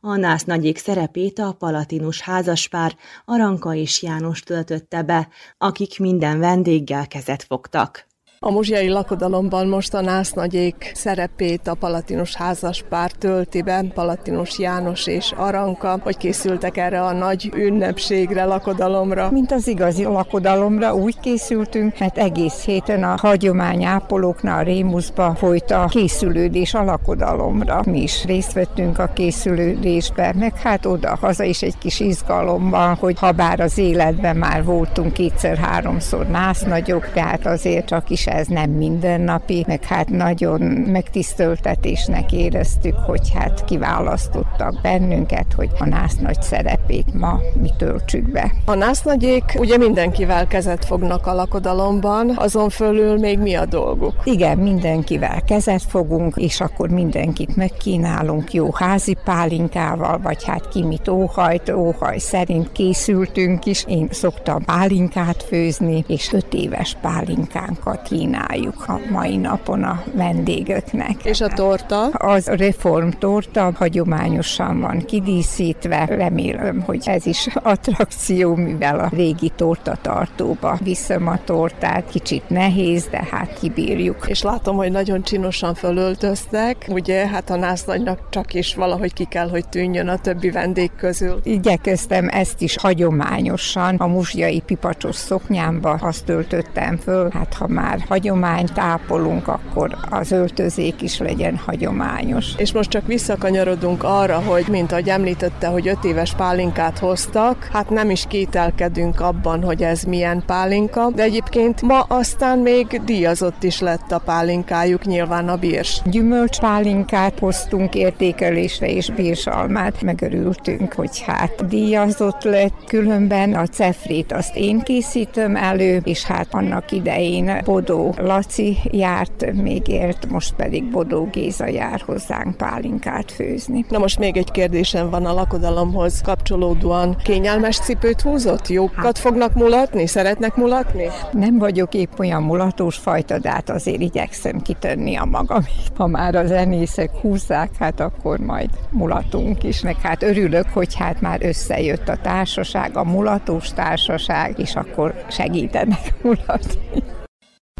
A 0.00 0.16
nász 0.16 0.44
nagyék 0.44 0.78
szerepét 0.78 1.38
a 1.38 1.52
palatinus 1.58 2.20
házaspár 2.20 2.96
Aranka 3.24 3.74
és 3.74 4.02
János 4.02 4.40
töltötte 4.40 5.02
be, 5.02 5.28
akik 5.58 5.98
minden 5.98 6.38
vendéggel 6.38 7.06
kezet 7.06 7.42
fogtak. 7.42 8.09
A 8.46 8.50
muzsiai 8.50 8.88
lakodalomban 8.88 9.68
most 9.68 9.94
a 9.94 10.00
násznagyék 10.00 10.90
szerepét 10.94 11.68
a 11.68 11.74
Palatinus 11.74 12.34
házaspár 12.34 13.10
tölti 13.10 13.62
be, 13.62 13.84
Palatinus 13.94 14.58
János 14.58 15.06
és 15.06 15.32
Aranka, 15.36 15.98
hogy 16.02 16.16
készültek 16.16 16.76
erre 16.76 17.02
a 17.02 17.12
nagy 17.12 17.50
ünnepségre, 17.54 18.44
lakodalomra. 18.44 19.30
Mint 19.30 19.52
az 19.52 19.66
igazi 19.66 20.04
lakodalomra 20.04 20.94
úgy 20.94 21.20
készültünk, 21.20 21.98
mert 21.98 22.18
egész 22.18 22.64
héten 22.64 23.04
a 23.04 23.14
hagyományápolóknál 23.16 24.58
a 24.58 24.62
Rémuszba 24.62 25.34
folyt 25.34 25.70
a 25.70 25.86
készülődés 25.90 26.74
a 26.74 26.84
lakodalomra. 26.84 27.82
Mi 27.86 28.02
is 28.02 28.24
részt 28.24 28.52
vettünk 28.52 28.98
a 28.98 29.10
készülődésbe, 29.14 30.34
meg 30.38 30.56
hát 30.56 30.86
oda-haza 30.86 31.44
is 31.44 31.62
egy 31.62 31.78
kis 31.78 32.00
izgalomban, 32.00 32.94
hogy 32.94 33.18
ha 33.18 33.32
bár 33.32 33.60
az 33.60 33.78
életben 33.78 34.36
már 34.36 34.64
voltunk 34.64 35.12
kétszer-háromszor 35.12 36.26
násznagyok, 36.26 37.10
tehát 37.12 37.46
azért 37.46 37.86
csak 37.86 38.10
is 38.10 38.28
ez 38.30 38.46
nem 38.46 38.70
mindennapi, 38.70 39.64
meg 39.66 39.84
hát 39.84 40.08
nagyon 40.08 40.60
megtisztöltetésnek 40.86 42.32
éreztük, 42.32 42.96
hogy 42.96 43.30
hát 43.34 43.64
kiválasztottak 43.64 44.80
bennünket, 44.82 45.46
hogy 45.56 45.70
a 45.78 45.86
nász 45.86 46.16
nagy 46.16 46.42
szerepét 46.42 47.14
ma 47.14 47.40
mi 47.60 47.70
töltsük 47.78 48.30
be. 48.30 48.52
A 48.64 48.74
násznagyék 48.74 49.56
ugye 49.58 49.76
mindenkivel 49.76 50.46
kezet 50.46 50.84
fognak 50.84 51.26
a 51.26 51.34
lakodalomban, 51.34 52.32
azon 52.36 52.68
fölül 52.68 53.18
még 53.18 53.38
mi 53.38 53.54
a 53.54 53.66
dolguk? 53.66 54.14
Igen, 54.24 54.58
mindenkivel 54.58 55.42
kezet 55.46 55.82
fogunk, 55.82 56.36
és 56.36 56.60
akkor 56.60 56.88
mindenkit 56.88 57.56
megkínálunk 57.56 58.52
jó 58.52 58.72
házi 58.72 59.16
pálinkával, 59.24 60.18
vagy 60.18 60.44
hát 60.44 60.68
ki 60.68 60.84
mit 60.84 61.08
óhajt, 61.08 61.70
óhaj 61.70 62.18
szerint 62.18 62.72
készültünk 62.72 63.66
is. 63.66 63.84
Én 63.88 64.08
szoktam 64.10 64.64
pálinkát 64.64 65.42
főzni, 65.42 66.04
és 66.06 66.32
öt 66.32 66.54
éves 66.54 66.96
pálinkánkat 67.00 68.10
kínáljuk 68.20 68.84
a 68.86 69.00
mai 69.10 69.36
napon 69.36 69.82
a 69.82 70.02
vendégöknek. 70.14 71.24
És 71.24 71.40
a 71.40 71.48
torta? 71.48 72.06
Az 72.06 72.46
reformtorta 72.46 73.72
hagyományosan 73.74 74.80
van 74.80 75.04
kidíszítve. 75.04 76.04
Remélem, 76.04 76.82
hogy 76.86 77.02
ez 77.04 77.26
is 77.26 77.46
attrakció, 77.62 78.54
mivel 78.54 78.98
a 78.98 79.08
régi 79.12 79.52
tortatartóba 79.56 80.78
viszem 80.82 81.26
a 81.26 81.44
tortát. 81.44 82.04
Kicsit 82.10 82.48
nehéz, 82.48 83.06
de 83.10 83.26
hát 83.30 83.58
kibírjuk. 83.58 84.24
És 84.26 84.42
látom, 84.42 84.76
hogy 84.76 84.90
nagyon 84.90 85.22
csinosan 85.22 85.74
fölöltöztek. 85.74 86.86
Ugye, 86.88 87.26
hát 87.26 87.50
a 87.50 87.56
násznagynak 87.56 88.18
csak 88.30 88.54
is 88.54 88.74
valahogy 88.74 89.12
ki 89.12 89.24
kell, 89.24 89.48
hogy 89.48 89.68
tűnjön 89.68 90.08
a 90.08 90.18
többi 90.18 90.50
vendég 90.50 90.90
közül. 90.96 91.40
Igyekeztem 91.42 92.28
ezt 92.28 92.62
is 92.62 92.76
hagyományosan 92.76 93.96
a 93.96 94.06
muzsjai 94.06 94.60
pipacsos 94.60 95.16
szoknyámba 95.16 95.90
azt 95.90 96.24
töltöttem 96.24 96.96
föl. 96.96 97.28
Hát 97.32 97.54
ha 97.54 97.66
már 97.66 98.08
hagyományt 98.10 98.78
ápolunk, 98.78 99.48
akkor 99.48 99.96
az 100.10 100.32
öltözék 100.32 101.02
is 101.02 101.18
legyen 101.18 101.56
hagyományos. 101.66 102.46
És 102.56 102.72
most 102.72 102.90
csak 102.90 103.06
visszakanyarodunk 103.06 104.02
arra, 104.04 104.38
hogy 104.38 104.64
mint 104.68 104.92
ahogy 104.92 105.08
említette, 105.08 105.66
hogy 105.66 105.88
öt 105.88 106.04
éves 106.04 106.34
pálinkát 106.34 106.98
hoztak, 106.98 107.68
hát 107.72 107.90
nem 107.90 108.10
is 108.10 108.24
kételkedünk 108.28 109.20
abban, 109.20 109.62
hogy 109.62 109.82
ez 109.82 110.02
milyen 110.02 110.42
pálinka, 110.46 111.10
de 111.14 111.22
egyébként 111.22 111.82
ma 111.82 112.00
aztán 112.00 112.58
még 112.58 113.00
díjazott 113.04 113.62
is 113.62 113.80
lett 113.80 114.12
a 114.12 114.18
pálinkájuk, 114.18 115.04
nyilván 115.04 115.48
a 115.48 115.56
bírs. 115.56 116.02
Gyümölcspálinkát 116.04 117.38
hoztunk 117.38 117.94
értékelésre 117.94 118.88
és 118.88 119.10
bírsalmát, 119.10 120.02
megörültünk, 120.02 120.92
hogy 120.92 121.22
hát 121.26 121.66
díjazott 121.68 122.42
lett, 122.42 122.84
különben 122.86 123.54
a 123.54 123.66
cefrét 123.66 124.32
azt 124.32 124.56
én 124.56 124.80
készítem 124.80 125.56
elő, 125.56 126.00
és 126.04 126.24
hát 126.24 126.46
annak 126.50 126.92
idején 126.92 127.60
Bodó 127.64 127.99
Laci 128.16 128.78
járt, 128.90 129.52
még 129.52 129.88
élt, 129.88 130.30
most 130.30 130.54
pedig 130.54 130.90
Bodó 130.90 131.28
Géza 131.32 131.66
jár 131.66 132.02
hozzánk 132.06 132.56
pálinkát 132.56 133.32
főzni. 133.32 133.84
Na 133.88 133.98
most 133.98 134.18
még 134.18 134.36
egy 134.36 134.50
kérdésem 134.50 135.10
van 135.10 135.26
a 135.26 135.32
lakodalomhoz 135.32 136.20
kapcsolódóan. 136.20 137.16
Kényelmes 137.24 137.78
cipőt 137.78 138.20
húzott? 138.20 138.68
Jókat 138.68 139.18
fognak 139.18 139.54
mulatni? 139.54 140.06
Szeretnek 140.06 140.56
mulatni? 140.56 141.06
Nem 141.32 141.58
vagyok 141.58 141.94
épp 141.94 142.18
olyan 142.18 142.42
mulatós 142.42 142.96
fajta, 142.96 143.38
de 143.38 143.50
hát 143.50 143.70
azért 143.70 144.00
igyekszem 144.00 144.60
kitönni 144.60 145.16
a 145.16 145.24
magam. 145.24 145.64
Ha 146.00 146.06
már 146.06 146.34
a 146.34 146.46
zenészek 146.46 147.10
húzzák, 147.10 147.70
hát 147.78 148.00
akkor 148.00 148.38
majd 148.38 148.70
mulatunk 148.90 149.62
is. 149.64 149.80
Meg 149.80 150.00
hát 150.00 150.22
örülök, 150.22 150.66
hogy 150.72 150.94
hát 150.94 151.20
már 151.20 151.44
összejött 151.44 152.08
a 152.08 152.16
társaság, 152.16 152.96
a 152.96 153.04
mulatós 153.04 153.72
társaság, 153.72 154.58
és 154.58 154.74
akkor 154.74 155.24
segítenek 155.28 156.14
mulatni. 156.22 157.19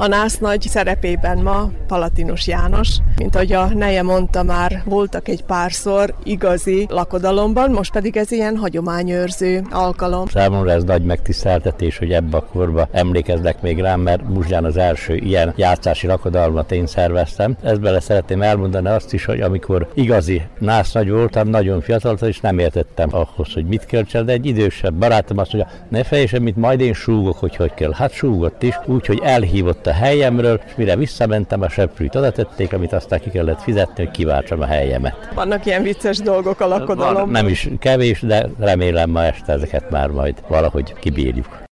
A 0.01 0.07
nász 0.07 0.39
nagy 0.39 0.61
szerepében 0.61 1.39
ma 1.39 1.71
Palatinus 1.87 2.47
János, 2.47 2.89
mint 3.17 3.35
ahogy 3.35 3.53
a 3.53 3.67
neje 3.75 4.03
mondta 4.03 4.43
már, 4.43 4.83
voltak 4.85 5.29
egy 5.29 5.45
párszor 5.45 6.15
igazi 6.23 6.87
lakodalomban, 6.89 7.71
most 7.71 7.93
pedig 7.93 8.17
ez 8.17 8.31
ilyen 8.31 8.57
hagyományőrző 8.57 9.63
alkalom. 9.71 10.27
Számomra 10.27 10.71
ez 10.71 10.85
nagy 10.85 11.03
megtiszteltetés, 11.03 11.99
hogy 11.99 12.13
ebbe 12.13 12.37
a 12.37 12.45
korba 12.53 12.89
emlékeznek 12.93 13.63
még 13.63 13.81
rám, 13.81 14.01
mert 14.01 14.29
Muzsján 14.29 14.65
az 14.65 14.77
első 14.77 15.15
ilyen 15.15 15.53
játszási 15.57 16.07
lakodalmat 16.07 16.73
én 16.73 16.87
szerveztem. 16.87 17.57
Ezt 17.63 17.81
bele 17.81 18.01
szeretném 18.01 18.43
elmondani 18.43 18.89
azt 18.89 19.13
is, 19.13 19.25
hogy 19.25 19.41
amikor 19.41 19.89
igazi 19.95 20.43
nász 20.59 20.93
nagy 20.93 21.11
voltam, 21.11 21.49
nagyon 21.49 21.81
fiatal, 21.81 22.17
és 22.21 22.41
nem 22.41 22.59
értettem 22.59 23.09
ahhoz, 23.13 23.53
hogy 23.53 23.65
mit 23.65 23.87
kell 23.87 24.03
csinálni, 24.03 24.29
de 24.29 24.37
egy 24.37 24.47
idősebb 24.47 24.95
barátom 24.95 25.39
azt 25.39 25.53
mondja, 25.53 25.73
ne 25.89 26.05
fejtsem, 26.05 26.43
mit 26.43 26.57
majd 26.57 26.81
én 26.81 26.95
súgok, 26.95 27.37
hogy 27.37 27.57
hogy 27.57 27.75
kell. 27.75 27.93
Hát 27.93 28.13
súgott 28.13 28.63
is, 28.63 28.79
úgyhogy 28.87 29.21
elhívott 29.23 29.89
a 29.91 29.93
helyemről, 29.93 30.61
és 30.67 30.75
mire 30.77 30.97
visszamentem, 30.97 31.63
a 31.63 31.69
seprűt 31.69 32.15
oda 32.15 32.31
tették, 32.31 32.73
amit 32.73 32.93
aztán 32.93 33.21
ki 33.21 33.31
kellett 33.31 33.63
fizetni, 33.63 34.05
hogy 34.05 34.11
kiváltsam 34.11 34.61
a 34.61 34.67
helyemet. 34.67 35.29
Vannak 35.35 35.67
ilyen 35.67 35.83
vicces 35.83 36.19
dolgok 36.19 36.61
a 36.61 36.67
lakodalomban. 36.67 37.31
Nem 37.31 37.49
is 37.49 37.69
kevés, 37.79 38.21
de 38.21 38.47
remélem 38.59 39.11
ma 39.11 39.25
este 39.25 39.53
ezeket 39.53 39.91
már 39.91 40.09
majd 40.09 40.35
valahogy 40.49 40.95
kibírjuk. 41.01 41.69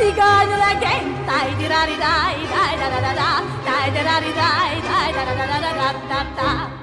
cigano 0.00 0.56
la 0.56 0.72
gente, 0.80 1.24
dai 1.26 1.54
di 1.56 1.66
rari 1.66 1.96
dai, 1.96 2.46
dai 2.48 2.74
da 2.80 2.88
da 2.88 3.00
da 3.00 3.12
da, 3.12 3.42
dai 3.64 3.92
da 3.92 4.02
rari 4.02 4.32
dai, 4.32 4.80
dai 4.80 5.12
da 5.12 5.22
da 5.24 5.34
da 5.34 5.46
da 5.46 5.70
da 5.76 5.92
da 6.08 6.26
da. 6.36 6.79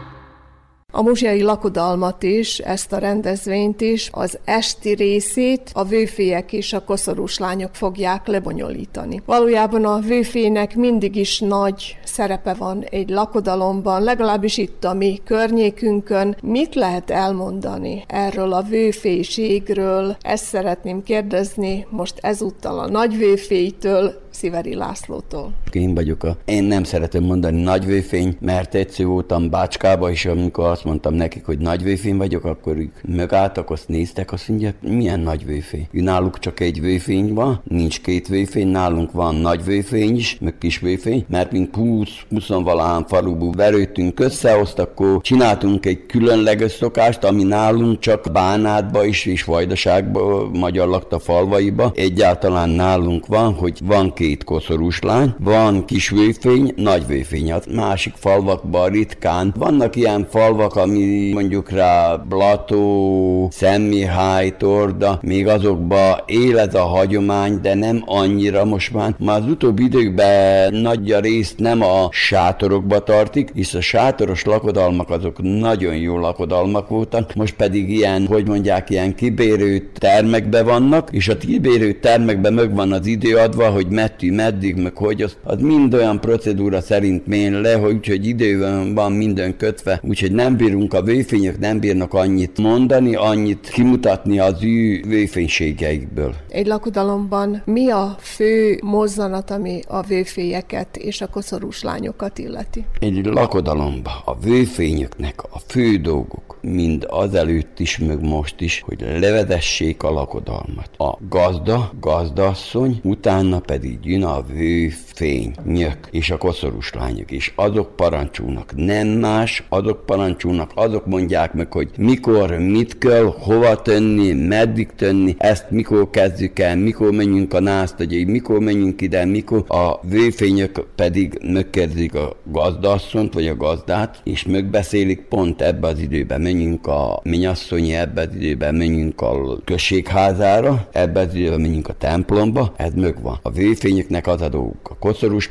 A 0.97 1.01
muzsiai 1.01 1.41
lakodalmat 1.41 2.23
is, 2.23 2.59
ezt 2.59 2.93
a 2.93 2.97
rendezvényt 2.97 3.81
is, 3.81 4.09
az 4.11 4.39
esti 4.45 4.93
részét 4.93 5.69
a 5.73 5.83
vőfélyek 5.83 6.53
és 6.53 6.73
a 6.73 6.83
koszorús 6.83 7.37
lányok 7.37 7.75
fogják 7.75 8.27
lebonyolítani. 8.27 9.21
Valójában 9.25 9.85
a 9.85 9.99
vőfének 9.99 10.75
mindig 10.75 11.15
is 11.15 11.39
nagy 11.39 11.97
szerepe 12.03 12.53
van 12.53 12.83
egy 12.83 13.09
lakodalomban, 13.09 14.03
legalábbis 14.03 14.57
itt 14.57 14.83
a 14.83 14.93
mi 14.93 15.21
környékünkön. 15.25 16.37
Mit 16.41 16.75
lehet 16.75 17.09
elmondani 17.09 18.03
erről 18.07 18.53
a 18.53 18.61
vőféségről? 18.61 20.17
Ezt 20.21 20.45
szeretném 20.45 21.03
kérdezni 21.03 21.87
most 21.89 22.19
ezúttal 22.21 22.79
a 22.79 22.89
nagyvőfétől, 22.89 24.25
Sziveri 24.37 24.75
Lászlótól. 24.75 25.53
Én 25.71 25.93
vagyok 25.93 26.23
a... 26.23 26.37
Én 26.45 26.63
nem 26.63 26.83
szeretem 26.83 27.23
mondani 27.23 27.61
nagyvőfény, 27.61 28.37
mert 28.39 28.75
egyszer 28.75 29.05
voltam 29.05 29.49
Bácskába, 29.49 30.11
és 30.11 30.25
amikor 30.25 30.65
azt 30.65 30.83
mondtam 30.83 31.13
nekik, 31.13 31.45
hogy 31.45 31.57
nagyvőfény 31.57 32.17
vagyok, 32.17 32.43
akkor 32.43 32.77
ők 32.77 33.15
megálltak, 33.15 33.69
azt 33.69 33.87
néztek, 33.87 34.31
azt 34.31 34.47
mondja, 34.47 34.73
milyen 34.81 35.19
nagyvőfény. 35.19 35.87
Náluk 35.91 36.39
csak 36.39 36.59
egy 36.59 36.81
vőfény 36.81 37.33
van, 37.33 37.61
nincs 37.63 38.01
két 38.01 38.27
vőfény, 38.27 38.67
nálunk 38.67 39.11
van 39.11 39.35
nagy 39.35 39.63
vőfény 39.63 40.15
is, 40.15 40.37
meg 40.39 40.57
kis 40.57 40.79
vőfény, 40.79 41.25
mert 41.29 41.51
mint 41.51 41.75
20-20 41.77 42.59
valahán 42.63 43.05
falubu 43.07 43.51
verődtünk 43.51 44.19
össze, 44.19 44.59
azt 44.59 44.79
akkor 44.79 45.21
csináltunk 45.21 45.85
egy 45.85 46.05
különleges 46.05 46.71
szokást, 46.71 47.23
ami 47.23 47.43
nálunk 47.43 47.99
csak 47.99 48.31
Bánátba 48.31 49.05
is, 49.05 49.25
és 49.25 49.43
Vajdaságba, 49.43 50.49
Magyar 50.53 50.87
lakta 50.87 51.19
falvaiba. 51.19 51.91
Egyáltalán 51.95 52.69
nálunk 52.69 53.25
van, 53.25 53.53
hogy 53.53 53.79
van 53.83 54.13
két 54.13 54.25
két 54.27 54.43
koszorús 54.43 54.99
lány, 55.01 55.35
van 55.39 55.85
kis 55.85 56.09
vőfény, 56.09 56.73
nagy 56.75 57.07
vőfény. 57.07 57.51
A 57.51 57.59
másik 57.73 58.13
falvakban 58.15 58.89
ritkán. 58.89 59.53
Vannak 59.57 59.95
ilyen 59.95 60.27
falvak, 60.29 60.75
ami 60.75 61.31
mondjuk 61.33 61.69
rá 61.69 62.15
Blató, 62.15 63.47
Szentmihály, 63.51 64.57
Torda, 64.57 65.19
még 65.21 65.47
azokba 65.47 66.23
él 66.25 66.59
ez 66.59 66.75
a 66.75 66.83
hagyomány, 66.83 67.59
de 67.61 67.73
nem 67.75 68.03
annyira 68.05 68.65
most 68.65 68.93
már. 68.93 69.15
Már 69.19 69.39
az 69.41 69.47
utóbbi 69.47 69.83
időkben 69.83 70.73
nagy 70.73 71.15
részt 71.19 71.59
nem 71.59 71.81
a 71.81 72.07
sátorokba 72.11 72.99
tartik, 72.99 73.51
hisz 73.53 73.73
a 73.73 73.81
sátoros 73.81 74.43
lakodalmak 74.43 75.09
azok 75.09 75.41
nagyon 75.41 75.95
jó 75.95 76.17
lakodalmak 76.17 76.89
voltak, 76.89 77.35
most 77.35 77.55
pedig 77.55 77.89
ilyen, 77.89 78.25
hogy 78.25 78.47
mondják, 78.47 78.89
ilyen 78.89 79.15
kibérő 79.15 79.89
termekbe 79.93 80.63
vannak, 80.63 81.09
és 81.11 81.27
a 81.27 81.37
kibérő 81.37 81.91
termekbe 81.91 82.49
meg 82.49 82.75
van 82.75 82.91
az 82.91 83.05
idő 83.05 83.35
adva, 83.35 83.69
hogy 83.69 83.87
met 83.87 84.15
mettű, 84.17 84.33
meddig, 84.33 84.75
meg 84.75 84.95
hogy 84.95 85.21
az, 85.21 85.37
az 85.43 85.61
mind 85.61 85.93
olyan 85.93 86.19
procedúra 86.19 86.81
szerint 86.81 87.27
mén 87.27 87.61
le, 87.61 87.73
hogy 87.73 87.93
úgyhogy 87.93 88.25
időben 88.25 88.93
van 88.93 89.11
minden 89.11 89.57
kötve, 89.57 89.99
úgyhogy 90.03 90.31
nem 90.31 90.55
bírunk 90.55 90.93
a 90.93 91.01
vőfények, 91.01 91.59
nem 91.59 91.79
bírnak 91.79 92.13
annyit 92.13 92.57
mondani, 92.57 93.15
annyit 93.15 93.69
kimutatni 93.69 94.39
az 94.39 94.63
ő 94.63 95.01
vőfénységeikből. 95.07 96.35
Egy 96.49 96.67
lakodalomban 96.67 97.61
mi 97.65 97.89
a 97.89 98.15
fő 98.19 98.79
mozzanat, 98.83 99.51
ami 99.51 99.79
a 99.87 100.01
vőfélyeket 100.01 100.97
és 100.97 101.21
a 101.21 101.27
koszorús 101.27 101.83
lányokat 101.83 102.37
illeti? 102.37 102.85
Egy 102.99 103.25
lakodalomban 103.25 104.13
a 104.25 104.39
vőfényeknek 104.39 105.43
a 105.43 105.59
fő 105.67 105.95
dolgok 105.95 106.57
mind 106.61 107.05
azelőtt 107.09 107.79
is, 107.79 107.97
meg 107.97 108.21
most 108.21 108.61
is, 108.61 108.83
hogy 108.85 109.01
levedessék 109.19 110.03
a 110.03 110.11
lakodalmat. 110.11 110.89
A 110.97 111.17
gazda, 111.29 111.91
gazdasszony, 111.99 112.99
utána 113.03 113.59
pedig 113.59 114.05
jön 114.07 114.23
a 114.23 114.41
vőfény, 114.53 115.53
nyök 115.65 115.97
és 116.11 116.29
a 116.29 116.37
koszorús 116.37 116.93
lányok, 116.93 117.31
és 117.31 117.51
azok 117.55 117.95
parancsolnak. 117.95 118.75
Nem 118.75 119.07
más, 119.07 119.63
azok 119.69 120.05
parancsolnak, 120.05 120.71
azok 120.75 121.05
mondják 121.05 121.53
meg, 121.53 121.71
hogy 121.71 121.89
mikor, 121.97 122.57
mit 122.57 122.97
kell, 122.97 123.33
hova 123.39 123.81
tenni, 123.81 124.33
meddig 124.33 124.89
tenni, 124.95 125.35
ezt 125.37 125.69
mikor 125.69 126.09
kezdjük 126.09 126.59
el, 126.59 126.75
mikor 126.75 127.11
menjünk 127.11 127.53
a 127.53 127.59
násztagyai, 127.59 128.23
mikor 128.23 128.59
menjünk 128.59 129.01
ide, 129.01 129.25
mikor 129.25 129.63
a 129.67 129.99
vőfényök 130.07 130.85
pedig 130.95 131.39
megkérdezik 131.43 132.15
a 132.15 132.35
gazdasszont, 132.43 133.33
vagy 133.33 133.47
a 133.47 133.55
gazdát, 133.55 134.21
és 134.23 134.45
megbeszélik 134.45 135.21
pont 135.21 135.61
ebbe 135.61 135.87
az 135.87 135.99
időben 135.99 136.41
menjünk 136.41 136.87
a 136.87 137.19
minyasszonyi, 137.23 137.93
ebben 137.93 138.27
az 138.27 138.35
időben 138.35 138.75
menjünk 138.75 139.21
a 139.21 139.57
községházára, 139.65 140.87
ebben 140.91 141.27
az 141.27 141.35
időben 141.35 141.61
menjünk 141.61 141.87
a 141.87 141.93
templomba, 141.93 142.73
ez 142.75 142.93
mög 142.93 143.21
van. 143.21 143.39
A 143.41 143.51
vőfényeknek 143.97 144.27
az 144.27 144.41
a 144.41 144.49
dolguk. 144.49 144.89
A 144.89 144.97
koszorús 144.99 145.49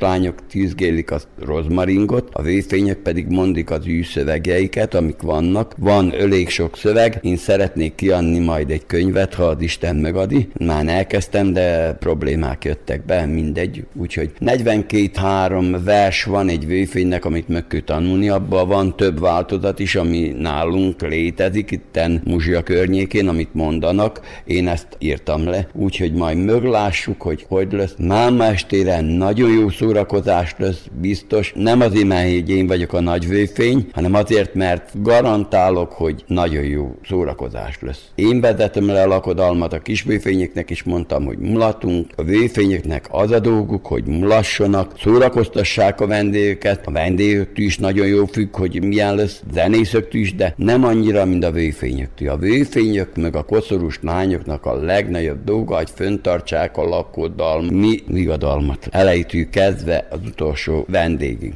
tűzgélik 0.49 1.11
a 1.11 1.19
rozmaringot, 1.45 2.29
a 2.33 2.43
vőfények 2.43 2.97
pedig 2.97 3.27
mondik 3.29 3.71
az 3.71 3.87
ő 3.87 4.03
szövegeiket, 4.03 4.95
amik 4.95 5.23
vannak. 5.23 5.75
Van 5.79 6.13
elég 6.13 6.49
sok 6.49 6.77
szöveg, 6.77 7.19
én 7.23 7.37
szeretnék 7.37 7.95
kiadni 7.95 8.39
majd 8.39 8.71
egy 8.71 8.87
könyvet, 8.87 9.35
ha 9.35 9.45
az 9.45 9.61
Isten 9.61 9.97
megadi. 9.97 10.49
Már 10.59 10.89
elkezdtem, 10.89 11.53
de 11.53 11.93
problémák 11.93 12.65
jöttek 12.65 13.05
be, 13.05 13.27
mindegy. 13.27 13.85
Úgyhogy 13.95 14.31
42-3 14.41 15.81
vers 15.85 16.25
van 16.25 16.49
egy 16.49 16.67
vőfénynek, 16.67 17.25
amit 17.25 17.49
meg 17.49 17.67
kell 17.67 17.81
tanulni, 17.81 18.29
abban 18.29 18.69
van 18.69 18.97
több 18.97 19.21
változat 19.21 19.79
is, 19.79 19.95
ami 19.95 20.35
nálunk 20.39 21.03
létezik 21.03 21.71
itten 21.71 22.23
Muzsia 22.25 22.63
környékén, 22.63 23.29
amit 23.29 23.55
mondanak, 23.55 24.21
én 24.45 24.69
ezt 24.69 24.87
írtam 24.99 25.45
le, 25.45 25.69
úgyhogy 25.73 26.13
majd 26.13 26.45
möglássuk, 26.45 27.23
hogy 27.23 27.45
hogy 27.49 27.73
lesz. 27.73 27.95
Máma 28.27 28.45
estére 28.45 29.01
nagyon 29.01 29.51
jó 29.51 29.69
szórakozás 29.69 30.55
lesz, 30.59 30.85
biztos. 31.01 31.53
Nem 31.55 31.81
azért, 31.81 32.07
mert 32.07 32.49
én 32.49 32.67
vagyok 32.67 32.93
a 32.93 33.01
nagy 33.01 33.29
vőfény, 33.29 33.89
hanem 33.93 34.15
azért, 34.15 34.55
mert 34.55 35.03
garantálok, 35.03 35.93
hogy 35.93 36.25
nagyon 36.27 36.65
jó 36.65 36.95
szórakozás 37.09 37.79
lesz. 37.81 38.11
Én 38.15 38.41
vezetem 38.41 38.87
le 38.87 39.03
a 39.03 39.07
lakodalmat 39.07 39.73
a 39.73 39.79
kis 39.79 40.03
vőfényeknek, 40.03 40.71
és 40.71 40.83
mondtam, 40.83 41.25
hogy 41.25 41.39
mulatunk. 41.39 42.11
A 42.17 42.23
vőfényeknek 42.23 43.07
az 43.11 43.31
a 43.31 43.39
dolguk, 43.39 43.87
hogy 43.87 44.05
mulassanak, 44.07 44.93
szórakoztassák 44.99 46.01
a 46.01 46.07
vendégeket. 46.07 46.87
A 46.87 46.91
vendégektől 46.91 47.65
is 47.65 47.79
nagyon 47.79 48.07
jó 48.07 48.25
függ, 48.25 48.57
hogy 48.57 48.85
milyen 48.85 49.15
lesz, 49.15 49.43
zenészektől 49.53 50.21
is, 50.21 50.35
de 50.35 50.55
nem 50.57 50.85
annyira, 50.85 51.25
mint 51.25 51.45
a 51.45 51.51
vőfényöktől. 51.51 52.29
A 52.29 52.37
vőfényök 52.37 53.17
meg 53.17 53.37
a 53.37 53.45
koszorús 53.45 53.99
lányoknak 54.03 54.67
a 54.67 54.75
legnagyobb 54.75 55.45
dolga, 55.45 55.77
hogy 55.77 55.91
föntartsák 55.95 56.77
a 56.77 56.89
lakodalmi 56.89 58.03
vigadalmat. 58.17 58.89
Elejtő 58.91 59.49
kezdve 59.51 60.07
az 60.11 60.19
utolsó 60.27 60.85
vendégig. 60.89 61.55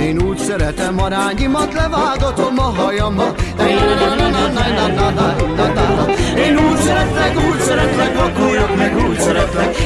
Én 0.00 0.22
úgy 0.28 0.38
szeretem 0.38 1.00
arányimat, 1.00 1.72
levágatom 1.72 2.58
a 2.58 2.62
hajamat. 2.62 3.42
Én 6.46 6.56
úgy 6.58 6.76
szeretlek, 6.76 7.36
úgy 7.36 7.60
szeretlek, 7.60 8.16
vakuljak 8.16 8.76
meg, 8.76 8.96
úgy 9.08 9.18
szeretlek. 9.18 9.76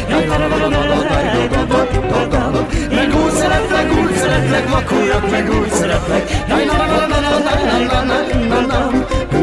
Meg 4.01 4.09
úgy 4.09 4.17
szeretlek, 4.17 4.17
úgy 4.17 4.17
szeretlek, 4.17 4.69
vakuljak 4.71 5.31
meg, 5.31 5.51
úgy 5.61 5.71
szeretlek. 5.71 6.31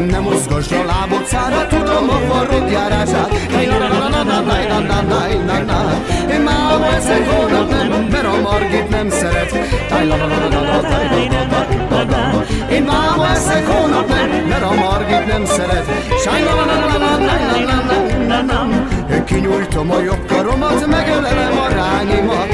Nem 0.06 0.22
mozgasd 0.22 0.72
a 0.72 0.84
lábot, 0.84 1.26
szára 1.26 1.66
tudom 1.66 2.08
a 2.08 2.32
forrod 2.32 2.70
járását 2.70 3.32
Én 6.30 6.40
már 6.40 6.72
a 6.72 6.78
beszél 6.78 7.24
holnap 7.24 7.70
nem, 7.70 8.06
mert 8.10 8.24
a 8.24 8.40
Margit 8.40 8.88
nem 8.88 9.10
szeret 9.10 9.52
Én 12.70 12.82
már 12.82 13.08
a 13.16 13.20
beszél 13.20 13.64
holnap 13.64 14.08
nem, 14.08 14.28
mert 14.48 14.62
a 14.62 14.74
Margit 14.74 15.26
nem 15.26 15.44
szeret 15.44 15.86
Én 19.10 19.24
kinyújtom 19.24 19.90
a 19.90 20.00
jobb 20.00 20.26
karomat, 20.26 20.86
megelelem 20.86 21.58
a 21.58 21.68
rányimat 21.68 22.46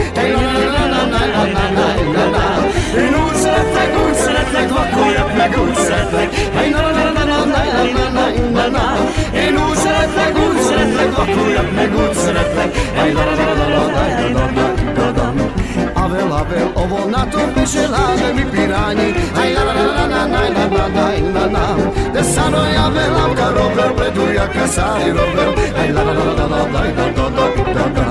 Én 2.97 3.15
úgy 3.25 3.35
szeretlek, 3.35 4.07
úgy 4.07 4.15
szeretlek, 4.15 4.69
vakoljak 4.69 5.37
meg 5.37 5.59
úgy 5.63 5.75
szeretlek 5.75 6.29
Avel, 16.05 16.33
avel, 16.33 16.69
ovo 16.75 17.11
na 17.11 17.27
to 17.31 17.39
piše 17.55 17.89
lave 17.89 18.35
mi 18.37 18.45
piranji 18.53 19.15
Aj 19.41 19.51
la 19.55 19.63
la 19.65 19.73
la 19.73 19.85
la 19.97 20.07
na 20.07 20.27
na 20.27 20.43
na 20.57 20.89
na 20.89 21.07
na 21.35 21.47
na 21.47 21.65
De 22.15 22.23
sano 22.23 22.63
ja 22.77 22.89
velam 22.89 23.35
ka 23.35 23.49
rover 23.57 23.91
predu 23.97 24.25
ja 24.37 24.47
ka 24.47 24.67
sari 24.67 25.11
rover 25.11 25.49
Aj 25.81 25.89
la 25.95 26.03
la 26.03 26.13
la 26.13 26.25
la 26.25 26.47
la 26.47 26.61
la 26.75 26.83
da 26.97 27.07
da 27.17 27.27
da 27.37 27.47
da 27.75 27.87
da 27.97 28.07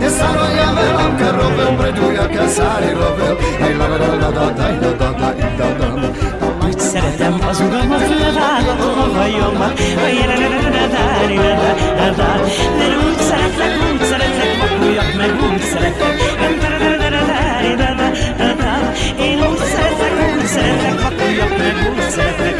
De 0.00 0.10
sano 0.10 0.46
ja 0.58 0.68
velam 0.76 1.12
ka 1.20 1.28
rover 1.38 1.70
predu 1.78 2.06
ja 2.18 2.26
ka 2.34 2.48
sari 2.48 2.92
rover 3.00 3.34
Aj 3.64 3.72
la 3.78 3.86
la 3.88 3.96
la 3.96 4.08
la 4.22 4.28
la 4.38 4.50
da 4.58 4.68
da 4.82 4.90
da 5.00 5.10
da 5.20 5.68
da 5.78 5.88
da 6.40 6.47
Hogy 6.68 6.80
szeretem 6.80 7.38
az 7.48 7.60
uramat, 7.60 8.08
levágatom 8.08 8.98
a 8.98 9.18
hajomat 9.18 9.78
De 12.78 12.86
úgy 13.06 13.18
szeretlek, 13.28 13.72
úgy 13.92 14.02
szeretlek, 14.02 14.50
vakuljak 14.60 15.14
meg, 15.16 15.30
úgy 15.50 15.60
szeretlek 15.60 16.14
Én 19.20 19.38
úgy 19.50 19.58
szeretlek, 19.58 20.36
úgy 20.36 20.46
szeretlek, 20.46 21.02
vakuljak 21.02 21.58
meg, 21.58 21.74
úgy 21.90 22.10
szeretlek 22.10 22.56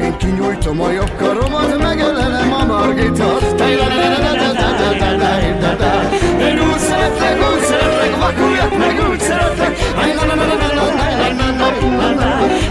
Én 0.00 0.16
kinyújtom 0.16 0.80
a 0.80 0.90
jobb 0.90 1.16
karomat, 1.16 1.78
megelelem 1.78 2.52
a 2.52 2.64
margitot 2.64 3.60
Én 6.40 6.58
úgy 6.58 6.78
szeretlek, 6.78 7.38
úgy 7.52 7.62
szeretlek, 7.62 8.16
vakuljak 8.16 8.78
meg, 8.78 9.08
úgy 9.10 9.20
szeretlek 9.20 9.78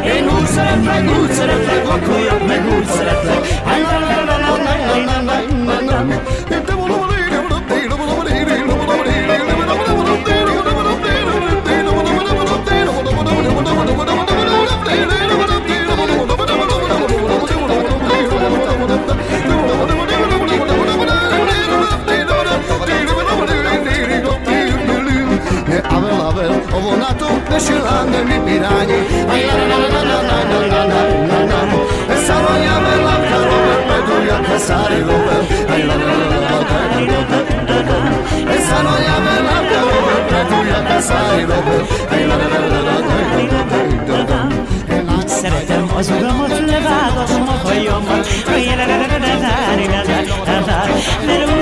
Én 0.05 0.30
úgy 0.30 0.45
szeretlek, 0.45 1.10
úgy 1.22 1.32
szeretlek, 1.32 1.88
vakuljak 1.88 2.47
meg, 2.47 2.66
úgy 2.78 2.86
szeretlek 2.86 3.47
Mösül 27.50 27.82
a 27.82 28.04
nőmi 28.04 28.39
pirányi 28.45 29.00
Összevoljam 32.10 32.84
el 32.86 33.02
lapka 33.02 33.38
Robert 33.50 33.88
Megújjak 33.88 34.45
Heszári 34.45 35.00
Robert 35.00 35.70
el 35.70 35.86
lapka 39.48 39.80
Robert 39.91 40.32
Megújjak 40.32 40.88
Heszári 40.88 41.45
Szeretem 45.28 45.91
az 45.95 46.10
uramat, 46.10 46.60
levágatom 46.66 47.48
a 47.48 47.68
hajammal, 47.68 48.24
mert 51.26 51.57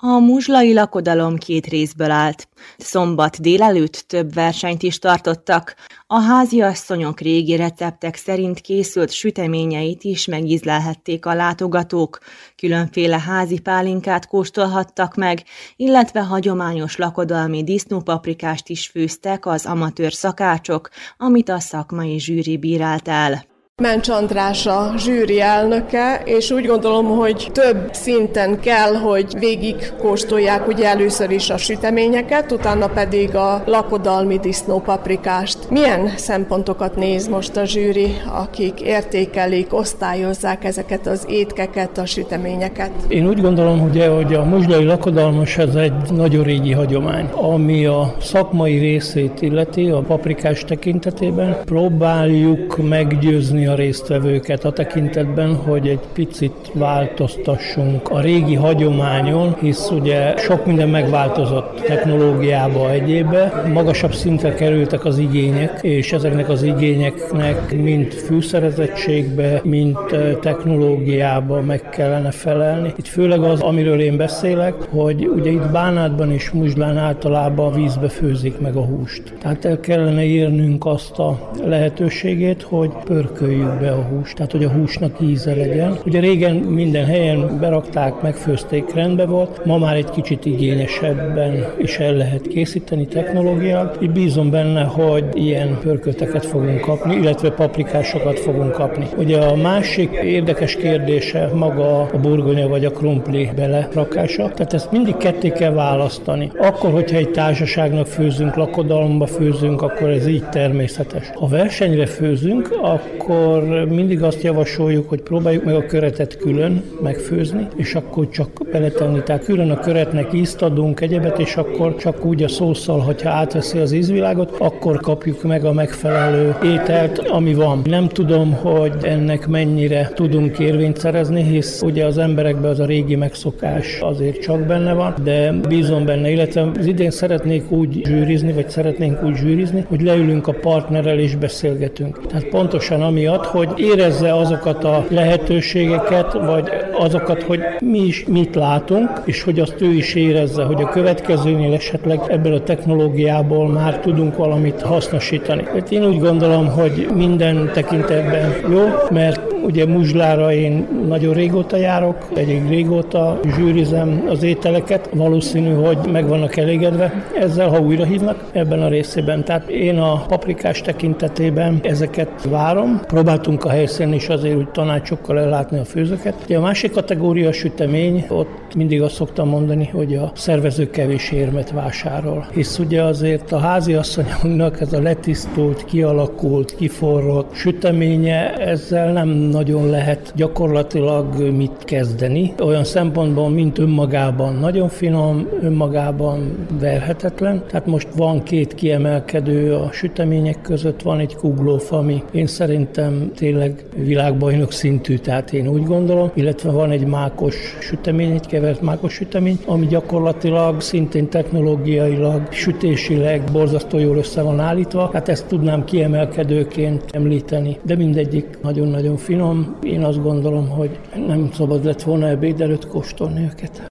A 0.00 0.18
muzslai 0.18 0.72
lakodalom 0.72 1.36
két 1.36 1.66
részből 1.66 2.10
állt. 2.10 2.48
Szombat 2.76 3.40
délelőtt 3.40 4.04
több 4.06 4.34
versenyt 4.34 4.82
is 4.82 4.98
tartottak. 4.98 5.74
A 6.06 6.20
háziasszonyok 6.20 7.20
régi 7.20 7.56
receptek 7.56 8.16
szerint 8.16 8.60
készült 8.60 9.10
süteményeit 9.10 10.04
is 10.04 10.26
megízlelhették 10.26 11.26
a 11.26 11.34
látogatók. 11.34 12.18
Különféle 12.56 13.18
házi 13.18 13.58
pálinkát 13.58 14.26
kóstolhattak 14.26 15.14
meg, 15.14 15.42
illetve 15.76 16.20
hagyományos 16.20 16.96
lakodalmi 16.96 17.64
disznópaprikást 17.64 18.68
is 18.68 18.86
főztek 18.86 19.46
az 19.46 19.66
amatőr 19.66 20.12
szakácsok, 20.12 20.88
amit 21.16 21.48
a 21.48 21.60
szakmai 21.60 22.18
zsűri 22.18 22.56
bírált 22.56 23.08
el. 23.08 23.47
Mencs 23.82 24.08
András 24.08 24.66
a 24.66 24.92
zsűri 24.96 25.40
elnöke, 25.40 26.22
és 26.24 26.50
úgy 26.50 26.66
gondolom, 26.66 27.06
hogy 27.06 27.50
több 27.52 27.88
szinten 27.92 28.60
kell, 28.60 28.94
hogy 28.94 29.38
végig 29.38 29.92
kóstolják 29.98 30.68
ugye 30.68 30.86
először 30.86 31.30
is 31.30 31.50
a 31.50 31.56
süteményeket, 31.56 32.52
utána 32.52 32.86
pedig 32.86 33.34
a 33.34 33.62
lakodalmi 33.66 34.38
disznópaprikást. 34.38 35.70
Milyen 35.70 36.12
szempontokat 36.16 36.96
néz 36.96 37.28
most 37.28 37.56
a 37.56 37.64
zsűri, 37.64 38.16
akik 38.32 38.80
értékelik, 38.80 39.74
osztályozzák 39.74 40.64
ezeket 40.64 41.06
az 41.06 41.24
étkeket, 41.28 41.98
a 41.98 42.06
süteményeket? 42.06 42.90
Én 43.08 43.28
úgy 43.28 43.40
gondolom, 43.40 43.82
ugye, 43.82 44.08
hogy 44.08 44.34
a 44.34 44.44
muzslai 44.44 44.84
lakodalmas 44.84 45.58
ez 45.58 45.74
egy 45.74 46.10
nagyon 46.10 46.44
régi 46.44 46.72
hagyomány, 46.72 47.26
ami 47.26 47.86
a 47.86 48.14
szakmai 48.20 48.78
részét 48.78 49.42
illeti, 49.42 49.88
a 49.88 50.00
paprikás 50.00 50.64
tekintetében 50.64 51.56
próbáljuk 51.64 52.88
meggyőzni 52.88 53.66
a 53.68 53.74
résztvevőket 53.74 54.64
a 54.64 54.72
tekintetben, 54.72 55.54
hogy 55.54 55.88
egy 55.88 56.00
picit 56.12 56.70
változtassunk 56.72 58.10
a 58.10 58.20
régi 58.20 58.54
hagyományon, 58.54 59.56
hisz 59.60 59.90
ugye 59.90 60.36
sok 60.36 60.66
minden 60.66 60.88
megváltozott 60.88 61.80
technológiába 61.80 62.90
egyébe, 62.90 63.62
magasabb 63.72 64.12
szintre 64.12 64.54
kerültek 64.54 65.04
az 65.04 65.18
igények, 65.18 65.78
és 65.82 66.12
ezeknek 66.12 66.48
az 66.48 66.62
igényeknek 66.62 67.82
mind 67.82 68.12
fűszerezettségbe, 68.12 69.60
mind 69.64 69.96
technológiába 70.40 71.60
meg 71.60 71.88
kellene 71.90 72.30
felelni. 72.30 72.92
Itt 72.96 73.06
főleg 73.06 73.42
az, 73.42 73.60
amiről 73.60 74.00
én 74.00 74.16
beszélek, 74.16 74.74
hogy 74.90 75.28
ugye 75.28 75.50
itt 75.50 75.70
Bánátban 75.70 76.32
és 76.32 76.50
Muzslán 76.50 76.96
általában 76.96 77.72
vízbe 77.72 78.08
főzik 78.08 78.60
meg 78.60 78.76
a 78.76 78.84
húst. 78.84 79.22
Tehát 79.40 79.64
el 79.64 79.80
kellene 79.80 80.24
írnünk 80.24 80.86
azt 80.86 81.18
a 81.18 81.50
lehetőségét, 81.64 82.62
hogy 82.62 82.90
pörköljük 83.04 83.57
be 83.80 83.90
a 83.90 84.02
húst, 84.02 84.34
tehát 84.34 84.52
hogy 84.52 84.64
a 84.64 84.70
húsnak 84.70 85.20
íze 85.20 85.54
legyen. 85.54 85.98
Ugye 86.06 86.20
régen 86.20 86.54
minden 86.54 87.04
helyen 87.04 87.58
berakták, 87.60 88.22
megfőzték, 88.22 88.94
rendben 88.94 89.28
volt, 89.28 89.64
ma 89.64 89.78
már 89.78 89.96
egy 89.96 90.10
kicsit 90.10 90.46
igényesebben 90.46 91.66
is 91.78 91.98
el 91.98 92.12
lehet 92.12 92.46
készíteni 92.46 93.06
technológiát. 93.06 93.98
Így 94.02 94.10
bízom 94.10 94.50
benne, 94.50 94.82
hogy 94.82 95.24
ilyen 95.32 95.78
pörkölteket 95.80 96.46
fogunk 96.46 96.80
kapni, 96.80 97.14
illetve 97.14 97.50
paprikásokat 97.50 98.38
fogunk 98.38 98.72
kapni. 98.72 99.06
Ugye 99.16 99.38
a 99.38 99.56
másik 99.56 100.10
érdekes 100.12 100.76
kérdése 100.76 101.50
maga 101.54 102.00
a 102.00 102.18
burgonya 102.20 102.68
vagy 102.68 102.84
a 102.84 102.90
krumpli 102.90 103.50
belerakása, 103.56 104.48
tehát 104.48 104.72
ezt 104.72 104.92
mindig 104.92 105.16
ketté 105.16 105.48
kell 105.48 105.72
választani. 105.72 106.50
Akkor, 106.58 106.90
hogyha 106.90 107.16
egy 107.16 107.30
társaságnak 107.30 108.06
főzünk, 108.06 108.56
lakodalomba 108.56 109.26
főzünk, 109.26 109.82
akkor 109.82 110.08
ez 110.08 110.26
így 110.26 110.48
természetes. 110.48 111.30
Ha 111.34 111.46
versenyre 111.48 112.06
főzünk, 112.06 112.78
akkor 112.82 113.47
mindig 113.88 114.22
azt 114.22 114.42
javasoljuk, 114.42 115.08
hogy 115.08 115.20
próbáljuk 115.20 115.64
meg 115.64 115.74
a 115.74 115.86
köretet 115.86 116.36
külön 116.36 116.82
megfőzni, 117.02 117.66
és 117.76 117.94
akkor 117.94 118.28
csak 118.28 118.50
beletenni. 118.72 119.22
Tehát 119.22 119.44
külön 119.44 119.70
a 119.70 119.80
köretnek 119.80 120.32
ízt 120.32 120.62
adunk 120.62 121.00
egyebet, 121.00 121.38
és 121.38 121.56
akkor 121.56 121.96
csak 121.96 122.24
úgy 122.24 122.42
a 122.42 122.48
szószal, 122.48 122.98
hogyha 122.98 123.30
átveszi 123.30 123.78
az 123.78 123.92
ízvilágot, 123.92 124.54
akkor 124.58 125.00
kapjuk 125.00 125.42
meg 125.42 125.64
a 125.64 125.72
megfelelő 125.72 126.56
ételt, 126.62 127.18
ami 127.18 127.54
van. 127.54 127.82
Nem 127.84 128.08
tudom, 128.08 128.52
hogy 128.52 128.92
ennek 129.02 129.46
mennyire 129.46 130.10
tudunk 130.14 130.58
érvényt 130.58 130.96
szerezni, 130.96 131.42
hisz 131.42 131.82
ugye 131.82 132.04
az 132.04 132.18
emberekben 132.18 132.70
az 132.70 132.80
a 132.80 132.84
régi 132.84 133.16
megszokás 133.16 133.98
azért 134.00 134.40
csak 134.40 134.66
benne 134.66 134.92
van, 134.92 135.14
de 135.24 135.52
bízom 135.68 136.04
benne, 136.04 136.30
illetve 136.30 136.70
az 136.78 136.86
idén 136.86 137.10
szeretnék 137.10 137.70
úgy 137.70 138.00
zsűrizni, 138.04 138.52
vagy 138.52 138.68
szeretnénk 138.68 139.22
úgy 139.24 139.36
zsűrizni, 139.36 139.84
hogy 139.88 140.00
leülünk 140.00 140.46
a 140.46 140.52
partnerrel 140.52 141.18
és 141.18 141.36
beszélgetünk. 141.36 142.26
Tehát 142.26 142.48
pontosan 142.48 143.02
amiatt, 143.28 143.46
hogy 143.46 143.68
érezze 143.76 144.34
azokat 144.34 144.84
a 144.84 145.04
lehetőségeket, 145.08 146.32
vagy 146.32 146.68
azokat, 146.98 147.42
hogy 147.42 147.60
mi 147.80 147.98
is 147.98 148.24
mit 148.28 148.54
látunk, 148.54 149.08
és 149.24 149.42
hogy 149.42 149.60
azt 149.60 149.82
ő 149.82 149.92
is 149.92 150.14
érezze, 150.14 150.64
hogy 150.64 150.82
a 150.82 150.88
következőnél 150.88 151.72
esetleg 151.72 152.20
ebből 152.28 152.54
a 152.54 152.62
technológiából 152.62 153.68
már 153.68 153.98
tudunk 153.98 154.36
valamit 154.36 154.82
hasznosítani. 154.82 155.64
Hát 155.74 155.90
én 155.90 156.04
úgy 156.04 156.18
gondolom, 156.18 156.66
hogy 156.66 157.08
minden 157.14 157.70
tekintetben 157.72 158.54
jó, 158.70 158.84
mert 159.10 159.40
ugye 159.68 159.86
Muzslára 159.86 160.52
én 160.52 160.88
nagyon 161.08 161.34
régóta 161.34 161.76
járok, 161.76 162.16
elég 162.34 162.68
régóta 162.68 163.40
zsűrizem 163.56 164.24
az 164.28 164.42
ételeket, 164.42 165.08
valószínű, 165.14 165.72
hogy 165.72 165.98
meg 166.12 166.28
vannak 166.28 166.56
elégedve 166.56 167.24
ezzel, 167.38 167.68
ha 167.68 167.80
újra 167.80 168.04
hívnak 168.04 168.44
ebben 168.52 168.82
a 168.82 168.88
részében. 168.88 169.44
Tehát 169.44 169.68
én 169.68 169.98
a 169.98 170.24
paprikás 170.28 170.80
tekintetében 170.80 171.80
ezeket 171.82 172.30
várom, 172.48 173.00
Próbáltunk 173.18 173.64
a 173.64 173.68
helyszínen 173.68 174.12
is 174.12 174.28
azért 174.28 174.56
úgy 174.56 174.68
tanácsokkal 174.68 175.38
ellátni 175.38 175.78
a 175.78 175.84
főzőket. 175.84 176.34
Ugye 176.44 176.56
a 176.56 176.60
másik 176.60 176.92
kategória 176.92 177.48
a 177.48 177.52
sütemény, 177.52 178.24
ott 178.28 178.74
mindig 178.74 179.02
azt 179.02 179.14
szoktam 179.14 179.48
mondani, 179.48 179.90
hogy 179.92 180.14
a 180.14 180.32
szervező 180.34 180.90
kevés 180.90 181.30
érmet 181.30 181.70
vásárol. 181.70 182.46
Hisz 182.52 182.78
ugye 182.78 183.02
azért 183.02 183.52
a 183.52 183.58
házi 183.58 183.94
asszonyunknak 183.94 184.80
ez 184.80 184.92
a 184.92 185.00
letisztult, 185.00 185.84
kialakult, 185.84 186.74
kiforrott 186.74 187.54
süteménye, 187.54 188.54
ezzel 188.54 189.12
nem 189.12 189.28
nagyon 189.28 189.90
lehet 189.90 190.32
gyakorlatilag 190.36 191.50
mit 191.56 191.84
kezdeni. 191.84 192.54
Olyan 192.62 192.84
szempontból, 192.84 193.48
mint 193.48 193.78
önmagában 193.78 194.54
nagyon 194.54 194.88
finom, 194.88 195.48
önmagában 195.62 196.66
verhetetlen. 196.80 197.62
Tehát 197.70 197.86
most 197.86 198.08
van 198.16 198.42
két 198.42 198.74
kiemelkedő 198.74 199.74
a 199.74 199.92
sütemények 199.92 200.60
között, 200.60 201.02
van 201.02 201.18
egy 201.18 201.36
kuglóf, 201.36 201.92
ami 201.92 202.22
én 202.32 202.46
szerintem 202.46 203.07
tényleg 203.34 203.84
világbajnok 203.96 204.72
szintű, 204.72 205.16
tehát 205.16 205.52
én 205.52 205.68
úgy 205.68 205.84
gondolom, 205.84 206.30
illetve 206.34 206.70
van 206.70 206.90
egy 206.90 207.06
mákos 207.06 207.76
sütemény, 207.80 208.32
egy 208.32 208.46
kevert 208.46 208.80
mákos 208.80 209.12
sütemény, 209.12 209.58
ami 209.66 209.86
gyakorlatilag 209.86 210.80
szintén 210.80 211.28
technológiailag, 211.28 212.52
sütésileg 212.52 213.42
borzasztó 213.52 213.98
jól 213.98 214.16
össze 214.16 214.42
van 214.42 214.60
állítva. 214.60 215.10
Hát 215.12 215.28
ezt 215.28 215.46
tudnám 215.46 215.84
kiemelkedőként 215.84 217.04
említeni, 217.10 217.78
de 217.82 217.96
mindegyik 217.96 218.58
nagyon-nagyon 218.62 219.16
finom. 219.16 219.76
Én 219.82 220.04
azt 220.04 220.22
gondolom, 220.22 220.68
hogy 220.68 220.98
nem 221.26 221.50
szabad 221.52 221.84
lett 221.84 222.02
volna 222.02 222.28
ebéd 222.28 222.60
előtt 222.60 222.86
kóstolni 222.86 223.42
őket. 223.42 223.88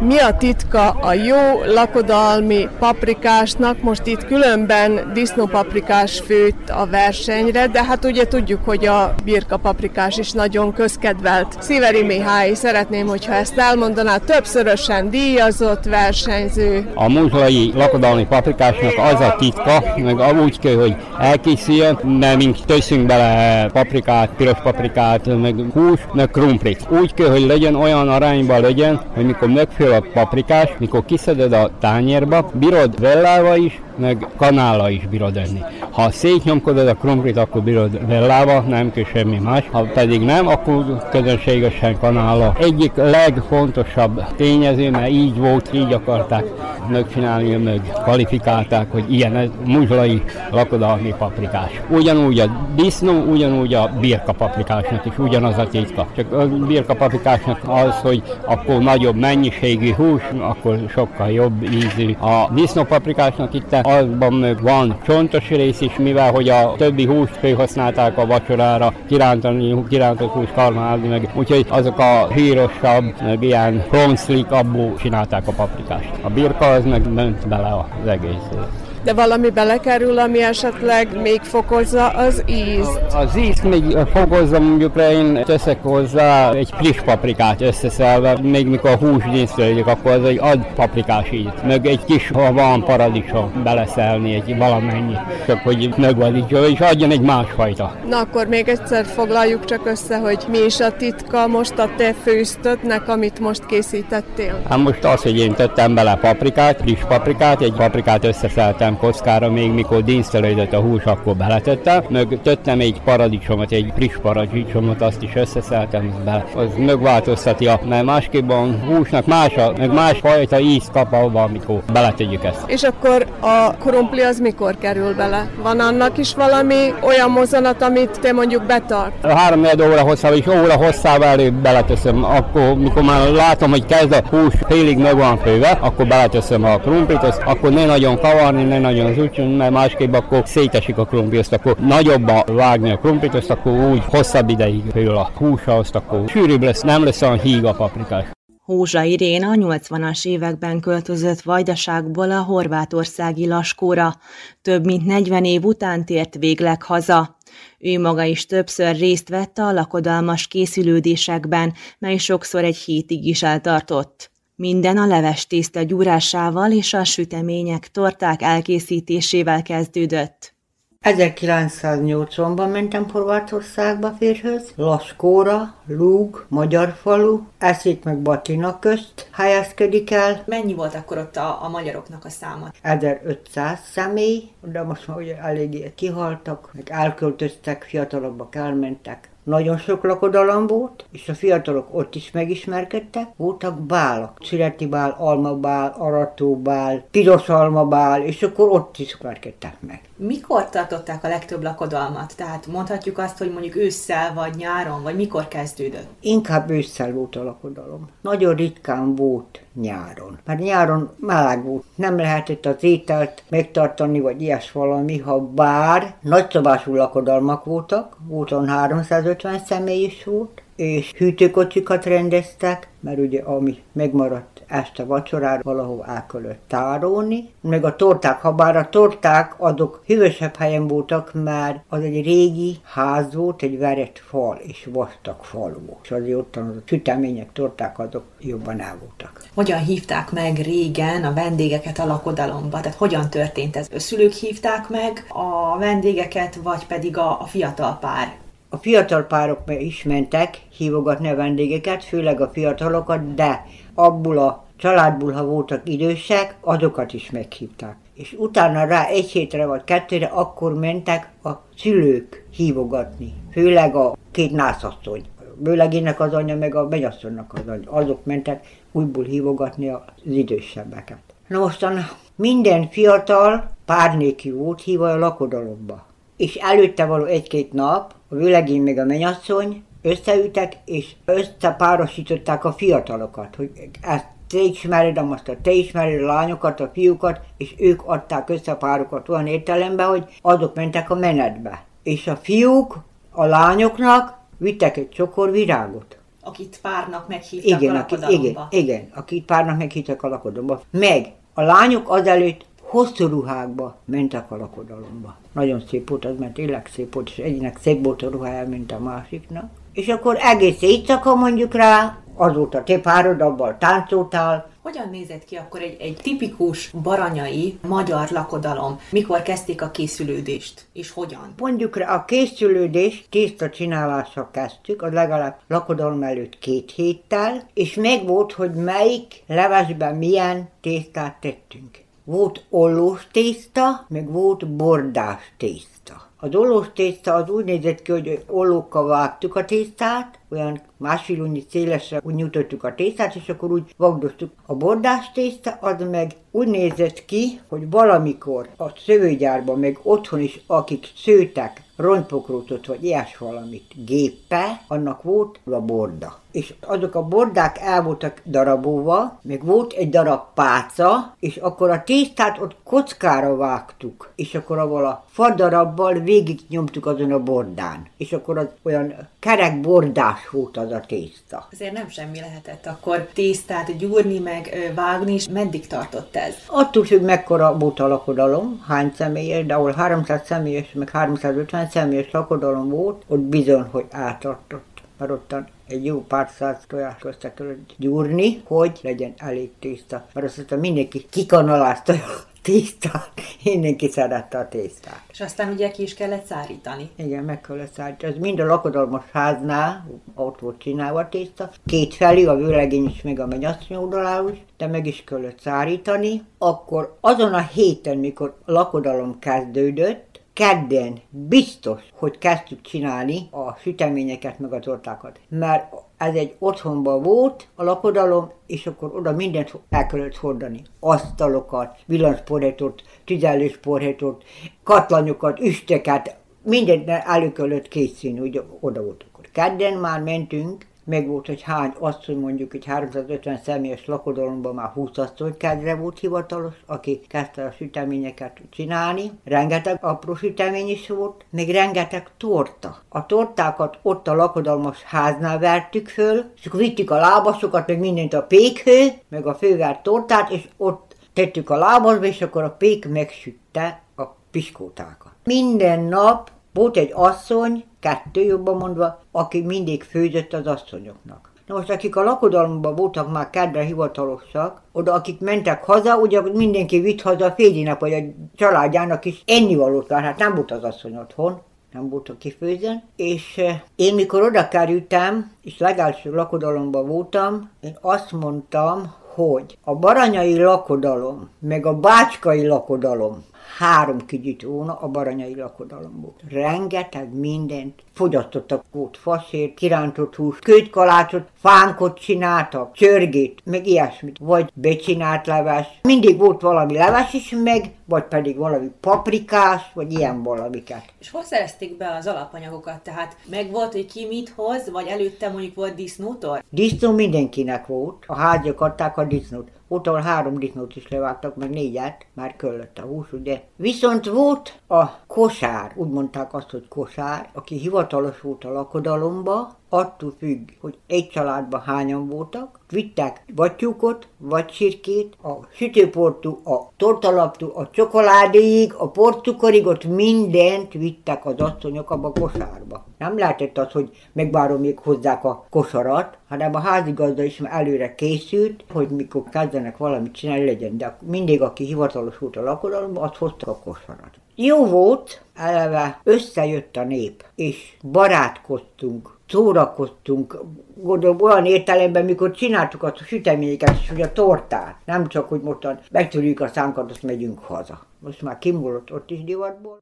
Mi 0.00 0.18
a 0.18 0.36
titka 0.36 0.88
a 0.90 1.12
jó 1.12 1.64
lakodalmi 1.74 2.68
paprikásnak? 2.78 3.82
Most 3.82 4.06
itt 4.06 4.26
különben 4.26 5.10
disznópaprikás 5.14 6.20
főtt 6.26 6.70
a 6.70 6.86
versenyre, 6.90 7.66
de 7.66 7.84
hát 7.84 8.04
ugye 8.04 8.26
tudjuk, 8.26 8.64
hogy 8.64 8.86
a 8.86 9.14
birka 9.24 9.56
paprikás 9.56 10.16
is 10.16 10.32
nagyon 10.32 10.72
közkedvelt. 10.72 11.56
Sziveri 11.58 12.02
Mihály, 12.02 12.54
szeretném, 12.54 13.06
hogyha 13.06 13.32
ezt 13.32 13.58
elmondaná, 13.58 14.16
többszörösen 14.16 15.10
díjazott 15.10 15.84
versenyző. 15.84 16.90
A 16.94 17.08
muzsai 17.08 17.72
lakodalmi 17.74 18.26
paprikásnak 18.26 18.94
az 18.98 19.20
a 19.20 19.36
titka, 19.38 19.82
meg 19.96 20.42
úgy 20.42 20.58
kell, 20.58 20.76
hogy 20.76 20.96
elkészüljön, 21.18 21.98
mert 22.02 22.36
mink 22.36 22.56
teszünk 22.66 23.06
bele 23.06 23.66
paprikát, 23.72 24.30
piros 24.36 24.58
paprikát, 24.62 25.26
meg 25.40 25.54
hús, 25.72 26.00
meg 26.12 26.30
krumplit. 26.30 26.86
Úgy 26.88 27.14
kell, 27.14 27.30
hogy 27.30 27.46
legyen 27.46 27.74
olyan 27.74 28.08
arányban 28.08 28.60
legyen, 28.60 29.00
hogy 29.14 29.26
mikor 29.26 29.48
megfél 29.64 29.92
a 29.92 30.04
paprikás, 30.12 30.70
mikor 30.78 31.04
kiszeded 31.04 31.52
a 31.52 31.70
tányérba, 31.80 32.50
bírod 32.52 33.00
vellával 33.00 33.56
is, 33.56 33.80
meg 33.96 34.28
kanállal 34.36 34.90
is 34.90 35.06
bírod 35.06 35.36
enni. 35.36 35.60
Ha 35.90 36.10
szétnyomkodod 36.10 36.88
a 36.88 36.94
krumplit, 36.94 37.36
akkor 37.36 37.62
bírod 37.62 38.06
vellába, 38.06 38.60
nem 38.60 38.92
kell 38.92 39.04
semmi 39.04 39.38
más. 39.38 39.64
Ha 39.70 39.82
pedig 39.82 40.20
nem, 40.20 40.46
akkor 40.46 41.08
közönségesen 41.10 41.98
kanállal. 41.98 42.56
Egyik 42.60 42.92
legfontosabb 42.94 44.24
tényező, 44.36 44.90
mert 44.90 45.10
így 45.10 45.36
volt, 45.36 45.70
így 45.74 45.92
akarták 45.92 46.44
megcsinálni, 46.88 47.56
meg 47.56 47.80
kvalifikálták, 48.02 48.92
hogy 48.92 49.12
ilyen 49.12 49.36
ez 49.36 49.48
muzslai 49.66 50.22
lakodalmi 50.50 51.14
paprikás. 51.18 51.80
Ugyanúgy 51.88 52.38
a 52.38 52.46
disznó, 52.76 53.22
ugyanúgy 53.30 53.74
a 53.74 53.90
birka 54.00 54.32
paprikásnak 54.32 55.04
is 55.04 55.18
ugyanaz 55.18 55.58
a 55.58 55.66
titka. 55.66 56.06
Csak 56.16 56.32
a 56.32 56.46
birka 56.46 56.94
paprikásnak 56.94 57.60
az, 57.66 57.94
hogy 58.02 58.22
akkor 58.46 58.78
nagyobb 58.78 59.16
mennyiségű 59.16 59.92
hús, 59.92 60.22
akkor 60.38 60.78
sokkal 60.88 61.30
jobb 61.30 61.62
ízű. 61.62 62.16
A 62.20 62.48
disznópaprikásnak 62.54 63.54
itt 63.54 63.72
azban 63.86 64.32
meg 64.32 64.62
van 64.62 64.96
csontos 65.06 65.48
rész 65.48 65.80
is, 65.80 65.96
mivel 65.96 66.30
hogy 66.30 66.48
a 66.48 66.74
többi 66.76 67.06
húst 67.06 67.36
felhasználták 67.36 68.18
a 68.18 68.26
vacsorára, 68.26 68.92
kirántani, 69.08 69.84
kirántott 69.88 70.30
hús 70.30 70.48
karmázni 70.54 71.08
meg, 71.08 71.30
úgyhogy 71.34 71.66
azok 71.68 71.98
a 71.98 72.28
hírosabb, 72.32 73.14
meg 73.22 73.42
ilyen 73.42 73.84
pronszlik, 73.90 74.50
abból 74.50 74.94
csinálták 74.96 75.48
a 75.48 75.52
paprikást. 75.52 76.10
A 76.22 76.28
birka 76.28 76.66
az 76.66 76.84
meg 76.84 77.12
ment 77.12 77.48
bele 77.48 77.86
az 78.02 78.08
egész 78.08 78.83
de 79.04 79.12
valami 79.12 79.50
belekerül, 79.50 80.18
ami 80.18 80.42
esetleg 80.42 81.20
még 81.22 81.40
fokozza 81.40 82.08
az 82.08 82.42
ízt. 82.46 83.00
Az 83.14 83.36
ízt 83.36 83.62
még 83.62 83.96
fokozza, 84.12 84.60
mondjuk 84.60 84.96
én 85.10 85.42
teszek 85.44 85.82
hozzá 85.82 86.52
egy 86.52 86.68
friss 86.78 87.00
paprikát 87.04 87.60
összeszelve, 87.60 88.38
még 88.42 88.66
mikor 88.66 88.90
a 88.90 88.96
hús 88.96 89.24
dísztődik, 89.32 89.86
akkor 89.86 90.10
az 90.10 90.24
egy 90.24 90.38
ad 90.42 90.66
paprikás 90.74 91.30
íz. 91.32 91.48
Meg 91.66 91.86
egy 91.86 92.04
kis, 92.04 92.30
ha 92.34 92.52
van 92.52 92.84
paradicsom, 92.84 93.62
beleszelni 93.64 94.34
egy 94.34 94.56
valamennyi, 94.56 95.16
csak 95.46 95.58
hogy 95.58 95.94
megvadítsa, 95.96 96.68
és 96.68 96.80
adjon 96.80 97.10
egy 97.10 97.20
másfajta. 97.20 97.96
Na 98.08 98.18
akkor 98.18 98.46
még 98.46 98.68
egyszer 98.68 99.04
foglaljuk 99.04 99.64
csak 99.64 99.86
össze, 99.86 100.18
hogy 100.18 100.44
mi 100.50 100.58
is 100.58 100.80
a 100.80 100.92
titka 100.96 101.46
most 101.46 101.78
a 101.78 101.88
te 101.96 102.14
főztödnek, 102.22 103.08
amit 103.08 103.40
most 103.40 103.66
készítettél. 103.66 104.60
Hát 104.68 104.78
most 104.78 105.04
az, 105.04 105.22
hogy 105.22 105.38
én 105.38 105.54
tettem 105.54 105.94
bele 105.94 106.14
paprikát, 106.14 106.80
friss 106.80 107.00
paprikát, 107.08 107.60
egy 107.60 107.74
paprikát 107.76 108.24
összeszeltem 108.24 108.93
tettem 108.94 109.10
kockára, 109.10 109.50
még 109.50 109.72
mikor 109.72 110.02
dísztelődött 110.02 110.72
a 110.72 110.80
hús, 110.80 111.04
akkor 111.04 111.36
beletettem, 111.36 112.04
meg 112.08 112.38
tettem 112.42 112.80
egy 112.80 113.00
paradicsomot, 113.04 113.72
egy 113.72 113.92
friss 113.96 114.16
paradicsomot, 114.22 115.02
azt 115.02 115.22
is 115.22 115.34
összeszeltem 115.34 116.14
bele. 116.24 116.44
Az 116.54 116.68
megváltoztatja, 116.78 117.80
mert 117.88 118.04
másképp 118.04 118.50
a 118.50 118.66
húsnak 118.86 119.26
más, 119.26 119.54
a, 119.54 119.72
meg 119.78 119.92
más 119.92 120.18
fajta 120.18 120.58
ízt 120.58 120.90
kap 120.92 121.12
abba, 121.12 121.42
amikor 121.42 121.82
beletegyük 121.92 122.44
ezt. 122.44 122.62
És 122.66 122.82
akkor 122.82 123.26
a 123.40 123.70
krumpli 123.70 124.20
az 124.20 124.40
mikor 124.40 124.74
kerül 124.78 125.14
bele? 125.14 125.48
Van 125.62 125.80
annak 125.80 126.18
is 126.18 126.34
valami 126.34 126.94
olyan 127.00 127.30
mozanat, 127.30 127.82
amit 127.82 128.20
te 128.20 128.32
mondjuk 128.32 128.66
betart? 128.66 129.24
A 129.24 129.34
három 129.34 129.64
óra 129.80 130.00
hosszával 130.00 130.38
és 130.38 130.46
óra 130.46 130.76
hosszával 130.76 131.28
előbb 131.28 131.54
beleteszem, 131.54 132.24
akkor 132.24 132.74
mikor 132.74 133.02
már 133.02 133.28
látom, 133.28 133.70
hogy 133.70 133.86
kezd 133.86 134.12
a 134.12 134.22
hús 134.30 134.54
félig 134.68 134.98
meg 134.98 135.16
van 135.16 135.38
főve, 135.38 135.78
akkor 135.80 136.06
beleteszem 136.06 136.64
a 136.64 136.76
krumplit, 136.76 137.22
azt 137.22 137.42
akkor 137.44 137.70
ne 137.70 137.86
nagyon 137.86 138.18
kavarni, 138.20 138.62
ne 138.62 138.78
nagyon 138.84 139.06
az 139.06 139.18
úgy, 139.18 139.56
mert 139.56 139.72
másképp 139.72 140.12
akkor 140.14 140.42
szétesik 140.46 140.98
a 140.98 141.04
krumpli, 141.04 141.38
azt 141.38 141.52
akkor 141.52 141.76
nagyobba 141.78 142.44
vágni 142.46 142.90
a 142.90 142.96
krumplit, 142.96 143.34
azt 143.34 143.50
akkor 143.50 143.72
úgy 143.72 144.04
hosszabb 144.04 144.48
ideig 144.48 144.82
fől 144.92 145.16
a 145.16 145.30
húsa, 145.36 145.76
azt 145.76 145.94
akkor 145.94 146.28
sűrűbb 146.28 146.62
lesz, 146.62 146.80
nem 146.80 147.04
lesz 147.04 147.22
olyan 147.22 147.40
híg 147.40 147.64
a 147.64 147.74
paprikás. 147.74 148.26
Hózsa 148.64 149.02
Irén 149.02 149.44
a 149.44 149.54
80-as 149.54 150.26
években 150.26 150.80
költözött 150.80 151.40
Vajdaságból 151.40 152.30
a 152.30 152.42
horvátországi 152.42 153.46
Laskóra. 153.46 154.14
Több 154.62 154.84
mint 154.84 155.06
40 155.06 155.44
év 155.44 155.64
után 155.64 156.04
tért 156.04 156.36
végleg 156.38 156.82
haza. 156.82 157.36
Ő 157.78 158.00
maga 158.00 158.22
is 158.22 158.46
többször 158.46 158.96
részt 158.96 159.28
vett 159.28 159.58
a 159.58 159.72
lakodalmas 159.72 160.46
készülődésekben, 160.46 161.72
mely 161.98 162.16
sokszor 162.16 162.64
egy 162.64 162.76
hétig 162.76 163.26
is 163.26 163.42
eltartott. 163.42 164.32
Minden 164.56 164.96
a 164.96 165.06
leves 165.06 165.46
tészta 165.46 165.82
gyúrásával 165.82 166.72
és 166.72 166.94
a 166.94 167.04
sütemények, 167.04 167.88
torták 167.88 168.42
elkészítésével 168.42 169.62
kezdődött. 169.62 170.54
1980-ban 171.02 172.72
mentem 172.72 173.10
Horvátországba 173.10 174.10
férhöz, 174.10 174.72
Laskóra, 174.76 175.74
Lúg, 175.86 176.46
Magyar 176.48 176.92
falu, 176.92 177.40
Eszét 177.58 178.04
meg 178.04 178.22
Batina 178.22 178.78
közt 178.78 179.28
helyezkedik 179.32 180.10
el. 180.10 180.42
Mennyi 180.46 180.74
volt 180.74 180.94
akkor 180.94 181.18
ott 181.18 181.36
a, 181.36 181.64
a 181.64 181.68
magyaroknak 181.68 182.24
a 182.24 182.30
száma? 182.30 182.70
1500 182.82 183.78
személy, 183.92 184.42
de 184.60 184.82
most 184.82 185.06
már 185.06 185.16
ugye 185.16 185.36
eléggé 185.36 185.92
kihaltak, 185.94 186.70
meg 186.72 186.88
elköltöztek, 186.90 187.82
fiatalabbak 187.82 188.54
elmentek. 188.54 189.28
Nagyon 189.44 189.78
sok 189.78 190.04
lakodalom 190.04 190.66
volt, 190.66 191.06
és 191.12 191.28
a 191.28 191.34
fiatalok 191.34 191.88
ott 191.90 192.14
is 192.14 192.30
megismerkedtek. 192.30 193.28
Voltak 193.36 193.80
bálak, 193.80 194.38
Születi 194.44 194.86
bál, 194.86 195.14
almabál, 195.18 195.94
aratóbál, 195.98 197.04
piros 197.10 197.48
almabál, 197.48 198.22
és 198.22 198.42
akkor 198.42 198.68
ott 198.68 198.98
is 198.98 199.14
ismerkedtek 199.14 199.76
meg. 199.80 200.00
Mikor 200.16 200.68
tartották 200.68 201.24
a 201.24 201.28
legtöbb 201.28 201.62
lakodalmat? 201.62 202.36
Tehát 202.36 202.66
mondhatjuk 202.66 203.18
azt, 203.18 203.38
hogy 203.38 203.52
mondjuk 203.52 203.76
ősszel 203.76 204.34
vagy 204.34 204.54
nyáron, 204.54 205.02
vagy 205.02 205.16
mikor 205.16 205.48
kezdődött? 205.48 206.08
Inkább 206.20 206.70
ősszel 206.70 207.12
volt 207.12 207.36
a 207.36 207.42
lakodalom. 207.42 208.08
Nagyon 208.20 208.54
ritkán 208.54 209.14
volt 209.14 209.60
nyáron. 209.80 210.38
Mert 210.44 210.60
nyáron 210.60 211.10
meleg 211.16 211.64
volt. 211.64 211.84
Nem 211.94 212.16
lehetett 212.16 212.66
az 212.66 212.82
ételt 212.82 213.42
megtartani, 213.48 214.20
vagy 214.20 214.42
ilyes 214.42 214.72
valami, 214.72 215.18
ha 215.18 215.40
bár 215.40 216.14
nagyszabású 216.20 216.94
lakodalmak 216.94 217.64
voltak, 217.64 218.16
úton 218.28 218.68
300 218.68 219.26
150 219.34 219.64
személyes 219.66 220.24
volt, 220.24 220.62
és 220.76 221.12
hűtőkocsikat 221.16 222.04
rendeztek, 222.04 222.88
mert 223.00 223.18
ugye 223.18 223.42
ami 223.42 223.82
megmaradt 223.92 224.62
este 224.66 225.04
vacsorára 225.04 225.60
valahol 225.62 226.04
el 226.06 226.58
tárolni, 226.66 227.50
meg 227.60 227.84
a 227.84 227.96
torták, 227.96 228.40
ha 228.40 228.52
bár 228.52 228.76
a 228.76 228.88
torták 228.88 229.54
azok 229.56 230.02
hűvösebb 230.06 230.56
helyen 230.56 230.86
voltak, 230.86 231.30
mert 231.32 231.78
az 231.88 232.02
egy 232.02 232.24
régi 232.24 232.76
ház 232.82 233.34
volt, 233.34 233.62
egy 233.62 233.78
verett 233.78 234.22
fal 234.28 234.56
és 234.66 234.88
vastag 234.92 235.42
fal 235.42 235.80
volt, 235.86 235.98
és 236.02 236.10
azért 236.10 236.38
ott 236.38 236.56
az 236.56 236.66
a 236.66 236.82
sütemények, 236.84 237.52
torták 237.52 237.98
azok 237.98 238.24
jobban 238.40 238.80
el 238.80 238.96
voltak. 239.00 239.42
Hogyan 239.54 239.78
hívták 239.78 240.30
meg 240.30 240.56
régen 240.56 241.24
a 241.24 241.32
vendégeket 241.32 241.98
a 241.98 242.06
lakodalomba? 242.06 242.80
Tehát 242.80 242.98
hogyan 242.98 243.30
történt 243.30 243.76
ez? 243.76 243.86
A 243.94 243.98
szülők 243.98 244.32
hívták 244.32 244.88
meg 244.88 245.26
a 245.28 245.78
vendégeket, 245.78 246.54
vagy 246.54 246.86
pedig 246.86 247.16
a, 247.16 247.40
a 247.40 247.44
fiatal 247.44 247.98
pár? 248.00 248.42
A 248.74 248.76
fiatal 248.76 249.22
párok 249.22 249.58
is 249.78 250.02
mentek 250.02 250.58
hívogatni 250.76 251.28
a 251.28 251.36
vendégeket, 251.36 252.04
főleg 252.04 252.40
a 252.40 252.48
fiatalokat, 252.48 253.34
de 253.34 253.66
abból 253.94 254.38
a 254.38 254.64
családból, 254.76 255.32
ha 255.32 255.44
voltak 255.44 255.88
idősek, 255.88 256.56
azokat 256.60 257.12
is 257.12 257.30
meghívták. 257.30 257.96
És 258.14 258.34
utána 258.38 258.84
rá 258.84 259.06
egy 259.06 259.30
hétre 259.30 259.66
vagy 259.66 259.84
kettőre 259.84 260.26
akkor 260.26 260.74
mentek 260.74 261.30
a 261.42 261.50
szülők 261.76 262.46
hívogatni, 262.50 263.32
főleg 263.52 263.96
a 263.96 264.16
két 264.30 264.50
nászasszony. 264.52 265.22
Bőlegének 265.56 266.20
az 266.20 266.32
anyja, 266.32 266.56
meg 266.56 266.74
a 266.74 266.88
megyasszonynak 266.88 267.52
az 267.52 267.68
anyja. 267.68 267.90
Azok 267.90 268.24
mentek 268.24 268.66
újból 268.92 269.24
hívogatni 269.24 269.88
az 269.88 270.02
idősebbeket. 270.24 271.18
Na 271.46 271.58
mostan 271.58 271.98
minden 272.34 272.88
fiatal 272.88 273.70
párnéki 273.84 274.50
volt 274.50 274.82
hívva 274.82 275.10
a 275.10 275.18
lakodalomba. 275.18 276.12
És 276.44 276.54
előtte 276.54 277.04
való 277.04 277.24
egy-két 277.24 277.72
nap 277.72 278.14
a 278.28 278.34
vőlegény 278.34 278.82
meg 278.82 278.98
a 278.98 279.04
menyasszony 279.04 279.82
összeültek, 280.02 280.76
és 280.84 281.12
összepárosították 281.24 282.64
a 282.64 282.72
fiatalokat, 282.72 283.56
hogy 283.56 283.70
ezt 284.00 284.26
te 284.48 284.58
ismered, 284.58 285.18
azt 285.18 285.48
a 285.48 285.54
te 285.62 285.70
ismered 285.70 286.22
a 286.22 286.26
lányokat, 286.26 286.80
a 286.80 286.90
fiúkat, 286.92 287.40
és 287.56 287.74
ők 287.78 288.02
adták 288.04 288.48
össze 288.48 288.72
a 288.72 288.76
párokat 288.76 289.28
olyan 289.28 289.46
értelemben, 289.46 290.08
hogy 290.08 290.24
azok 290.42 290.74
mentek 290.74 291.10
a 291.10 291.14
menetbe. 291.14 291.84
És 292.02 292.26
a 292.26 292.36
fiúk 292.36 292.98
a 293.30 293.44
lányoknak 293.44 294.38
vittek 294.56 294.96
egy 294.96 295.08
csokor 295.08 295.50
virágot. 295.50 296.18
Akit 296.42 296.78
párnak 296.82 297.28
meghívtak 297.28 297.80
Igen, 297.80 297.96
a 297.96 297.98
aki, 297.98 298.14
lakodalomba. 298.14 298.68
igen, 298.70 298.84
igen, 298.84 299.10
akit 299.14 299.44
párnak 299.44 299.78
meghívtak 299.78 300.22
a 300.22 300.28
lakodalomba. 300.28 300.82
Meg 300.90 301.32
a 301.54 301.62
lányok 301.62 302.10
azelőtt 302.10 302.64
hosszú 302.86 303.26
ruhákba 303.26 303.96
mentek 304.04 304.50
a 304.50 304.56
lakodalomba. 304.56 305.36
Nagyon 305.52 305.82
szép 305.88 306.08
volt 306.08 306.24
az, 306.24 306.38
mert 306.38 306.54
tényleg 306.54 306.90
szép 306.92 307.14
volt, 307.14 307.28
és 307.28 307.38
egynek 307.38 307.78
szép 307.80 308.04
volt 308.04 308.22
a 308.22 308.30
ruhája, 308.30 308.68
mint 308.68 308.92
a 308.92 308.98
másiknak. 308.98 309.70
És 309.92 310.08
akkor 310.08 310.36
egész 310.40 310.82
éjszaka 310.82 311.34
mondjuk 311.34 311.74
rá, 311.74 312.18
azóta 312.34 312.82
te 312.82 313.00
párod 313.00 313.40
abban 313.40 313.76
táncoltál, 313.78 314.72
Hogyan 314.84 315.08
nézett 315.10 315.44
ki 315.44 315.56
akkor 315.56 315.80
egy, 315.80 315.96
egy 316.00 316.16
tipikus 316.22 316.90
baranyai 316.90 317.78
magyar 317.88 318.30
lakodalom? 318.30 319.00
Mikor 319.10 319.42
kezdték 319.42 319.82
a 319.82 319.90
készülődést? 319.90 320.86
És 320.92 321.10
hogyan? 321.10 321.54
Mondjuk 321.58 321.96
rá, 321.96 322.14
a 322.14 322.24
készülődés 322.24 323.24
tészta 323.30 323.70
csinálással 323.70 324.48
kezdtük, 324.52 325.02
az 325.02 325.12
legalább 325.12 325.58
lakodalom 325.68 326.22
előtt 326.22 326.58
két 326.58 326.90
héttel, 326.90 327.68
és 327.74 327.94
meg 327.94 328.26
volt, 328.26 328.52
hogy 328.52 328.70
melyik 328.70 329.42
levesben 329.46 330.14
milyen 330.14 330.68
tésztát 330.80 331.36
tettünk. 331.40 332.03
Volt 332.26 332.64
ollós 332.68 333.26
tészta, 333.32 334.06
meg 334.08 334.30
volt 334.32 334.68
bordás 334.68 335.52
tészta. 335.56 336.30
Az 336.36 336.54
ollós 336.54 336.86
tészta 336.94 337.34
az 337.34 337.50
úgy 337.50 337.64
nézett 337.64 338.02
ki, 338.02 338.12
hogy 338.12 338.44
ollókkal 338.48 339.06
vágtuk 339.06 339.56
a 339.56 339.64
tésztát, 339.64 340.38
olyan 340.50 340.80
másfél 340.96 341.40
unyi 341.40 341.64
szélesre 341.70 342.20
úgy 342.22 342.34
nyújtottuk 342.34 342.84
a 342.84 342.94
tésztát, 342.94 343.34
és 343.34 343.48
akkor 343.48 343.72
úgy 343.72 343.94
vagdostuk. 343.96 344.50
A 344.66 344.74
bordás 344.74 345.32
tészta 345.32 345.70
az 345.80 346.04
meg 346.10 346.32
úgy 346.50 346.68
nézett 346.68 347.24
ki, 347.24 347.60
hogy 347.68 347.90
valamikor 347.90 348.68
a 348.76 348.88
szövőgyárban, 348.96 349.78
meg 349.78 349.98
otthon 350.02 350.40
is, 350.40 350.60
akik 350.66 351.12
szőtek 351.16 351.82
rongypokrótot, 351.96 352.86
vagy 352.86 353.04
ilyes 353.04 353.36
valamit 353.38 354.04
géppel, 354.04 354.80
annak 354.88 355.22
volt 355.22 355.60
a 355.64 355.80
borda. 355.80 356.42
És 356.54 356.74
azok 356.80 357.14
a 357.14 357.22
bordák 357.22 357.78
el 357.80 358.02
voltak 358.02 358.42
darabóva, 358.44 359.38
meg 359.42 359.64
volt 359.64 359.92
egy 359.92 360.08
darab 360.08 360.42
páca, 360.54 361.34
és 361.40 361.56
akkor 361.56 361.90
a 361.90 362.02
tésztát 362.02 362.60
ott 362.60 362.76
kockára 362.84 363.56
vágtuk, 363.56 364.32
és 364.34 364.54
akkor 364.54 364.78
avval 364.78 365.06
a 365.06 365.24
fadarabbal 365.28 366.12
végig 366.12 366.60
nyomtuk 366.68 367.06
azon 367.06 367.32
a 367.32 367.42
bordán. 367.42 368.06
És 368.16 368.32
akkor 368.32 368.58
az 368.58 368.66
olyan 368.82 369.14
kerek 369.38 369.80
bordás 369.80 370.48
volt 370.50 370.76
az 370.76 370.90
a 370.90 371.00
tészta. 371.00 371.68
Azért 371.72 371.92
nem 371.92 372.08
semmi 372.08 372.40
lehetett 372.40 372.86
akkor 372.86 373.28
tésztát 373.32 373.96
gyúrni, 373.96 374.38
meg 374.38 374.92
vágni, 374.94 375.32
és 375.32 375.48
meddig 375.48 375.86
tartott 375.86 376.36
ez? 376.36 376.54
Attól 376.66 377.04
függ, 377.04 377.22
mekkora 377.22 377.78
volt 377.78 378.00
a 378.00 378.06
lakodalom, 378.06 378.84
hány 378.86 379.12
személyes, 379.16 379.66
de 379.66 379.74
ahol 379.74 379.92
300 379.92 380.46
személyes, 380.46 380.92
meg 380.92 381.10
350 381.10 381.88
személyes 381.88 382.30
lakodalom 382.30 382.88
volt, 382.88 383.22
ott 383.28 383.40
bizony, 383.40 383.86
hogy 383.90 384.06
átartott. 384.10 384.93
Mert 385.18 385.30
ottan 385.30 385.68
egy 385.88 386.04
jó 386.04 386.20
pár 386.20 386.50
száz 386.56 386.84
tojás 386.86 387.16
össze 387.22 387.54
kellett 387.54 387.94
gyúrni, 387.96 388.62
hogy 388.64 388.98
legyen 389.02 389.34
elég 389.36 389.70
tészta. 389.78 390.26
Mert 390.32 390.46
azt 390.46 390.56
mondta, 390.56 390.76
mindenki 390.76 391.26
kikanalázta 391.30 392.12
a 392.36 392.52
tésztát, 392.64 393.30
mindenki 393.64 394.08
szerette 394.08 394.58
a 394.58 394.68
tésztát. 394.68 395.22
És 395.30 395.40
aztán 395.40 395.72
ugye 395.72 395.90
ki 395.90 396.02
is 396.02 396.14
kellett 396.14 396.46
szárítani. 396.46 397.10
Igen, 397.16 397.44
meg 397.44 397.60
kellett 397.60 397.92
szállítani. 397.92 398.32
Ez 398.32 398.38
mind 398.38 398.60
a 398.60 398.66
lakodalmas 398.66 399.22
háznál, 399.32 400.06
ott 400.34 400.58
volt 400.58 400.78
csinálva 400.78 401.18
a 401.18 401.28
tészta. 401.28 401.70
Két 401.86 402.14
felé, 402.14 402.44
a 402.44 402.56
vőlegény 402.56 403.06
is, 403.06 403.22
meg 403.22 403.40
a 403.40 403.46
mennyasszony 403.46 403.96
oldaláról 403.96 404.50
is, 404.50 404.58
de 404.76 404.86
meg 404.86 405.06
is 405.06 405.24
kellett 405.24 405.60
szárítani. 405.60 406.42
Akkor 406.58 407.16
azon 407.20 407.54
a 407.54 407.62
héten, 407.62 408.18
mikor 408.18 408.56
lakodalom 408.64 409.38
kezdődött, 409.38 410.33
kedden 410.54 411.20
biztos, 411.30 412.00
hogy 412.12 412.38
kezdtük 412.38 412.80
csinálni 412.80 413.48
a 413.50 413.74
süteményeket, 413.74 414.58
meg 414.58 414.72
a 414.72 414.78
tortákat. 414.78 415.40
Mert 415.48 415.92
ez 416.16 416.34
egy 416.34 416.54
otthonban 416.58 417.22
volt, 417.22 417.68
a 417.74 417.82
lakodalom, 417.82 418.52
és 418.66 418.86
akkor 418.86 419.14
oda 419.14 419.32
mindent 419.32 419.72
el 419.90 420.06
kellett 420.06 420.36
hordani. 420.36 420.82
Asztalokat, 421.00 421.98
villansporhetot, 422.06 423.02
tüzelősporhetot, 423.24 424.44
katlanyokat, 424.82 425.60
üsteket, 425.60 426.36
mindent 426.62 427.08
elő 427.08 427.52
kellett 427.52 427.88
készíteni, 427.88 428.38
hogy 428.38 428.62
oda 428.80 429.02
volt. 429.02 429.24
Akkor 429.32 429.44
kedden 429.52 429.98
már 429.98 430.22
mentünk, 430.22 430.86
meg 431.04 431.26
volt, 431.26 431.46
hogy 431.46 431.62
hány 431.62 431.92
asszony, 431.98 432.38
mondjuk 432.38 432.74
egy 432.74 432.84
350 432.84 433.58
személyes 433.64 434.06
lakodalomban 434.06 434.74
már 434.74 434.88
20 434.88 435.18
asszony 435.18 435.56
kedre 435.56 435.94
volt 435.94 436.18
hivatalos, 436.18 436.74
aki 436.86 437.20
kezdte 437.28 437.64
a 437.64 437.70
süteményeket 437.70 438.60
csinálni. 438.70 439.30
Rengeteg 439.44 439.98
apró 440.04 440.34
sütemény 440.34 440.88
is 440.88 441.08
volt, 441.08 441.44
még 441.50 441.70
rengeteg 441.70 442.30
torta. 442.36 442.96
A 443.08 443.26
tortákat 443.26 443.98
ott 444.02 444.28
a 444.28 444.34
lakodalmas 444.34 445.02
háznál 445.02 445.58
vertük 445.58 446.08
föl, 446.08 446.44
és 446.56 446.66
akkor 446.66 446.80
vittük 446.80 447.10
a 447.10 447.16
lábasokat, 447.16 447.86
meg 447.86 447.98
mindent 447.98 448.34
a 448.34 448.42
pékhő, 448.42 449.08
meg 449.28 449.46
a 449.46 449.54
fővert 449.54 450.02
tortát, 450.02 450.50
és 450.50 450.68
ott 450.76 451.16
tettük 451.32 451.70
a 451.70 451.76
lábasba, 451.76 452.24
és 452.24 452.42
akkor 452.42 452.62
a 452.62 452.70
pék 452.70 453.08
megsütte 453.08 454.02
a 454.16 454.22
piskótákat. 454.50 455.32
Minden 455.44 456.00
nap 456.00 456.50
volt 456.72 456.96
egy 456.96 457.10
asszony, 457.14 457.84
kettő 458.04 458.42
jobban 458.42 458.76
mondva, 458.76 459.18
aki 459.32 459.62
mindig 459.62 460.02
főzött 460.02 460.52
az 460.52 460.66
asszonyoknak. 460.66 461.52
Na 461.66 461.74
most 461.74 461.90
akik 461.90 462.16
a 462.16 462.22
lakodalomban 462.22 462.94
voltak 462.94 463.32
már 463.32 463.50
kedre 463.50 463.82
hivatalosak, 463.82 464.82
oda 464.92 465.12
akik 465.12 465.40
mentek 465.40 465.84
haza, 465.84 466.16
ugye 466.16 466.40
mindenki 466.40 467.00
vitt 467.00 467.22
haza 467.22 467.44
a 467.44 467.50
féli 467.50 467.82
nap, 467.82 468.00
vagy 468.00 468.12
a 468.12 468.18
családjának 468.56 469.24
is 469.24 469.42
ennivalót 469.46 470.08
vár, 470.08 470.22
hát 470.22 470.38
nem 470.38 470.54
volt 470.54 470.70
az 470.70 470.82
asszony 470.82 471.16
otthon, 471.16 471.60
nem 471.92 472.08
volt 472.08 472.28
a 472.28 472.36
kifőzen, 472.38 473.02
és 473.16 473.58
eh, 473.58 473.80
én 473.96 474.14
mikor 474.14 474.42
oda 474.42 474.68
kerültem, 474.68 475.52
és 475.62 475.78
legelső 475.78 476.34
lakodalomban 476.34 477.06
voltam, 477.06 477.70
én 477.80 477.96
azt 478.00 478.32
mondtam, 478.32 479.14
hogy 479.34 479.78
a 479.84 479.94
baranyai 479.94 480.58
lakodalom, 480.58 481.50
meg 481.58 481.86
a 481.86 481.94
bácskai 481.94 482.66
lakodalom, 482.66 483.44
három 483.78 484.26
kicsit 484.26 484.62
volna 484.62 484.94
a 484.94 485.08
baranyai 485.08 485.54
lakodalomból. 485.54 486.34
Rengeteg 486.48 487.34
mindent 487.34 488.02
fogyasztottak 488.12 488.84
volt 488.92 489.16
fasért, 489.16 489.74
kirántott 489.74 490.34
hús, 490.34 490.58
kőtkalácsot, 490.58 491.48
fánkot 491.54 492.18
csináltak, 492.18 492.92
csörgét, 492.92 493.60
meg 493.64 493.86
ilyesmit. 493.86 494.38
Vagy 494.38 494.72
becsinált 494.74 495.46
leves. 495.46 495.86
Mindig 496.02 496.38
volt 496.38 496.60
valami 496.60 496.94
leves 496.94 497.32
is 497.32 497.54
meg, 497.62 497.92
vagy 498.04 498.24
pedig 498.24 498.56
valami 498.56 498.90
paprikás, 499.00 499.82
vagy 499.94 500.12
ilyen 500.12 500.42
valamiket. 500.42 501.04
És 501.20 501.30
hol 501.30 501.42
szerezték 501.42 501.96
be 501.96 502.14
az 502.18 502.26
alapanyagokat? 502.26 503.00
Tehát 503.00 503.36
meg 503.50 503.70
volt, 503.70 503.92
hogy 503.92 504.12
ki 504.12 504.26
mit 504.26 504.52
hoz, 504.56 504.90
vagy 504.90 505.06
előtte 505.06 505.48
mondjuk 505.48 505.74
volt 505.74 505.94
disznótor? 505.94 506.64
Disznó 506.70 507.12
mindenkinek 507.12 507.86
volt, 507.86 508.24
a 508.26 508.34
háziak 508.34 508.80
adták 508.80 509.16
a 509.16 509.24
disznót. 509.24 509.68
Ahol 509.94 510.20
három 510.20 510.58
disznót 510.58 510.96
is 510.96 511.08
levágtak, 511.08 511.56
meg 511.56 511.70
négyet, 511.70 512.26
már 512.32 512.56
kellett 512.56 512.98
a 512.98 513.02
hús, 513.02 513.32
ugye. 513.32 513.62
Viszont 513.76 514.26
volt 514.26 514.80
a 514.88 515.04
kosár, 515.26 515.92
úgy 515.94 516.08
mondták 516.08 516.54
azt, 516.54 516.70
hogy 516.70 516.88
kosár, 516.88 517.50
aki 517.52 517.78
hivatalos 517.78 518.40
volt 518.40 518.64
a 518.64 518.72
lakodalomba, 518.72 519.76
attól 519.94 520.34
függ, 520.38 520.68
hogy 520.80 520.98
egy 521.06 521.28
családban 521.28 521.80
hányan 521.80 522.28
voltak, 522.28 522.80
vittek 522.90 523.44
vagy 523.54 523.74
tyúkot, 523.74 524.28
vagy 524.38 524.70
sirkét, 524.70 525.34
a 525.42 525.52
sütőportú, 525.72 526.60
a 526.64 526.90
tortalaptú, 526.96 527.70
a 527.74 527.90
csokoládéig, 527.90 528.94
a 528.94 529.10
porcukorig, 529.10 529.86
ott 529.86 530.04
mindent 530.04 530.92
vittek 530.92 531.46
az 531.46 531.54
asszonyok 531.56 532.10
abba 532.10 532.28
a 532.28 532.40
kosárba. 532.40 533.04
Nem 533.18 533.38
lehetett 533.38 533.78
az, 533.78 533.92
hogy 533.92 534.10
megvárom 534.32 534.80
még 534.80 534.98
hozzák 534.98 535.44
a 535.44 535.66
kosarat, 535.70 536.38
hanem 536.48 536.74
a 536.74 536.78
házigazda 536.78 537.42
is 537.42 537.60
előre 537.60 538.14
készült, 538.14 538.84
hogy 538.92 539.08
mikor 539.08 539.42
kezdenek 539.50 539.96
valamit 539.96 540.32
csinálni, 540.32 540.64
legyen. 540.64 540.98
De 540.98 541.18
mindig, 541.20 541.62
aki 541.62 541.84
hivatalos 541.84 542.38
volt 542.38 542.56
a 542.56 542.62
lakodalomba, 542.62 543.20
azt 543.20 543.36
hozta 543.36 543.70
a 543.70 543.78
kosarat. 543.84 544.42
Jó 544.54 544.86
volt, 544.86 545.42
eleve 545.54 546.20
összejött 546.24 546.96
a 546.96 547.04
nép, 547.04 547.44
és 547.54 547.96
barátkoztunk, 548.02 549.33
szórakoztunk, 549.48 550.58
gondolom 550.94 551.40
olyan 551.40 551.66
értelemben, 551.66 552.24
mikor 552.24 552.50
csináltuk 552.50 553.02
a 553.02 553.14
süteményeket, 553.26 553.96
és 554.00 554.08
hogy 554.08 554.20
a 554.20 554.32
tortát, 554.32 554.96
nem 555.04 555.26
csak, 555.26 555.48
hogy 555.48 555.60
mostan 555.60 556.00
megtörjük 556.10 556.60
a 556.60 556.68
szánkat, 556.68 557.10
azt 557.10 557.22
megyünk 557.22 557.58
haza. 557.58 558.06
Most 558.18 558.42
már 558.42 558.58
kimúlott 558.58 559.12
ott 559.12 559.30
is 559.30 559.44
divatból. 559.44 559.98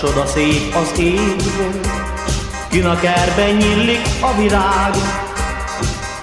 Napsugaras 0.00 0.14
csoda 0.14 0.26
szép 0.26 0.74
az 0.74 0.98
ég 0.98 1.42
Kün 2.70 2.86
a 2.86 3.00
kerben 3.00 3.54
nyillik 3.54 4.00
a 4.20 4.40
virág. 4.40 4.94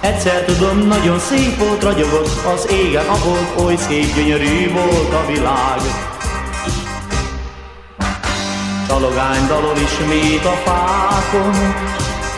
Egyszer 0.00 0.44
tudom, 0.44 0.78
nagyon 0.78 1.18
szép 1.18 1.58
volt, 1.58 1.82
ragyogott 1.82 2.44
az 2.54 2.66
égen 2.70 3.06
a 3.06 3.16
oly 3.62 3.76
szép 3.76 4.14
gyönyörű 4.14 4.72
volt 4.72 5.12
a 5.12 5.26
világ. 5.26 5.80
Csalogány 8.88 9.46
dalol 9.46 9.76
ismét 9.76 10.44
a 10.44 10.56
fákon, 10.64 11.54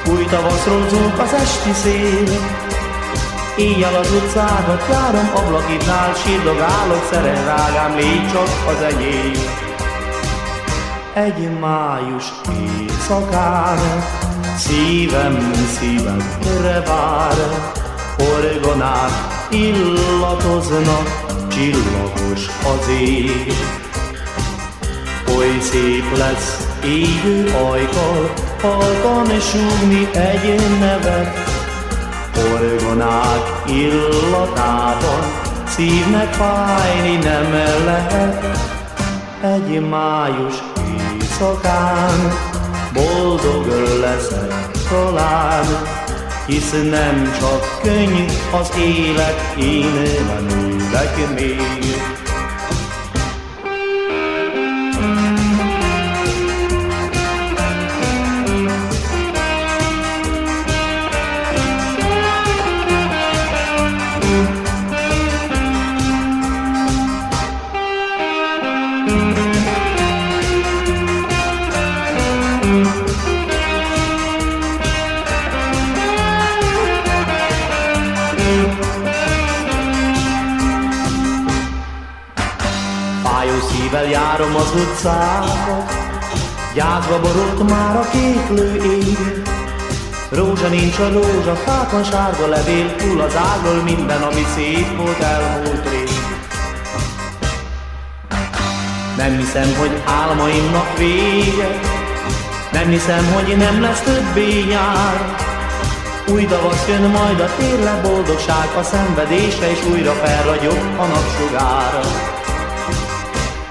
új 0.08 0.24
tavaszról 0.24 0.88
zúg 0.88 1.18
az 1.18 1.32
esti 1.32 1.72
szél. 1.72 2.38
Éjjel 3.56 3.94
az 3.94 4.12
utcákat 4.12 4.86
járom, 4.90 5.30
ablakitnál 5.34 6.14
sírdogálok, 6.14 7.08
szeren 7.10 7.44
rágám, 7.44 7.96
légy 7.96 8.28
csak 8.32 8.48
az 8.66 8.82
enyém 8.82 9.68
egy 11.14 11.58
május 11.60 12.24
éjszakán 12.60 13.78
Szívem, 14.56 15.52
szívemre 15.78 16.82
vár 16.86 17.36
Orgonák 18.18 19.10
illatoznak 19.50 21.24
Csillagos 21.48 22.46
az 22.46 22.88
ég. 23.00 23.52
Oly 25.36 25.58
szép 25.60 26.16
lesz 26.16 26.66
égő 26.84 27.44
ajkal 27.44 28.32
Halkan 28.62 29.40
súgni 29.40 30.08
egy 30.12 30.60
nevet. 30.80 31.36
Orgonák 32.52 33.62
illatában 33.66 35.48
Szívnek 35.66 36.32
fájni 36.32 37.16
nem 37.16 37.52
lehet. 37.84 38.58
Egy 39.42 39.88
május 39.88 40.69
éjszakán 41.40 42.32
boldog 42.92 43.66
leszek 44.00 44.70
talán, 44.88 45.66
hisz 46.46 46.70
nem 46.70 47.32
csak 47.38 47.80
könnyű 47.82 48.24
az 48.52 48.70
élet, 48.78 49.54
én 49.58 49.92
nem 50.26 50.48
ülek 50.48 51.34
még. 51.34 52.19
Az 84.70 84.80
utcákat, 84.80 85.92
Gyászba 86.74 87.20
borult 87.20 87.70
már 87.70 87.96
a 87.96 88.08
kéklő 88.10 88.74
ég. 88.74 89.42
Rózsa 90.28 90.68
nincs 90.68 90.98
a 90.98 91.12
rózsa, 91.12 91.54
fákon 91.54 92.04
sárga 92.04 92.46
levél, 92.46 92.96
Túl 92.96 93.20
az 93.20 93.36
ágról 93.36 93.82
minden, 93.82 94.22
ami 94.22 94.46
szép 94.54 94.96
volt 94.96 95.20
elmúlt 95.20 95.88
rég. 95.90 96.08
Nem 99.16 99.36
hiszem, 99.36 99.74
hogy 99.78 100.02
álmaimnak 100.06 100.98
vége, 100.98 101.80
Nem 102.72 102.88
hiszem, 102.88 103.32
hogy 103.32 103.56
nem 103.56 103.80
lesz 103.80 104.00
többé 104.00 104.64
nyár. 104.68 105.34
Új 106.28 106.44
tavasz 106.44 106.88
jön 106.88 107.10
majd 107.10 107.40
a 107.40 107.48
térle 107.58 108.00
boldogság, 108.02 108.68
a 108.78 108.82
szenvedése, 108.82 109.70
és 109.70 109.78
újra 109.92 110.12
felragyog 110.12 110.78
a 110.96 111.04
napsugára 111.04 112.38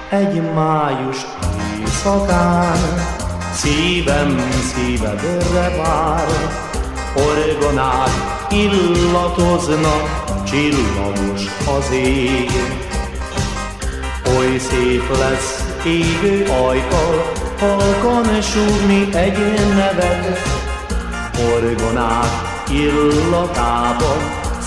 egy 0.10 0.54
május 0.54 1.18
éjszakán, 1.80 2.78
szívem 3.54 4.52
szívedre 4.74 5.76
vár, 5.78 6.28
orgonák 7.16 8.10
illatoznak, 8.50 10.24
csillagos 10.44 11.42
az 11.78 11.92
ég. 11.92 12.52
Oly 14.38 14.58
szép 14.58 15.18
lesz 15.18 15.78
égő 15.86 16.46
ajkal, 16.46 17.32
halkan 17.60 18.42
súgni 18.42 19.16
egy 19.16 19.38
nevet, 19.76 20.40
orgonák 21.54 22.64
illatában, 22.72 24.18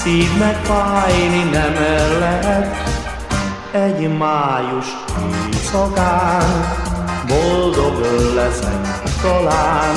szívnek 0.02 0.64
fájni 0.64 1.43
nem 1.51 1.74
lehet, 2.19 3.01
egy 3.73 4.16
május 4.19 4.86
éjszakán 5.47 6.65
boldog 7.27 8.01
leszek 8.35 9.03
talán, 9.23 9.97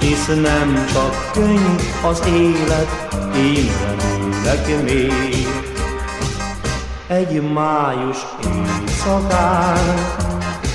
hisz 0.00 0.26
nem 0.26 0.86
csak 0.92 1.30
könny 1.32 1.76
az 2.02 2.22
élet, 2.26 3.08
én 3.36 3.70
remélek 4.44 4.82
még. 4.82 5.46
Egy 7.06 7.52
május 7.52 8.18
éjszakán 8.44 9.94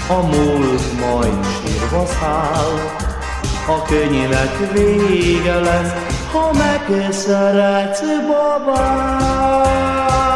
a 0.07 0.21
múlt 0.21 0.99
majd 0.99 1.45
sírva 1.45 2.05
száll, 2.05 2.79
a 3.67 3.81
könnynek 3.87 4.71
vége 4.73 5.59
lesz, 5.59 5.93
ha 6.31 6.51
megszeretsz 6.53 8.01
babám. 8.27 10.34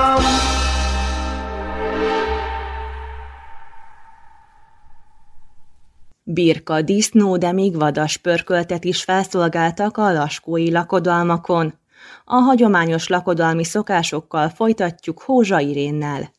Birka, 6.34 6.82
disznó, 6.82 7.38
de 7.38 7.52
még 7.52 7.78
vadas 7.78 8.18
pörköltet 8.18 8.84
is 8.84 9.04
felszolgáltak 9.04 9.98
a 9.98 10.12
laskói 10.12 10.72
lakodalmakon. 10.72 11.74
A 12.26 12.36
hagyományos 12.36 13.08
lakodalmi 13.08 13.64
szokásokkal 13.64 14.50
folytatjuk 14.50 15.22
Hózsa 15.22 15.60
Irénnel. 15.60 16.32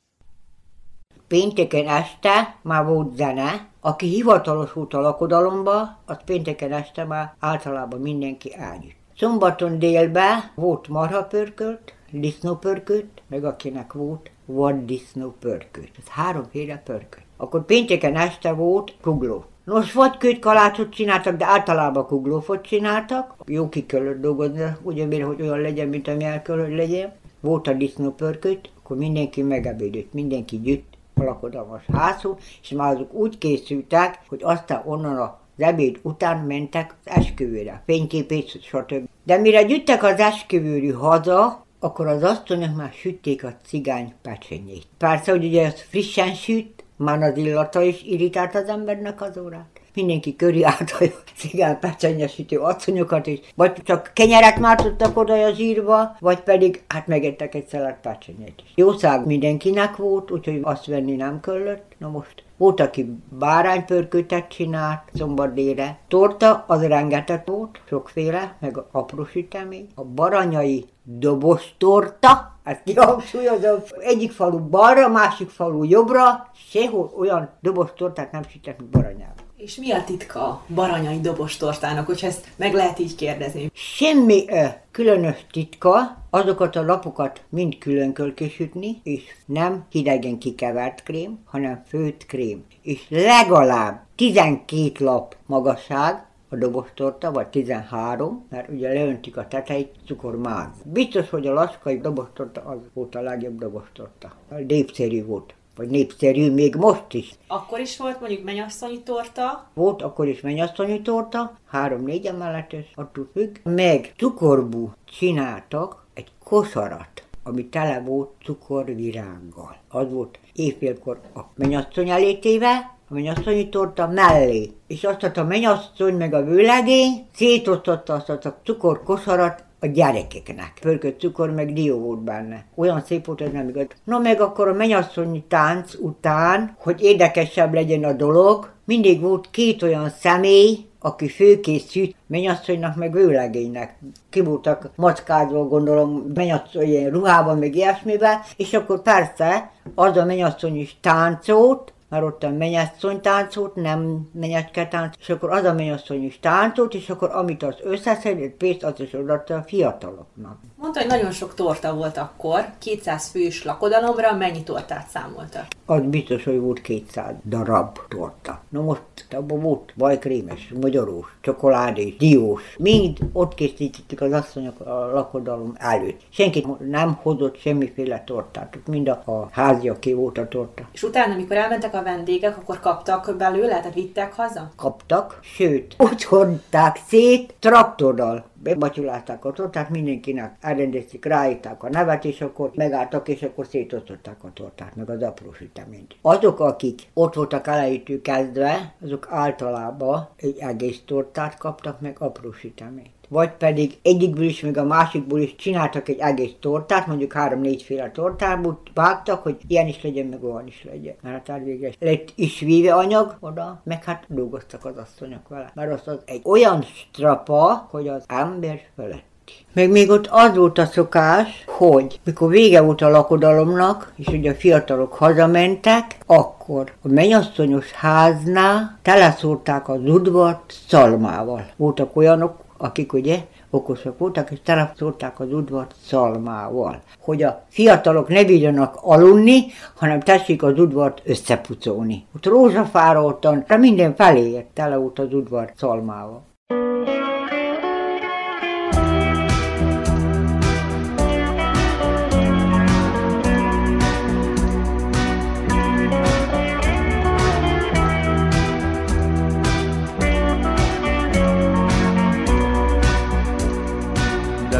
Pénteken 1.29 1.87
este 1.87 2.57
már 2.63 2.85
volt 2.85 3.17
zene, 3.17 3.69
aki 3.81 4.07
hivatalos 4.07 4.73
volt 4.73 4.95
a 4.95 5.01
lakodalomba, 5.01 5.99
az 6.07 6.17
pénteken 6.25 6.73
este 6.73 7.05
már 7.05 7.35
általában 7.39 8.01
mindenki 8.01 8.55
elnyit. 8.57 8.97
Szombaton 9.17 9.79
délben 9.79 10.41
volt 10.55 10.89
marhapörkölt, 10.89 11.95
disznópörkölt, 12.11 13.23
meg 13.29 13.45
akinek 13.45 13.93
volt 13.93 14.31
vaddisznópörkölt. 14.45 15.91
Ez 15.99 16.09
háromféle 16.09 16.77
pörkölt. 16.85 17.25
Akkor 17.37 17.65
pénteken 17.65 18.17
este 18.17 18.53
volt 18.53 18.95
kugló. 19.01 19.45
Nos, 19.65 19.93
vagy 19.93 20.17
kötkalácsot 20.17 20.91
csináltak, 20.91 21.37
de 21.37 21.45
általában 21.45 22.07
kuglófot 22.07 22.63
csináltak. 22.63 23.35
Jó 23.47 23.69
ki 23.69 23.87
kellett 23.87 24.21
dolgozni, 24.21 24.63
ugye 24.83 25.07
miért, 25.07 25.27
hogy 25.27 25.43
olyan 25.43 25.61
legyen, 25.61 25.89
mint 25.89 26.09
ami 26.09 26.25
el 26.25 26.43
kell, 26.43 26.61
hogy 26.61 26.75
legyen. 26.75 27.13
Volt 27.41 27.67
a 27.67 27.73
disznópörköt, 27.73 28.71
akkor 28.79 28.97
mindenki 28.97 29.43
megebédült, 29.43 30.13
mindenki 30.13 30.61
gyűjt 30.61 30.85
a 31.15 31.23
lakodalmas 31.23 31.83
házhoz, 31.93 32.37
és 32.63 32.69
már 32.69 32.95
azok 32.95 33.15
úgy 33.15 33.39
készültek, 33.39 34.19
hogy 34.29 34.41
aztán 34.43 34.83
onnan 34.85 35.17
a 35.17 35.41
az 35.61 35.67
ebéd 35.67 35.99
után 36.03 36.39
mentek 36.39 36.95
az 37.05 37.13
esküvőre, 37.17 37.83
fényképét, 37.87 38.63
stb. 38.63 39.09
De 39.25 39.37
mire 39.37 39.63
gyűjtek 39.63 40.03
az 40.03 40.19
esküvőri 40.19 40.91
haza, 40.91 41.67
akkor 41.81 42.07
az 42.07 42.23
asszonyok 42.23 42.77
már 42.77 42.93
sütték 42.93 43.45
a 43.45 43.57
cigány 43.67 44.15
pecsenyét. 44.23 44.87
Persze, 44.99 45.31
hogy 45.31 45.45
ugye 45.45 45.65
ez 45.65 45.81
frissen 45.81 46.35
süt, 46.35 46.80
már 47.01 47.23
az 47.23 47.37
illata 47.37 47.83
is 47.83 48.03
irritált 48.03 48.55
az 48.55 48.69
embernek 48.69 49.23
az 49.23 49.39
órát 49.39 49.81
mindenki 49.95 50.37
köré 50.37 50.63
állt 50.63 50.97
a 50.99 51.05
cigán 51.37 51.79
pecsenyesítő 51.79 52.59
asszonyokat 52.59 53.27
is, 53.27 53.39
vagy 53.55 53.73
csak 53.83 54.11
kenyeret 54.15 54.59
mártottak 54.59 55.17
oda 55.17 55.45
a 55.45 55.53
zsírba, 55.53 56.17
vagy 56.21 56.41
pedig 56.41 56.83
hát 56.89 57.07
megettek 57.07 57.55
egy 57.55 57.67
szelet 57.67 57.99
pecsenyét 58.03 58.63
is. 58.65 58.73
Jószág 58.75 59.27
mindenkinek 59.27 59.97
volt, 59.97 60.31
úgyhogy 60.31 60.61
azt 60.63 60.87
venni 60.87 61.17
nem 61.17 61.41
kellett. 61.41 61.95
Na 61.99 62.09
most 62.09 62.43
volt, 62.61 62.81
aki 62.81 63.17
báránypörkötet 63.29 64.49
csinált 64.49 65.03
szombat. 65.15 65.61
Torta 66.09 66.65
az 66.67 66.83
rengeteg 66.83 67.43
volt, 67.47 67.81
sokféle, 67.89 68.57
meg 68.61 68.79
apró 68.91 69.25
sütemény. 69.25 69.87
A 69.95 70.05
baranyai 70.05 70.85
dobos 71.03 71.75
torta, 71.79 72.59
ezt 72.63 72.83
kihangsúlyozom, 72.83 73.79
egyik 73.99 74.33
falu 74.33 74.59
balra, 74.59 75.09
másik 75.09 75.49
falu 75.49 75.85
jobbra, 75.85 76.51
sehol 76.53 77.13
olyan 77.19 77.51
dobos 77.61 77.93
tortát 77.97 78.33
nem 78.33 78.43
sütek, 78.43 78.79
mint 78.79 78.91
baranyában. 78.91 79.50
És 79.65 79.77
mi 79.77 79.91
a 79.91 80.05
titka 80.05 80.41
a 80.41 80.63
baranyai 80.75 81.21
dobos 81.21 81.57
tortának, 81.57 82.07
hogyha 82.07 82.27
ezt 82.27 82.49
meg 82.57 82.75
lehet 82.75 82.99
így 82.99 83.15
kérdezni? 83.15 83.71
Semmi 83.73 84.45
különös 84.91 85.47
titka, 85.53 86.17
azokat 86.31 86.77
a 86.77 86.85
lapokat 86.85 87.43
mind 87.49 87.79
külön 87.79 88.13
kell 88.13 88.35
kisütni, 88.35 89.01
és 89.03 89.23
nem 89.47 89.85
hidegen 89.91 90.39
kikevert 90.39 91.03
krém, 91.03 91.39
hanem 91.45 91.83
főtt 91.87 92.27
krém. 92.27 92.65
És 92.83 93.07
legalább 93.09 94.03
12 94.15 95.05
lap 95.05 95.37
magasság, 95.47 96.25
a 96.53 96.57
dobostorta, 96.57 97.33
vagy 97.33 97.47
13, 97.47 98.47
mert 98.51 98.69
ugye 98.69 98.93
leöntik 98.93 99.37
a 99.37 99.49
tetejét 99.49 99.95
cukormáz. 100.07 100.69
Biztos, 100.85 101.31
hogy 101.31 101.47
a 101.47 101.53
laskai 101.53 102.01
dobostorta 102.01 102.61
az 102.61 102.79
volt 102.93 103.15
a 103.15 103.21
legjobb 103.21 103.59
dobostorta. 103.59 104.33
Népszerű 104.67 105.25
volt 105.25 105.55
vagy 105.81 105.91
népszerű 105.91 106.51
még 106.51 106.75
most 106.75 107.13
is. 107.13 107.31
Akkor 107.47 107.79
is 107.79 107.99
volt 107.99 108.21
mondjuk 108.21 108.45
menyasszonyi 108.45 109.03
torta? 109.03 109.69
Volt 109.75 110.03
akkor 110.03 110.29
is 110.29 110.41
menyasszonyi 110.41 111.03
torta, 111.03 111.57
három-négy 111.67 112.27
emeletes, 112.27 112.85
attól 112.95 113.29
függ. 113.33 113.57
Meg 113.63 114.13
cukorbú 114.17 114.93
csináltak 115.05 116.05
egy 116.15 116.31
kosarat, 116.45 117.25
ami 117.43 117.67
tele 117.67 118.01
volt 118.01 118.31
cukorvirággal. 118.45 119.77
Az 119.89 120.11
volt 120.11 120.39
éjfélkor 120.53 121.21
a 121.35 121.41
menyasszony 121.55 122.11
elétéve, 122.11 122.95
a 123.09 123.15
menyasszonyi 123.15 123.69
torta 123.69 124.07
mellé. 124.07 124.71
És 124.87 125.05
azt 125.05 125.37
a 125.37 125.45
menyasszony 125.45 126.15
meg 126.15 126.35
a 126.35 126.45
vőlegény 126.45 127.27
szétosztotta 127.35 128.15
azt 128.15 128.45
a 128.45 128.57
cukorkosarat 128.65 129.65
a 129.81 129.87
gyerekeknek. 129.87 130.79
Pörkött 130.81 131.21
cukor, 131.21 131.51
meg 131.51 131.73
dió 131.73 131.99
volt 131.99 132.21
benne. 132.21 132.65
Olyan 132.75 133.03
szép 133.07 133.27
volt, 133.27 133.41
ez 133.41 133.53
nem 133.53 133.69
igaz. 133.69 133.87
Na 134.05 134.19
meg 134.19 134.41
akkor 134.41 134.69
a 134.69 134.73
menyasszonyi 134.73 135.45
tánc 135.49 135.95
után, 135.95 136.77
hogy 136.79 137.03
érdekesebb 137.03 137.75
legyen 137.75 138.05
a 138.05 138.13
dolog, 138.13 138.71
mindig 138.85 139.21
volt 139.21 139.51
két 139.51 139.83
olyan 139.83 140.11
személy, 140.11 140.79
aki 141.01 141.29
főkészült 141.29 142.15
menyasszonynak, 142.27 142.97
meg 142.97 143.13
vőlegénynek. 143.13 143.99
Ki 144.31 144.41
voltak 144.41 144.91
mackázva, 144.97 145.67
gondolom, 145.67 146.33
menyasszony 146.35 147.09
ruhában, 147.09 147.59
meg 147.59 147.75
ilyesmivel, 147.75 148.41
és 148.57 148.75
akkor 148.75 149.03
persze 149.03 149.71
az 149.95 150.17
a 150.17 150.25
menyasszony 150.25 150.77
is 150.77 150.97
táncolt, 151.01 151.93
már 152.11 152.25
ott 152.25 152.43
a 152.43 152.51
mennyasszony 152.51 153.21
táncolt, 153.21 153.75
nem 153.75 154.29
menyecske 154.33 154.89
tánc, 154.89 155.15
és 155.19 155.29
akkor 155.29 155.51
az 155.51 155.65
a 155.65 155.73
mennyasszony 155.73 156.25
is 156.25 156.39
táncolt, 156.41 156.95
és 156.95 157.11
akkor 157.11 157.31
amit 157.31 157.63
az 157.63 157.75
összeszedett 157.83 158.53
pénzt, 158.53 158.83
az 158.83 159.01
is 159.01 159.13
odaadta 159.13 159.55
a 159.55 159.63
fiataloknak. 159.63 160.59
Mondta, 160.77 161.01
hogy 161.01 161.09
nagyon 161.09 161.31
sok 161.31 161.55
torta 161.55 161.95
volt 161.95 162.17
akkor, 162.17 162.65
200 162.79 163.29
fős 163.29 163.65
lakodalomra, 163.65 164.37
mennyi 164.37 164.63
tortát 164.63 165.09
számoltak? 165.09 165.67
Az 165.87 166.01
biztos, 166.03 166.45
hogy 166.45 166.61
volt 166.61 166.81
200 166.81 167.35
darab 167.45 167.99
torta. 168.09 168.61
Na 168.69 168.81
most 168.81 169.03
abban 169.31 169.61
volt 169.61 169.93
bajkrémes, 169.97 170.73
magyarós, 170.81 171.27
csokoládés, 171.41 172.17
diós, 172.17 172.77
mind 172.79 173.19
ott 173.33 173.55
készítették 173.55 174.21
az 174.21 174.33
asszonyok 174.33 174.81
a 174.81 175.11
lakodalom 175.13 175.75
előtt. 175.77 176.21
Senki 176.29 176.67
nem 176.89 177.19
hozott 177.23 177.59
semmiféle 177.59 178.23
tortát, 178.25 178.79
mind 178.87 179.09
a, 179.09 179.23
a 179.25 179.49
háziaké 179.53 180.13
volt 180.13 180.39
a 180.39 180.49
torta. 180.49 180.89
És 180.93 181.03
utána, 181.03 181.35
amikor 181.35 181.57
elmentek 181.57 181.95
a 181.95 182.00
vendégek, 182.03 182.57
akkor 182.57 182.81
kaptak 182.81 183.37
belőle, 183.37 183.79
tehát 183.79 183.95
vittek 183.95 184.33
haza? 184.33 184.71
Kaptak, 184.77 185.39
sőt, 185.43 185.95
úgy 185.99 186.25
hordták 186.25 186.99
szét 187.07 187.55
traktorral 187.59 188.45
bebatyulázták 188.63 189.45
a 189.45 189.53
tortát, 189.53 189.91
mindenkinek 189.91 190.57
elrendezték, 190.61 191.25
ráírták 191.25 191.83
a 191.83 191.89
nevet, 191.89 192.25
és 192.25 192.41
akkor 192.41 192.71
megálltak, 192.75 193.29
és 193.29 193.43
akkor 193.43 193.67
szétosztották 193.67 194.45
a 194.45 194.53
tortát, 194.55 194.97
meg 194.97 195.11
az 195.11 195.23
apró 195.23 195.53
süteményt. 195.53 196.17
Azok, 196.23 196.61
akik 196.61 197.03
ott 197.15 197.35
voltak 197.35 197.67
elejétől 197.67 198.23
kezdve, 198.23 198.95
azok 199.03 199.27
általában 199.31 200.29
egy 200.37 200.59
egész 200.59 201.01
tortát 201.07 201.59
kaptak, 201.59 202.01
meg 202.01 202.17
apró 202.19 202.53
süteményt 202.53 203.20
vagy 203.31 203.51
pedig 203.51 203.99
egyikből 204.03 204.45
is, 204.45 204.61
meg 204.61 204.77
a 204.77 204.85
másikból 204.85 205.41
is 205.41 205.57
csináltak 205.57 206.09
egy 206.09 206.19
egész 206.19 206.53
tortát, 206.61 207.07
mondjuk 207.07 207.33
három-négyféle 207.33 208.11
tortából 208.11 208.81
vágtak, 208.95 209.43
hogy 209.43 209.57
ilyen 209.67 209.87
is 209.87 210.03
legyen, 210.03 210.27
meg 210.27 210.45
olyan 210.45 210.67
is 210.67 210.85
legyen. 210.91 211.15
Mert 211.23 211.49
hát 211.49 211.65
végre 211.65 211.91
lett 211.99 212.33
is 212.35 212.61
víve 212.61 212.95
anyag 212.95 213.37
oda, 213.41 213.81
meg 213.85 214.05
hát 214.05 214.25
dolgoztak 214.29 214.85
az 214.85 214.97
asszonyok 214.97 215.49
vele. 215.49 215.71
Mert 215.75 215.93
az, 215.93 216.09
az 216.09 216.19
egy 216.25 216.41
olyan 216.45 216.83
strapa, 216.83 217.89
hogy 217.91 218.09
az 218.09 218.25
ember 218.27 218.81
felett. 218.97 219.29
Meg 219.73 219.91
még 219.91 220.11
ott 220.11 220.27
az 220.31 220.57
volt 220.57 220.79
a 220.79 220.87
szokás, 220.87 221.65
hogy 221.67 222.21
mikor 222.25 222.49
vége 222.49 222.81
volt 222.81 223.01
a 223.01 223.09
lakodalomnak, 223.09 224.13
és 224.17 224.27
ugye 224.27 224.51
a 224.51 224.55
fiatalok 224.55 225.15
hazamentek, 225.15 226.19
akkor 226.27 226.93
a 227.03 227.09
mennyasszonyos 227.09 227.93
háznál 227.93 228.99
teleszórták 229.03 229.89
az 229.89 230.01
udvart 230.05 230.75
szalmával. 230.89 231.67
Voltak 231.77 232.17
olyanok, 232.17 232.69
akik 232.81 233.13
ugye 233.13 233.45
okosak 233.71 234.19
voltak, 234.19 234.51
és 234.51 234.59
teleszórták 234.65 235.41
az 235.41 235.53
udvart 235.53 235.95
szalmával, 236.05 237.03
hogy 237.21 237.43
a 237.43 237.65
fiatalok 237.69 238.29
ne 238.29 238.45
bírjanak 238.45 238.99
aludni, 239.03 239.65
hanem 239.95 240.21
tessék 240.21 240.63
az 240.63 240.79
udvart 240.79 241.23
összepucolni. 241.25 242.27
Ott 242.37 242.47
rózsafára 242.47 243.25
ottan, 243.25 243.65
de 243.67 243.77
minden 243.77 244.15
felé 244.15 244.67
tele 244.75 244.97
volt 244.97 245.19
az 245.19 245.33
udvar 245.33 245.73
szalmával. 245.77 246.49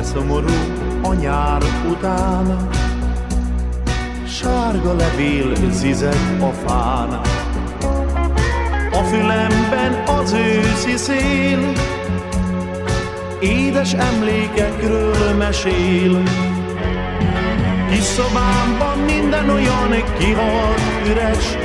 Szomorú 0.03 0.55
a 1.03 1.15
nyár 1.15 1.63
után, 1.91 2.69
Sárga 4.27 4.95
levél 4.95 5.71
zizeg 5.71 6.37
a 6.41 6.51
fán. 6.67 7.21
A 8.93 9.03
fülemben 9.03 10.03
az 10.07 10.33
őszi 10.33 10.97
szél, 10.97 11.73
Édes 13.41 13.93
emlékekről 13.93 15.35
mesél. 15.39 16.23
Kis 17.91 18.03
szobámban 18.03 18.99
minden 18.99 19.51
olyan 19.51 20.05
kihalt 20.19 20.81
üres, 21.07 21.57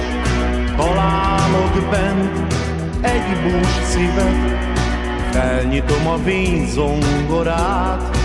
Találok 0.78 1.90
bent 1.90 2.54
egy 3.02 3.38
bús 3.44 3.84
szívet, 3.84 4.64
Felnyitom 5.32 6.08
a 6.08 6.18
vényzongorát, 6.24 8.18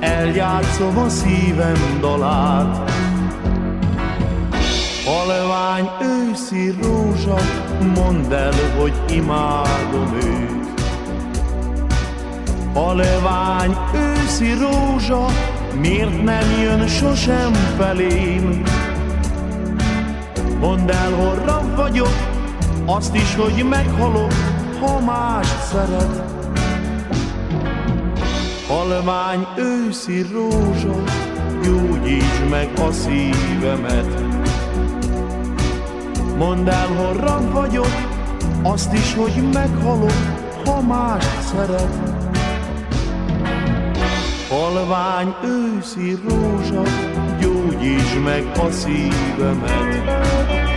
eljátszom 0.00 0.98
a 0.98 1.08
szívem 1.08 1.98
dalát. 2.00 2.90
Halvány 5.04 5.88
őszi 6.00 6.74
rózsa, 6.82 7.36
mondd 7.94 8.32
el, 8.32 8.52
hogy 8.78 8.92
imádom 9.10 10.18
őt. 10.22 10.80
Halvány 12.74 13.76
őszi 13.94 14.52
rózsa, 14.52 15.26
miért 15.80 16.22
nem 16.22 16.60
jön 16.62 16.86
sosem 16.86 17.52
felém? 17.52 18.62
Mondd 20.60 20.90
el, 20.90 21.12
horra 21.12 21.74
vagyok, 21.76 22.14
azt 22.86 23.14
is, 23.14 23.34
hogy 23.34 23.64
meghalok, 23.68 24.32
ha 24.80 25.00
más 25.00 25.46
szeret. 25.70 26.27
Halvány 28.68 29.46
őszi 29.56 30.26
rózsa, 30.32 31.02
gyógyíts 31.62 32.48
meg 32.50 32.68
a 32.78 32.92
szívemet. 32.92 34.20
Mondd 36.36 36.68
el, 36.68 36.86
horran 36.86 37.52
vagyok, 37.52 37.92
azt 38.62 38.92
is, 38.92 39.14
hogy 39.14 39.50
meghalok, 39.52 40.12
ha 40.64 40.80
más 40.80 41.24
szeret. 41.24 42.18
Halvány 44.48 45.34
őszi 45.44 46.18
rózsa, 46.28 46.82
gyógyíts 47.40 48.14
meg 48.24 48.50
a 48.66 48.70
szívemet. 48.70 50.67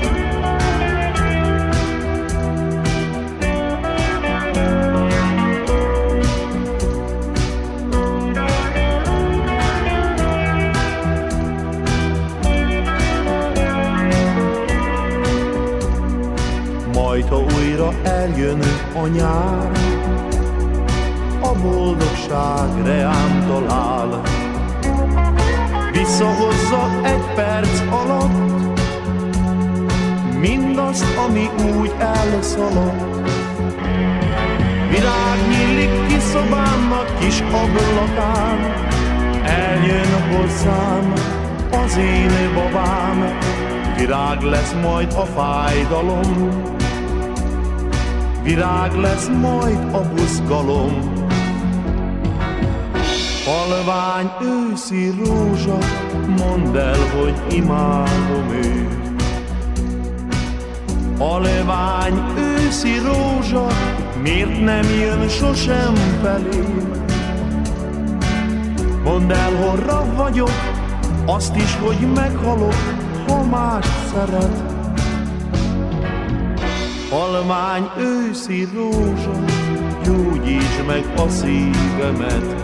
Eljön 18.04 18.60
a 18.96 19.08
nyár, 19.08 19.72
a 21.42 21.52
boldogság 21.62 22.86
reám 22.86 23.46
talál. 23.48 24.22
Visszahozza 25.92 26.90
egy 27.04 27.34
perc 27.36 27.82
alatt 27.90 28.80
mindazt, 30.40 31.18
ami 31.28 31.50
úgy 31.78 31.94
elszaladt. 32.00 33.30
Virág 34.90 35.38
nyílik 35.50 36.08
ki 36.08 36.20
szobámnak 36.20 37.20
kis 37.20 37.40
ablakán, 37.40 38.58
eljön 39.44 40.36
hozzám 40.36 41.14
az 41.72 41.98
én 41.98 42.54
babám, 42.54 43.38
virág 43.98 44.42
lesz 44.42 44.76
majd 44.82 45.14
a 45.14 45.26
fájdalom, 45.26 46.50
virág 48.44 48.96
lesz 48.96 49.28
majd 49.42 49.94
a 49.94 50.02
buzgalom. 50.16 51.20
Halvány 53.46 54.32
őszi 54.42 55.14
rózsa, 55.26 55.78
mondd 56.38 56.78
el, 56.78 57.00
hogy 57.18 57.56
imádom 57.56 58.50
őt. 58.64 59.24
Halvány 61.18 62.24
őszi 62.38 62.98
rózsa, 62.98 63.68
miért 64.24 64.62
nem 64.64 64.84
jön 65.00 65.30
sosem 65.30 65.96
felém? 66.22 66.92
Mondd 69.04 69.32
el, 69.32 69.56
horra 69.56 70.06
vagyok, 70.16 70.52
azt 71.26 71.56
is, 71.56 71.76
hogy 71.76 72.14
meghalok, 72.14 72.76
ha 73.28 73.44
más 73.44 73.86
szeret. 74.14 74.71
Halvány 77.12 77.90
őszi 77.98 78.68
rózsa, 78.74 79.44
gyógyíts 80.04 80.86
meg 80.88 81.06
a 81.16 81.30
szívemet. 81.30 82.56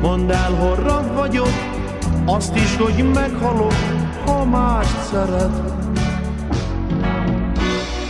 Mondd 0.00 0.30
el, 0.30 0.52
horra 0.52 1.12
vagyok, 1.14 1.52
azt 2.24 2.56
is, 2.56 2.76
hogy 2.76 3.10
meghalok, 3.14 3.74
ha 4.24 4.44
más 4.44 4.86
szeret. 5.10 5.72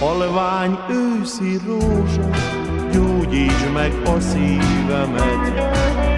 Halvány 0.01 0.79
őszi 0.91 1.61
rózsa, 1.67 2.29
gyógyíts 2.93 3.73
meg 3.75 3.93
a 4.05 4.21
szívemet. 4.21 6.12